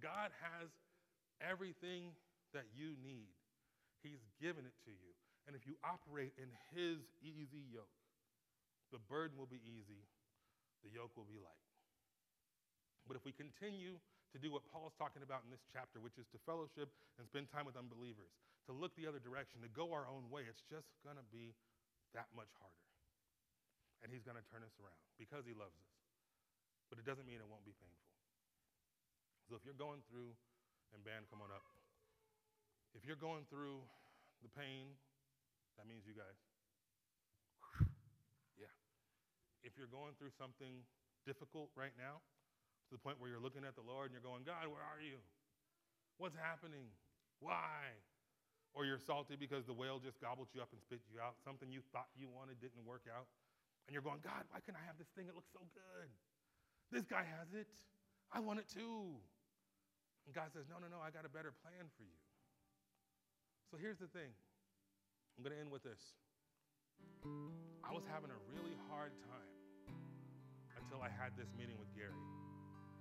God 0.00 0.32
has 0.40 0.72
everything 1.38 2.16
that 2.54 2.64
you 2.74 2.96
need, 3.04 3.28
He's 4.00 4.22
given 4.40 4.64
it 4.64 4.76
to 4.88 4.92
you. 4.92 5.12
And 5.48 5.56
if 5.56 5.64
you 5.68 5.76
operate 5.84 6.32
in 6.36 6.48
His 6.72 7.00
easy 7.20 7.64
yoke, 7.70 7.90
the 8.92 9.02
burden 9.08 9.38
will 9.38 9.50
be 9.50 9.62
easy, 9.62 10.02
the 10.82 10.90
yoke 10.90 11.14
will 11.14 11.28
be 11.28 11.38
light. 11.38 11.66
But 13.06 13.16
if 13.16 13.24
we 13.24 13.32
continue 13.32 13.98
to 14.30 14.38
do 14.38 14.54
what 14.54 14.66
Paul's 14.70 14.94
talking 14.94 15.26
about 15.26 15.42
in 15.42 15.50
this 15.50 15.62
chapter, 15.74 15.98
which 15.98 16.14
is 16.18 16.26
to 16.30 16.38
fellowship 16.46 16.90
and 17.18 17.26
spend 17.26 17.50
time 17.50 17.66
with 17.66 17.74
unbelievers, 17.74 18.30
to 18.70 18.72
look 18.72 18.94
the 18.94 19.10
other 19.10 19.18
direction, 19.18 19.58
to 19.66 19.70
go 19.74 19.90
our 19.90 20.06
own 20.06 20.30
way. 20.30 20.46
It's 20.46 20.62
just 20.70 20.86
going 21.02 21.18
to 21.18 21.26
be 21.34 21.50
that 22.14 22.30
much 22.30 22.50
harder. 22.62 22.86
And 24.06 24.14
he's 24.14 24.22
going 24.22 24.38
to 24.38 24.46
turn 24.46 24.62
us 24.62 24.72
around 24.78 25.02
because 25.18 25.42
he 25.42 25.52
loves 25.52 25.74
us. 25.74 25.92
But 26.88 27.02
it 27.02 27.06
doesn't 27.06 27.26
mean 27.26 27.42
it 27.42 27.50
won't 27.50 27.66
be 27.66 27.74
painful. 27.74 28.14
So 29.50 29.58
if 29.58 29.66
you're 29.66 29.78
going 29.78 30.06
through, 30.06 30.30
and 30.94 31.02
band, 31.02 31.26
come 31.30 31.42
on 31.42 31.50
up. 31.54 31.79
If 32.94 33.06
you're 33.06 33.18
going 33.18 33.46
through 33.46 33.80
the 34.42 34.50
pain, 34.50 34.90
that 35.78 35.86
means 35.86 36.04
you 36.04 36.14
guys. 36.14 36.38
Yeah. 38.60 38.72
If 39.62 39.78
you're 39.78 39.90
going 39.90 40.12
through 40.18 40.34
something 40.36 40.84
difficult 41.24 41.70
right 41.76 41.94
now, 41.96 42.20
to 42.90 42.98
the 42.98 43.02
point 43.02 43.22
where 43.22 43.30
you're 43.30 43.42
looking 43.42 43.62
at 43.62 43.78
the 43.78 43.86
Lord 43.86 44.10
and 44.10 44.18
you're 44.18 44.26
going, 44.26 44.42
God, 44.42 44.66
where 44.66 44.82
are 44.82 44.98
you? 44.98 45.22
What's 46.18 46.34
happening? 46.34 46.90
Why? 47.38 47.94
Or 48.74 48.82
you're 48.82 48.98
salty 48.98 49.38
because 49.38 49.64
the 49.64 49.72
whale 49.72 50.02
just 50.02 50.18
gobbled 50.18 50.50
you 50.50 50.58
up 50.58 50.74
and 50.74 50.82
spit 50.82 51.00
you 51.06 51.22
out. 51.22 51.38
Something 51.46 51.70
you 51.70 51.86
thought 51.94 52.10
you 52.18 52.26
wanted 52.26 52.58
didn't 52.58 52.82
work 52.82 53.06
out. 53.06 53.30
And 53.86 53.94
you're 53.94 54.04
going, 54.04 54.18
God, 54.20 54.42
why 54.50 54.58
can't 54.60 54.76
I 54.76 54.84
have 54.90 54.98
this 54.98 55.08
thing? 55.14 55.30
It 55.30 55.38
looks 55.38 55.50
so 55.54 55.62
good. 55.70 56.10
This 56.90 57.06
guy 57.06 57.22
has 57.22 57.54
it. 57.54 57.70
I 58.34 58.42
want 58.42 58.58
it 58.58 58.66
too. 58.66 59.14
And 60.26 60.34
God 60.34 60.50
says, 60.50 60.66
No, 60.66 60.82
no, 60.82 60.90
no, 60.90 60.98
I 61.02 61.14
got 61.14 61.22
a 61.26 61.32
better 61.32 61.54
plan 61.62 61.86
for 61.94 62.02
you. 62.02 62.18
So 63.70 63.78
here's 63.78 64.02
the 64.02 64.10
thing 64.10 64.34
I'm 65.38 65.46
going 65.46 65.54
to 65.54 65.62
end 65.62 65.70
with 65.70 65.86
this. 65.86 66.02
I 67.86 67.94
was 67.94 68.02
having 68.10 68.34
a 68.34 68.40
really 68.50 68.74
hard 68.90 69.14
time 69.30 69.54
until 70.74 71.06
I 71.06 71.06
had 71.06 71.38
this 71.38 71.54
meeting 71.54 71.78
with 71.78 71.86
Gary 71.94 72.18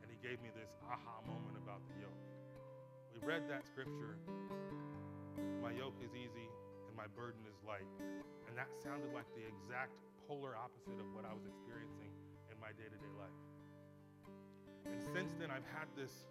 and 0.05 0.13
he 0.13 0.21
gave 0.21 0.37
me 0.45 0.53
this 0.53 0.69
aha 0.85 1.25
moment 1.25 1.57
about 1.57 1.81
the 1.89 2.05
yoke. 2.05 2.21
We 3.09 3.17
read 3.25 3.49
that 3.49 3.65
scripture 3.65 4.21
My 5.57 5.73
yoke 5.73 5.97
is 6.05 6.13
easy 6.13 6.45
and 6.85 6.93
my 6.93 7.09
burden 7.17 7.41
is 7.49 7.57
light. 7.65 7.89
And 8.45 8.53
that 8.53 8.69
sounded 8.85 9.09
like 9.09 9.25
the 9.33 9.49
exact 9.49 9.97
polar 10.29 10.53
opposite 10.53 11.01
of 11.01 11.09
what 11.17 11.25
I 11.25 11.33
was 11.33 11.49
experiencing 11.49 12.13
in 12.53 12.61
my 12.61 12.77
day 12.77 12.85
to 12.85 12.97
day 13.01 13.13
life. 13.17 13.41
And 14.85 15.01
since 15.01 15.33
then, 15.41 15.49
I've 15.49 15.65
had 15.73 15.89
this 15.97 16.29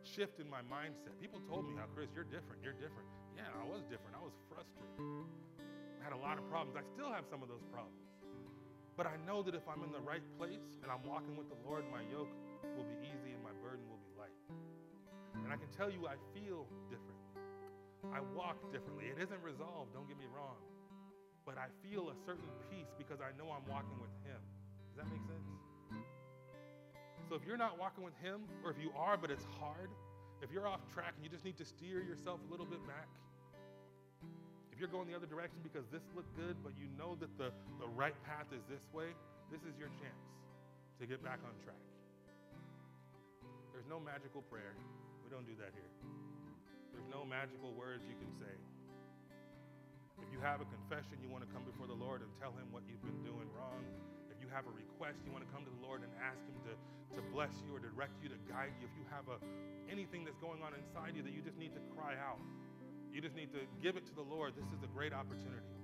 shift 0.00 0.40
in 0.40 0.48
my 0.48 0.64
mindset. 0.64 1.12
People 1.20 1.44
told 1.44 1.68
me, 1.68 1.76
"How 1.76 1.84
Chris, 1.92 2.08
you're 2.16 2.24
different. 2.24 2.64
You're 2.64 2.80
different." 2.80 3.04
Yeah, 3.36 3.52
I 3.52 3.68
was 3.68 3.84
different. 3.92 4.16
I 4.16 4.24
was 4.24 4.32
frustrated. 4.48 4.96
I 6.00 6.02
had 6.02 6.16
a 6.16 6.20
lot 6.20 6.40
of 6.40 6.48
problems. 6.48 6.72
I 6.72 6.84
still 6.96 7.12
have 7.12 7.28
some 7.28 7.44
of 7.44 7.52
those 7.52 7.62
problems. 7.68 8.00
But 8.96 9.04
I 9.04 9.20
know 9.28 9.44
that 9.44 9.52
if 9.52 9.68
I'm 9.68 9.84
in 9.84 9.92
the 9.92 10.00
right 10.00 10.24
place 10.40 10.80
and 10.80 10.88
I'm 10.88 11.04
walking 11.04 11.36
with 11.36 11.52
the 11.52 11.60
Lord, 11.68 11.84
my 11.92 12.00
yoke 12.08 12.32
will 12.64 12.88
be 12.88 12.96
easy 13.04 13.36
and 13.36 13.44
my 13.44 13.52
burden 13.60 13.84
will 13.92 14.00
be 14.00 14.08
light. 14.16 14.32
And 15.44 15.52
I 15.52 15.60
can 15.60 15.68
tell 15.76 15.92
you, 15.92 16.08
I 16.08 16.16
feel 16.32 16.64
differently. 16.88 17.36
I 18.08 18.24
walk 18.32 18.56
differently. 18.72 19.12
It 19.12 19.20
isn't 19.20 19.42
resolved, 19.44 19.92
don't 19.92 20.08
get 20.08 20.16
me 20.16 20.32
wrong. 20.32 20.56
But 21.44 21.60
I 21.60 21.68
feel 21.84 22.08
a 22.08 22.16
certain 22.24 22.48
peace 22.72 22.88
because 22.96 23.20
I 23.20 23.36
know 23.36 23.52
I'm 23.52 23.68
walking 23.68 24.00
with 24.00 24.16
Him. 24.24 24.40
Does 24.88 25.04
that 25.04 25.08
make 25.12 25.20
sense? 25.28 25.44
So 27.28 27.36
if 27.36 27.44
you're 27.44 27.60
not 27.60 27.76
walking 27.76 28.00
with 28.00 28.16
Him, 28.22 28.48
or 28.64 28.70
if 28.70 28.78
you 28.80 28.90
are, 28.96 29.20
but 29.20 29.30
it's 29.30 29.44
hard, 29.60 29.90
if 30.42 30.52
you're 30.52 30.68
off 30.68 30.80
track 30.92 31.14
and 31.16 31.24
you 31.24 31.30
just 31.30 31.44
need 31.44 31.56
to 31.56 31.64
steer 31.64 32.02
yourself 32.02 32.40
a 32.46 32.50
little 32.50 32.66
bit 32.66 32.84
back, 32.86 33.08
if 34.72 34.80
you're 34.80 34.92
going 34.92 35.08
the 35.08 35.16
other 35.16 35.26
direction 35.26 35.56
because 35.64 35.88
this 35.88 36.04
looked 36.12 36.36
good, 36.36 36.56
but 36.60 36.76
you 36.76 36.84
know 37.00 37.16
that 37.16 37.32
the, 37.40 37.48
the 37.80 37.88
right 37.96 38.16
path 38.28 38.52
is 38.52 38.60
this 38.68 38.84
way, 38.92 39.16
this 39.48 39.64
is 39.64 39.72
your 39.80 39.88
chance 39.96 40.20
to 41.00 41.08
get 41.08 41.24
back 41.24 41.40
on 41.40 41.56
track. 41.64 41.80
There's 43.72 43.88
no 43.88 43.96
magical 43.96 44.44
prayer. 44.52 44.76
We 45.24 45.32
don't 45.32 45.48
do 45.48 45.56
that 45.60 45.72
here. 45.72 45.88
There's 46.92 47.08
no 47.08 47.24
magical 47.24 47.72
words 47.72 48.04
you 48.04 48.16
can 48.20 48.32
say. 48.36 48.52
If 50.20 50.28
you 50.32 50.40
have 50.40 50.60
a 50.60 50.68
confession, 50.68 51.20
you 51.20 51.28
want 51.28 51.44
to 51.44 51.50
come 51.52 51.64
before 51.64 51.88
the 51.88 51.96
Lord 51.96 52.24
and 52.24 52.28
tell 52.40 52.52
Him 52.56 52.68
what 52.72 52.84
you've 52.88 53.04
been 53.04 53.20
doing 53.24 53.48
wrong. 53.52 53.84
Have 54.56 54.64
a 54.64 54.72
request, 54.72 55.20
you 55.20 55.36
want 55.36 55.44
to 55.44 55.52
come 55.52 55.68
to 55.68 55.72
the 55.76 55.84
Lord 55.84 56.00
and 56.00 56.08
ask 56.16 56.40
Him 56.48 56.56
to, 56.64 56.72
to 56.72 57.20
bless 57.28 57.52
you 57.60 57.76
or 57.76 57.80
direct 57.84 58.16
you, 58.24 58.32
to 58.32 58.40
guide 58.48 58.72
you. 58.80 58.88
If 58.88 58.96
you 58.96 59.04
have 59.12 59.28
a, 59.28 59.36
anything 59.84 60.24
that's 60.24 60.40
going 60.40 60.64
on 60.64 60.72
inside 60.72 61.12
you 61.12 61.20
that 61.28 61.36
you 61.36 61.44
just 61.44 61.60
need 61.60 61.76
to 61.76 61.82
cry 61.92 62.16
out, 62.16 62.40
you 63.12 63.20
just 63.20 63.36
need 63.36 63.52
to 63.52 63.68
give 63.84 64.00
it 64.00 64.08
to 64.08 64.16
the 64.16 64.24
Lord. 64.24 64.56
This 64.56 64.64
is 64.72 64.80
a 64.80 64.88
great 64.88 65.12
opportunity. 65.12 65.76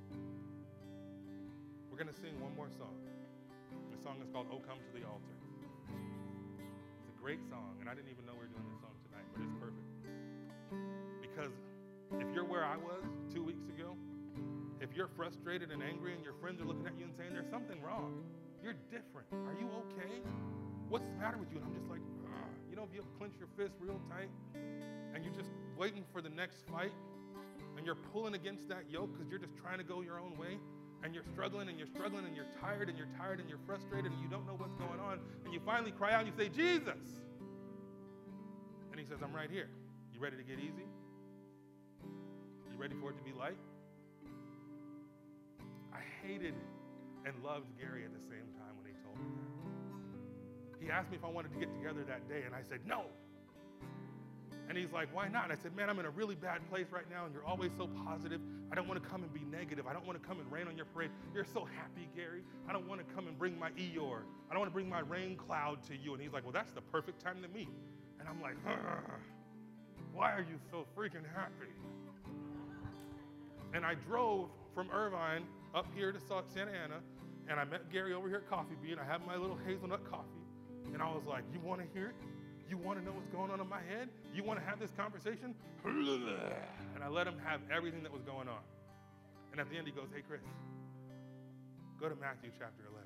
We're 1.93 2.01
going 2.01 2.09
to 2.09 2.17
sing 2.17 2.33
one 2.41 2.57
more 2.57 2.73
song. 2.73 2.97
The 3.93 4.01
song 4.01 4.25
is 4.25 4.33
called 4.33 4.49
Oh 4.49 4.65
Come 4.65 4.81
to 4.81 4.93
the 4.97 5.05
Altar 5.05 5.37
It's 6.97 7.13
a 7.13 7.17
great 7.21 7.45
song, 7.45 7.77
and 7.77 7.93
I 7.93 7.93
didn't 7.93 8.09
even 8.09 8.25
know 8.25 8.33
we 8.41 8.49
were 8.49 8.57
doing 8.57 8.73
this 8.73 8.81
song 8.81 8.97
tonight, 9.05 9.29
but 9.37 9.45
it's 9.45 9.57
perfect. 9.61 9.85
Because 11.21 11.53
if 12.17 12.33
you're 12.33 12.49
where 12.49 12.65
I 12.65 12.81
was 12.81 13.05
two 13.29 13.45
weeks 13.45 13.69
ago, 13.69 14.01
if 14.81 14.97
you're 14.97 15.13
frustrated 15.13 15.69
and 15.77 15.85
angry 15.85 16.17
and 16.17 16.25
your 16.25 16.41
friends 16.41 16.65
are 16.65 16.65
looking 16.65 16.89
at 16.89 16.97
you 16.97 17.05
and 17.05 17.13
saying 17.13 17.37
there's 17.37 17.53
something 17.53 17.77
wrong, 17.85 18.25
you're 18.63 18.79
different. 18.91 19.27
Are 19.33 19.57
you 19.59 19.69
okay? 19.87 20.23
What's 20.89 21.07
the 21.07 21.17
matter 21.19 21.37
with 21.37 21.51
you? 21.51 21.59
And 21.59 21.67
I'm 21.67 21.75
just 21.75 21.89
like, 21.89 22.01
Ugh. 22.25 22.51
you 22.71 22.77
know, 22.77 22.85
if 22.85 22.95
you 22.95 23.03
clench 23.19 23.35
your 23.39 23.49
fist 23.57 23.75
real 23.81 24.01
tight 24.09 24.31
and 25.15 25.25
you're 25.25 25.35
just 25.35 25.51
waiting 25.77 26.05
for 26.13 26.23
the 26.23 26.31
next 26.31 26.65
fight 26.71 26.93
and 27.77 27.87
you're 27.87 27.99
pulling 28.13 28.35
against 28.35 28.69
that 28.69 28.91
yoke 28.91 29.13
because 29.13 29.29
you're 29.31 29.41
just 29.41 29.57
trying 29.57 29.79
to 29.79 29.85
go 29.85 30.03
your 30.03 30.21
own 30.21 30.37
way, 30.39 30.59
and 31.03 31.15
you're 31.15 31.25
struggling 31.33 31.69
and 31.69 31.79
you're 31.79 31.89
struggling 31.89 32.25
and 32.27 32.37
you're 32.37 32.47
tired 32.61 32.89
and 32.89 32.97
you're 32.97 33.09
tired 33.19 33.41
and 33.41 33.49
you're 33.49 33.59
frustrated 33.67 34.13
and 34.13 34.21
you 34.21 34.29
don't 34.29 34.47
know 34.47 34.55
what's 34.55 34.75
going 34.77 35.01
on, 35.01 35.19
and 35.45 35.53
you 35.53 35.61
finally 35.65 35.91
cry 35.91 36.13
out 36.13 36.25
and 36.25 36.29
you 36.29 36.35
say, 36.37 36.49
Jesus. 36.49 37.03
And 38.91 39.01
he 39.01 39.07
says, 39.07 39.19
I'm 39.23 39.35
right 39.35 39.51
here. 39.51 39.69
You 40.13 40.21
ready 40.21 40.37
to 40.37 40.43
get 40.43 40.59
easy? 40.59 40.87
You 42.05 42.79
ready 42.79 42.95
for 43.01 43.11
it 43.11 43.17
to 43.17 43.23
be 43.25 43.33
light? 43.33 43.57
I 45.93 46.01
hated 46.27 46.55
and 47.25 47.35
loved 47.45 47.67
Gary 47.79 48.05
at 48.05 48.13
the 48.13 48.25
same 48.29 48.47
time 48.59 48.75
when 48.77 48.87
he 48.87 48.95
told 49.03 49.19
me 49.19 49.27
that. 49.37 50.85
He 50.85 50.91
asked 50.91 51.11
me 51.11 51.17
if 51.17 51.25
I 51.25 51.29
wanted 51.29 51.53
to 51.53 51.59
get 51.59 51.73
together 51.73 52.05
that 52.09 52.29
day, 52.29 52.43
and 52.45 52.55
I 52.55 52.63
said, 52.63 52.81
no. 52.87 53.05
And 54.69 54.79
he's 54.79 54.93
like, 54.93 55.15
why 55.15 55.29
not? 55.29 55.45
And 55.45 55.53
I 55.53 55.57
said, 55.57 55.77
man, 55.77 55.91
I'm 55.91 55.99
in 55.99 56.07
a 56.07 56.11
really 56.11 56.35
bad 56.35 56.61
place 56.71 56.87
right 56.91 57.09
now, 57.11 57.25
and 57.27 57.35
you're 57.35 57.45
always 57.45 57.73
so 57.77 57.89
positive. 58.07 58.41
I 58.71 58.75
don't 58.75 58.89
want 58.89 59.03
to 59.03 59.09
come 59.09 59.23
and 59.23 59.33
be 59.33 59.45
negative. 59.51 59.87
I 59.87 59.93
don't 59.93 60.07
want 60.07 60.21
to 60.23 60.27
come 60.27 60.41
and 60.41 60.51
rain 60.51 60.67
on 60.67 60.77
your 60.77 60.87
parade. 60.87 61.11
You're 61.35 61.45
so 61.45 61.65
happy, 61.77 62.09
Gary. 62.17 62.43
I 62.69 62.73
don't 62.73 62.89
want 62.89 63.07
to 63.07 63.15
come 63.15 63.27
and 63.27 63.37
bring 63.39 63.59
my 63.59 63.71
Eeyore. 63.73 64.23
I 64.49 64.55
don't 64.55 64.61
want 64.61 64.71
to 64.71 64.75
bring 64.75 64.89
my 64.89 65.01
rain 65.01 65.37
cloud 65.37 65.83
to 65.89 65.97
you. 65.97 66.15
And 66.15 66.23
he's 66.23 66.33
like, 66.33 66.45
well, 66.45 66.53
that's 66.53 66.73
the 66.73 66.81
perfect 66.81 67.21
time 67.23 67.43
to 67.43 67.49
meet. 67.49 67.69
And 68.19 68.29
I'm 68.29 68.41
like, 68.41 68.57
why 70.13 70.33
are 70.33 70.41
you 70.49 70.59
so 70.71 70.87
freaking 70.97 71.27
happy? 71.35 71.73
And 73.75 73.85
I 73.85 73.95
drove 73.95 74.49
from 74.75 74.91
Irvine 74.91 75.45
up 75.75 75.87
here 75.95 76.13
to 76.13 76.21
Santa 76.21 76.71
Ana, 76.71 77.01
and 77.49 77.59
I 77.59 77.65
met 77.65 77.91
Gary 77.91 78.15
over 78.15 78.29
here 78.29 78.39
at 78.39 78.49
Coffee 78.49 78.77
Bean. 78.83 78.97
I 78.99 79.05
had 79.05 79.27
my 79.27 79.37
little 79.37 79.59
hazelnut 79.67 80.09
coffee, 80.11 80.45
and 80.93 81.03
I 81.03 81.09
was 81.09 81.25
like, 81.27 81.45
you 81.53 81.61
want 81.61 81.81
to 81.81 81.87
hear 81.93 82.11
it? 82.11 82.17
You 82.69 82.79
want 82.79 82.99
to 82.99 83.05
know 83.05 83.13
what's 83.13 83.29
going 83.29 83.51
on 83.51 83.61
in 83.61 83.69
my 83.69 83.83
head? 83.85 84.09
You 84.33 84.45
want 84.45 84.59
to 84.59 84.65
have 84.65 84.81
this 84.81 84.91
conversation? 84.97 85.55
And 86.95 87.03
I 87.03 87.09
let 87.09 87.27
him 87.27 87.35
have 87.43 87.61
everything 87.67 88.05
that 88.05 88.13
was 88.13 88.23
going 88.23 88.47
on. 88.47 88.63
And 89.51 89.59
at 89.59 89.69
the 89.69 89.77
end, 89.77 89.89
he 89.89 89.93
goes, 89.93 90.07
Hey, 90.15 90.23
Chris, 90.23 90.45
go 91.99 92.09
to 92.09 92.15
Matthew 92.15 92.55
chapter 92.55 92.87
11. 92.87 93.03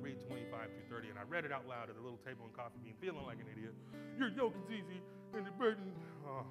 Read 0.00 0.16
25 0.24 0.48
through 0.72 0.88
30. 0.88 1.10
And 1.10 1.18
I 1.18 1.28
read 1.28 1.44
it 1.44 1.52
out 1.52 1.68
loud 1.68 1.90
at 1.90 1.96
the 1.96 2.00
little 2.00 2.22
table 2.24 2.48
in 2.48 2.52
Coffee 2.56 2.80
Bean, 2.80 2.94
feeling 2.96 3.26
like 3.28 3.36
an 3.44 3.50
idiot. 3.52 3.74
Your 4.16 4.32
yoke 4.32 4.56
is 4.56 4.72
easy, 4.72 5.02
and 5.36 5.44
the 5.44 5.52
burden. 5.52 5.92
Oh. 6.24 6.46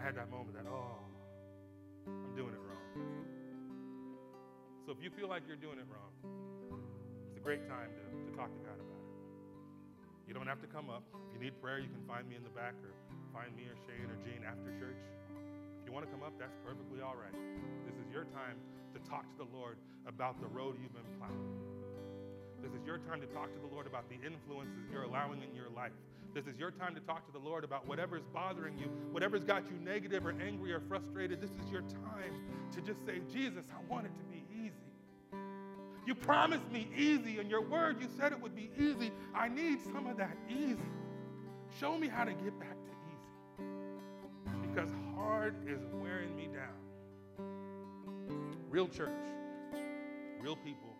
I 0.00 0.02
had 0.02 0.16
that 0.16 0.30
moment 0.30 0.56
that, 0.56 0.64
oh, 0.66 0.96
I'm 2.06 2.34
doing 2.34 2.54
it 2.54 2.60
wrong. 2.64 3.23
If 4.94 5.02
you 5.02 5.10
feel 5.10 5.26
like 5.26 5.42
you're 5.50 5.58
doing 5.58 5.82
it 5.82 5.90
wrong, 5.90 6.14
it's 7.26 7.36
a 7.36 7.42
great 7.42 7.66
time 7.66 7.90
to, 7.90 8.04
to 8.14 8.30
talk 8.38 8.54
to 8.54 8.62
God 8.62 8.78
about 8.78 9.02
it. 9.02 9.10
You 10.30 10.32
don't 10.32 10.46
have 10.46 10.62
to 10.62 10.70
come 10.70 10.86
up. 10.86 11.02
If 11.28 11.34
you 11.34 11.40
need 11.42 11.58
prayer, 11.58 11.82
you 11.82 11.90
can 11.90 12.00
find 12.06 12.30
me 12.30 12.38
in 12.38 12.46
the 12.46 12.54
back 12.54 12.78
or 12.78 12.94
find 13.34 13.50
me 13.58 13.66
or 13.66 13.74
Shane 13.90 14.06
or 14.06 14.16
Jane 14.22 14.46
after 14.46 14.70
church. 14.78 15.02
If 15.82 15.82
you 15.82 15.92
want 15.92 16.06
to 16.06 16.12
come 16.14 16.22
up, 16.22 16.38
that's 16.38 16.54
perfectly 16.62 17.02
all 17.02 17.18
right. 17.18 17.34
This 17.84 17.98
is 17.98 18.06
your 18.14 18.24
time 18.30 18.56
to 18.94 19.02
talk 19.02 19.26
to 19.34 19.36
the 19.42 19.50
Lord 19.50 19.76
about 20.06 20.40
the 20.40 20.46
road 20.46 20.78
you've 20.80 20.94
been 20.94 21.10
plowing. 21.18 21.58
This 22.62 22.72
is 22.72 22.86
your 22.86 23.02
time 23.02 23.20
to 23.20 23.26
talk 23.34 23.52
to 23.52 23.60
the 23.60 23.68
Lord 23.68 23.90
about 23.90 24.08
the 24.08 24.16
influences 24.24 24.86
you're 24.88 25.04
allowing 25.04 25.42
in 25.42 25.52
your 25.52 25.68
life. 25.74 25.92
This 26.32 26.46
is 26.46 26.56
your 26.58 26.70
time 26.70 26.94
to 26.94 27.00
talk 27.02 27.26
to 27.26 27.32
the 27.32 27.38
Lord 27.38 27.62
about 27.62 27.86
whatever's 27.86 28.24
bothering 28.32 28.78
you, 28.78 28.86
whatever's 29.12 29.44
got 29.44 29.66
you 29.68 29.76
negative 29.84 30.24
or 30.24 30.34
angry 30.40 30.72
or 30.72 30.80
frustrated. 30.80 31.40
This 31.42 31.50
is 31.50 31.70
your 31.70 31.82
time 31.82 32.32
to 32.72 32.80
just 32.80 33.04
say, 33.04 33.20
Jesus, 33.30 33.66
I 33.68 33.84
want 33.92 34.06
it 34.06 34.16
to 34.16 34.24
be 34.24 34.43
you 36.06 36.14
promised 36.14 36.70
me 36.70 36.88
easy, 36.96 37.38
and 37.38 37.50
your 37.50 37.62
word, 37.62 38.00
you 38.00 38.08
said 38.18 38.32
it 38.32 38.40
would 38.40 38.54
be 38.54 38.70
easy. 38.78 39.10
I 39.34 39.48
need 39.48 39.82
some 39.92 40.06
of 40.06 40.16
that 40.18 40.36
easy. 40.48 40.78
Show 41.80 41.96
me 41.98 42.08
how 42.08 42.24
to 42.24 42.32
get 42.32 42.58
back 42.60 42.76
to 42.84 42.90
easy. 43.10 44.68
Because 44.68 44.90
hard 45.16 45.54
is 45.66 45.80
wearing 45.94 46.36
me 46.36 46.48
down. 46.48 47.48
Real 48.68 48.88
church, 48.88 49.08
real 50.40 50.56
people, 50.56 50.96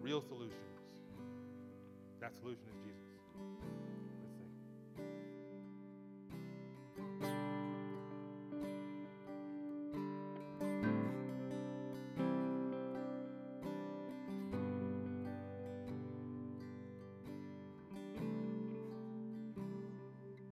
real 0.00 0.20
solutions. 0.20 0.54
That 2.20 2.34
solution 2.36 2.64
is 2.68 2.74
Jesus. 2.84 3.77